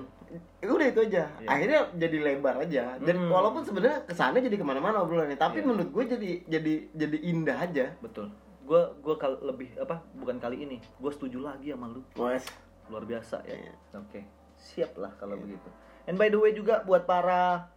Udah 0.61 0.87
itu 0.87 1.01
aja. 1.03 1.23
Iya. 1.37 1.47
Akhirnya 1.47 1.81
jadi 1.95 2.17
lebar 2.19 2.57
aja. 2.59 2.97
Dan 2.99 3.17
Hmm. 3.19 3.31
walaupun 3.31 3.63
sebenarnya 3.63 4.01
ke 4.03 4.13
sana 4.13 4.41
jadi 4.41 4.57
ke 4.57 4.65
mana-mana 4.65 5.01
obrolannya, 5.01 5.37
tapi 5.37 5.61
Iya. 5.61 5.67
menurut 5.67 5.89
gue 5.91 6.05
jadi 6.09 6.31
jadi 6.47 6.75
jadi 6.91 7.17
indah 7.23 7.59
aja. 7.61 7.87
Betul. 8.01 8.33
Gue 8.65 8.81
gue 8.99 9.15
kal 9.15 9.37
lebih 9.41 9.77
apa? 9.77 10.01
Bukan 10.15 10.37
kali 10.39 10.65
ini. 10.65 10.81
Gue 10.97 11.13
setuju 11.13 11.39
lagi 11.39 11.69
sama 11.71 11.87
lu. 11.87 12.01
Wes. 12.15 12.49
Luar 12.89 13.05
biasa 13.05 13.45
ya. 13.45 13.55
Iya. 13.55 13.73
Oke. 13.95 14.21
Siap 14.57 14.97
lah 14.97 15.13
kalau 15.15 15.37
begitu. 15.37 15.69
And 16.05 16.14
by 16.14 16.29
the 16.29 16.37
way 16.37 16.53
juga 16.53 16.83
buat 16.83 17.05
para 17.05 17.69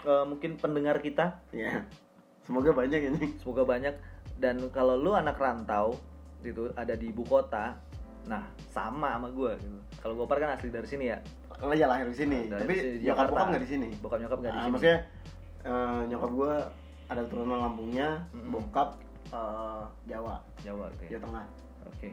eh, 0.00 0.24
mungkin 0.24 0.56
pendengar 0.56 0.98
kita, 0.98 1.40
Ya. 1.50 1.84
Semoga 2.40 2.72
banyak 2.72 3.00
ini. 3.06 3.24
semoga 3.38 3.62
banyak 3.62 3.94
dan 4.36 4.56
kalau 4.70 4.96
lu 4.96 5.12
anak 5.12 5.36
rantau 5.36 5.94
gitu 6.40 6.72
ada 6.72 6.92
di 6.92 7.08
ibu 7.08 7.20
kota, 7.22 7.76
nah 8.24 8.42
sama 8.66 9.12
sama 9.12 9.28
gue 9.28 9.52
gitu. 9.56 9.78
Kalau 9.98 10.16
Gopar 10.16 10.40
kan 10.40 10.50
asli 10.50 10.68
dari 10.68 10.84
sini 10.84 11.04
ya. 11.06 11.20
Oh 11.60 11.70
ya 11.70 11.84
lahir 11.84 12.08
di 12.08 12.16
sini, 12.16 12.48
Dari 12.48 12.58
tapi 12.58 12.74
nyokap 13.04 13.28
bokap 13.28 13.46
nggak 13.50 13.62
di 13.62 13.70
sini. 13.70 13.88
Bokap 14.00 14.18
nyokap 14.18 14.38
nggak 14.40 14.50
di 14.50 14.56
Ah, 14.56 14.62
sini. 14.62 14.72
maksudnya 14.72 14.98
eh, 15.62 16.00
nyokap 16.08 16.30
gue 16.32 16.52
ada 17.06 17.20
keturunan 17.22 17.58
Lampungnya, 17.60 18.08
Mm-mm. 18.32 18.48
bokap 18.50 18.88
eh, 19.28 19.82
Jawa, 20.06 20.34
Jawa 20.60 20.84
gitu 20.90 21.02
ya. 21.04 21.10
Jawa 21.12 21.22
Tengah. 21.22 21.44
Oke, 21.86 22.08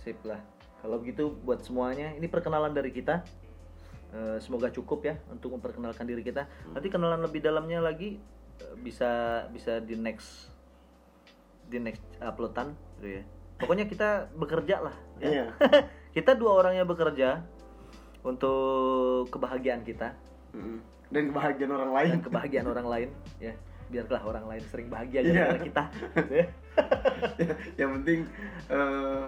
sip 0.00 0.18
lah. 0.22 0.38
Kalau 0.78 0.96
begitu 0.96 1.34
buat 1.42 1.60
semuanya, 1.60 2.14
ini 2.14 2.24
perkenalan 2.24 2.70
dari 2.70 2.88
kita. 2.88 3.26
Eh, 4.14 4.38
semoga 4.38 4.70
cukup 4.70 5.02
ya 5.02 5.18
untuk 5.26 5.58
memperkenalkan 5.58 6.06
diri 6.06 6.22
kita. 6.22 6.46
Nanti 6.70 6.86
kenalan 6.86 7.18
lebih 7.18 7.42
dalamnya 7.42 7.82
lagi 7.82 8.22
eh, 8.62 8.74
bisa 8.78 9.42
bisa 9.50 9.82
di 9.82 9.98
next 9.98 10.54
di 11.66 11.82
next 11.82 12.04
uploadan 12.22 12.78
gitu 13.02 13.18
ya. 13.18 13.22
Pokoknya 13.58 13.90
kita 13.90 14.30
bekerja 14.38 14.86
lah. 14.86 14.94
Ya. 15.18 15.26
Iya. 15.26 15.46
kita 16.16 16.38
dua 16.38 16.62
orangnya 16.62 16.86
bekerja 16.86 17.42
untuk 18.22 19.28
kebahagiaan 19.34 19.82
kita 19.82 20.14
Mm-mm. 20.54 20.78
Dan 21.10 21.34
kebahagiaan 21.34 21.72
orang 21.74 21.90
lain. 21.92 22.10
dan 22.14 22.22
kebahagiaan 22.22 22.68
orang 22.70 22.86
lain 22.86 23.08
ya. 23.42 23.52
Biarlah 23.90 24.22
orang 24.22 24.46
lain 24.46 24.62
sering 24.70 24.88
bahagia 24.94 25.26
gara-gara 25.26 25.58
kita. 25.58 25.82
gitu 26.22 26.34
ya. 26.40 26.46
yang 27.82 27.90
penting 27.98 28.30
eh, 28.70 29.24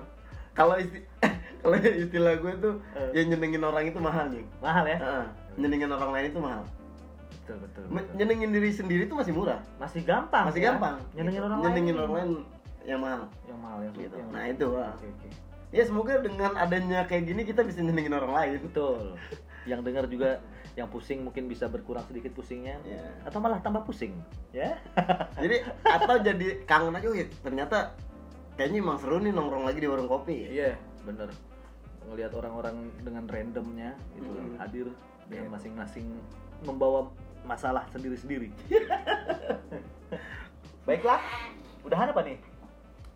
kalau 0.54 0.78
isti 0.78 1.02
kalau 1.58 1.76
istilah 1.78 2.34
gue 2.36 2.52
tuh 2.58 2.74
Eh. 2.92 3.10
ya 3.12 3.22
nyenengin 3.24 3.62
orang 3.62 3.84
itu 3.84 3.98
mahal 3.98 4.26
nih 4.28 4.44
Mahal 4.58 4.84
ya? 4.84 4.98
nyenengin 5.54 5.88
orang 5.88 6.10
lain 6.10 6.26
itu 6.28 6.38
mahal 6.38 6.62
Betul 7.36 7.56
betul. 7.62 7.84
Betul. 7.88 8.12
nyenengin 8.16 8.50
diri 8.50 8.70
sendiri 8.70 9.02
itu 9.04 9.14
masih 9.14 9.32
murah 9.32 9.60
Masih 9.76 10.02
gampang. 10.02 10.44
masih 10.46 10.60
ya. 10.60 10.66
gampang 10.70 10.96
Nyenengin 11.12 11.36
Gitu. 11.36 11.46
orang 11.46 11.58
nyenengin 11.60 11.94
lain. 11.94 12.02
orang 12.02 12.14
lain 12.14 12.30
yang 12.82 13.00
mahal 13.00 13.20
yang 13.44 13.58
mahal 13.58 13.78
yang 13.80 13.94
gitu 13.94 14.14
yang 14.14 14.28
nah 14.30 14.44
itu 14.44 14.66
ah. 14.72 14.90
oke 14.92 15.06
oke 15.08 15.28
ya 15.68 15.82
semoga 15.82 16.12
dengan 16.18 16.52
adanya 16.54 17.00
kayak 17.04 17.24
gini 17.24 17.42
kita 17.42 17.60
bisa 17.60 17.78
nyenengin 17.80 18.14
orang 18.14 18.32
lain 18.32 18.50
betul 18.62 19.18
yang 19.64 19.82
dengar 19.82 20.06
juga 20.06 20.38
yang 20.72 20.86
pusing 20.86 21.20
mungkin 21.20 21.46
bisa 21.46 21.66
berkurang 21.66 22.04
sedikit 22.04 22.30
pusingnya 22.32 22.78
Iya. 22.82 23.02
atau 23.24 23.38
malah 23.38 23.58
tambah 23.58 23.82
pusing 23.82 24.14
ya 24.50 24.78
jadi 25.42 25.66
atau 25.82 26.14
jadi 26.20 26.62
kangen 26.62 26.94
aja 26.94 27.08
ternyata 27.40 27.78
kayaknya 28.54 28.78
emang 28.80 28.96
seru 28.96 29.18
nih 29.18 29.30
nongkrong 29.30 29.64
lagi 29.64 29.78
di 29.78 29.86
warung 29.86 30.06
kopi 30.06 30.46
iya 30.48 30.78
bener. 31.06 31.30
Ngelihat 32.06 32.32
orang-orang 32.34 32.76
dengan 33.00 33.24
randomnya 33.26 33.90
itu 34.12 34.26
Hmm. 34.26 34.58
hadir 34.58 34.86
dengan 35.26 35.48
Iya. 35.48 35.54
masing-masing 35.54 36.06
membawa 36.62 37.10
masalah 37.42 37.82
sendiri-sendiri. 37.90 38.50
Baiklah. 40.86 41.22
Udahan 41.82 42.10
apa 42.10 42.22
nih? 42.22 42.38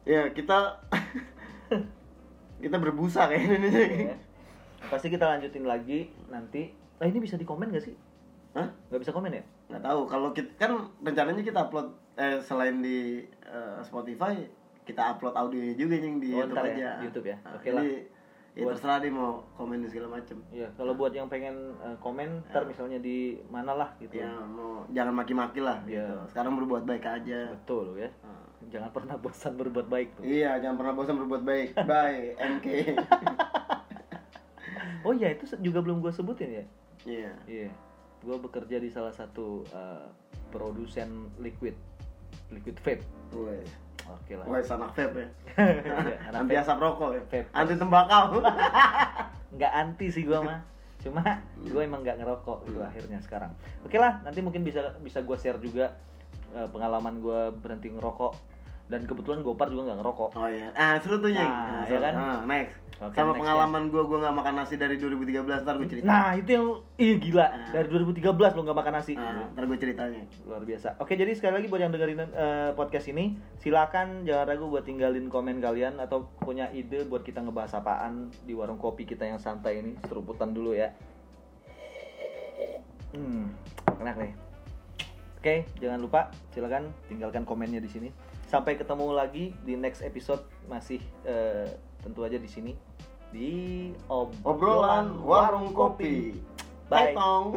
Ya 0.06 0.26
kita 0.30 0.78
kita 2.64 2.76
berbusa 2.78 3.26
kayaknya 3.26 3.56
nih 3.62 3.70
Ya. 4.10 4.14
pasti 4.88 5.06
kita 5.06 5.28
lanjutin 5.28 5.64
lagi 5.64 6.10
nanti. 6.26 6.72
Nah 6.98 7.06
ini 7.06 7.18
bisa 7.18 7.34
di 7.34 7.44
komen 7.44 7.70
gak 7.70 7.84
sih? 7.84 7.94
Hah? 8.50 8.66
nggak 8.90 8.98
bisa 8.98 9.14
komen 9.14 9.30
ya? 9.30 9.42
Nggak 9.70 9.82
tahu. 9.86 10.00
Kalau 10.10 10.28
kita 10.34 10.50
kan 10.58 10.90
rencananya 10.98 11.40
kita 11.40 11.58
upload 11.62 11.94
eh, 12.16 12.36
selain 12.42 12.82
di 12.82 13.22
eh, 13.46 13.78
Spotify 13.80 14.34
kita 14.90 15.02
upload 15.08 15.34
audionya 15.34 15.74
juga 15.74 15.94
yang 15.94 16.18
di 16.18 16.30
Oh, 16.30 16.42
YouTube 16.42 16.58
ya, 16.60 16.72
aja 16.72 16.90
YouTube 17.00 17.26
ya. 17.26 17.36
Nah, 17.38 17.54
Oke 17.54 17.64
jadi, 17.64 17.76
lah. 17.76 17.84
ya 18.50 18.60
Buat- 18.60 18.70
terserah 18.74 18.98
deh 18.98 19.12
mau 19.12 19.30
komen 19.54 19.78
segala 19.86 20.08
macem 20.12 20.36
Iya, 20.50 20.68
kalau 20.74 20.92
buat 20.92 21.12
yang 21.12 21.26
pengen 21.26 21.54
eh, 21.78 21.96
komen, 21.96 22.28
ntar 22.44 22.62
misalnya 22.64 22.98
di 22.98 23.18
mana 23.46 23.72
lah 23.72 23.90
gitu. 23.96 24.10
ya 24.16 24.26
mau 24.42 24.82
jangan 24.88 25.14
maki-maki 25.14 25.60
lah 25.60 25.78
Iya. 25.84 26.02
gitu 26.02 26.14
sekarang 26.28 26.52
berbuat 26.56 26.82
baik 26.82 27.04
aja 27.04 27.54
Betul 27.54 27.94
ya. 27.96 28.10
Nah. 28.20 28.42
Jangan 28.62 28.90
pernah 28.90 29.16
bosan 29.16 29.54
berbuat 29.54 29.86
baik 29.86 30.08
tuh. 30.12 30.22
iya 30.22 30.58
jangan 30.58 30.76
pernah 30.76 30.92
bosan 30.92 31.16
berbuat 31.16 31.42
baik 31.42 31.68
bye 31.88 32.34
MK 32.36 32.66
Oh 35.00 35.12
iya, 35.12 35.32
itu 35.32 35.48
juga 35.58 35.80
belum 35.80 35.98
gue 35.98 36.10
sebutin 36.10 36.50
ya. 36.52 36.64
iya 37.04 37.32
Iya. 37.46 37.68
Gue 38.20 38.36
bekerja 38.36 38.76
di 38.76 38.88
salah 38.88 39.10
satu 39.10 39.64
eh, 39.64 40.06
produsen 40.50 41.08
liquid, 41.38 41.72
liquid 42.50 42.76
vape. 42.78 43.00
Oke 44.16 44.32
lah. 44.34 44.46
woi 44.46 44.62
anak 44.62 44.90
vape 44.96 45.18
ya. 45.18 45.28
Anak 46.30 46.38
Anti 46.42 46.54
vape. 46.54 46.62
asap 46.62 46.78
rokok 46.80 47.10
ya. 47.14 47.22
Vape. 47.28 47.48
Anti 47.54 47.74
tembakau. 47.78 48.24
Nggak 49.56 49.72
anti 49.74 50.06
sih 50.10 50.22
gue 50.26 50.38
mah. 50.38 50.60
Cuma 51.00 51.24
gue 51.56 51.82
emang 51.82 52.04
nggak 52.04 52.20
ngerokok 52.20 52.58
gitu 52.68 52.80
akhirnya 52.84 53.18
sekarang. 53.24 53.52
Oke 53.82 53.96
lah, 53.96 54.20
nanti 54.20 54.44
mungkin 54.44 54.62
bisa 54.62 54.94
bisa 55.00 55.24
gue 55.24 55.36
share 55.40 55.58
juga 55.58 55.96
eh, 56.52 56.68
pengalaman 56.68 57.24
gue 57.24 57.40
berhenti 57.58 57.88
ngerokok. 57.90 58.32
Dan 58.90 59.06
kebetulan 59.06 59.46
Gopar 59.46 59.70
juga 59.70 59.90
nggak 59.90 59.98
ngerokok. 60.02 60.30
Oh 60.34 60.50
iya. 60.50 60.74
Ah, 60.74 60.98
seru 60.98 61.22
tuh, 61.22 61.30
Nyeng. 61.30 61.46
Nah, 61.46 61.86
ya 61.86 61.98
kan? 62.02 62.14
Ah, 62.18 62.38
next. 62.42 62.89
Oke, 63.00 63.16
Sama 63.16 63.32
next, 63.32 63.40
pengalaman 63.40 63.82
gua 63.88 64.02
gua 64.04 64.18
nggak 64.20 64.36
makan 64.36 64.54
nasi 64.54 64.76
dari 64.76 64.94
2013 64.94 65.40
ntar 65.64 65.74
gua 65.74 65.88
cerita. 65.88 66.04
Nah 66.04 66.36
itu 66.36 66.50
yang 66.52 66.66
ih 66.94 67.16
gila 67.16 67.46
Nah. 67.48 67.72
dari 67.72 67.86
2013 67.88 68.28
lo 68.52 68.60
nggak 68.60 68.76
makan 68.76 68.92
nasi 68.92 69.12
Ah, 69.16 69.48
ntar 69.48 69.64
gua 69.64 69.78
ceritanya. 69.78 70.20
luar 70.44 70.62
biasa. 70.62 70.88
Oke 70.96 71.16
jadi 71.16 71.32
sekali 71.32 71.54
lagi 71.56 71.66
buat 71.66 71.80
yang 71.80 71.90
dengerin 71.90 72.28
eh, 72.28 72.70
podcast 72.72 73.08
ini 73.08 73.24
silakan 73.56 74.22
jangan 74.22 74.44
ragu 74.46 74.68
buat 74.68 74.84
tinggalin 74.84 75.26
komen 75.26 75.58
kalian 75.58 75.96
atau 75.96 76.28
punya 76.36 76.68
ide 76.70 77.02
buat 77.04 77.20
kita 77.20 77.40
ngebahas 77.40 77.72
apaan 77.74 78.28
di 78.44 78.52
warung 78.52 78.76
kopi 78.76 79.02
kita 79.02 79.24
yang 79.24 79.40
santai 79.40 79.80
ini 79.80 79.96
seruputan 80.04 80.52
dulu 80.52 80.76
ya. 80.76 80.92
Hmm 83.10 83.48
enak 83.96 84.16
nih. 84.18 84.32
Oke 85.36 85.54
jangan 85.80 85.98
lupa 85.98 86.20
silakan 86.52 86.92
tinggalkan 87.08 87.42
komennya 87.42 87.80
di 87.80 87.88
sini. 87.88 88.08
Sampai 88.44 88.76
ketemu 88.76 89.08
lagi 89.10 89.56
di 89.58 89.72
next 89.72 90.04
episode 90.04 90.44
masih 90.66 91.00
eh, 91.24 91.64
tentu 92.00 92.24
aja 92.24 92.36
di 92.40 92.48
sini 92.48 92.72
di 93.30 93.50
ob 94.10 94.34
obrolan 94.42 95.22
warung 95.22 95.70
kopi. 95.70 96.34
Bye. 96.90 97.14
Bye. 97.14 97.54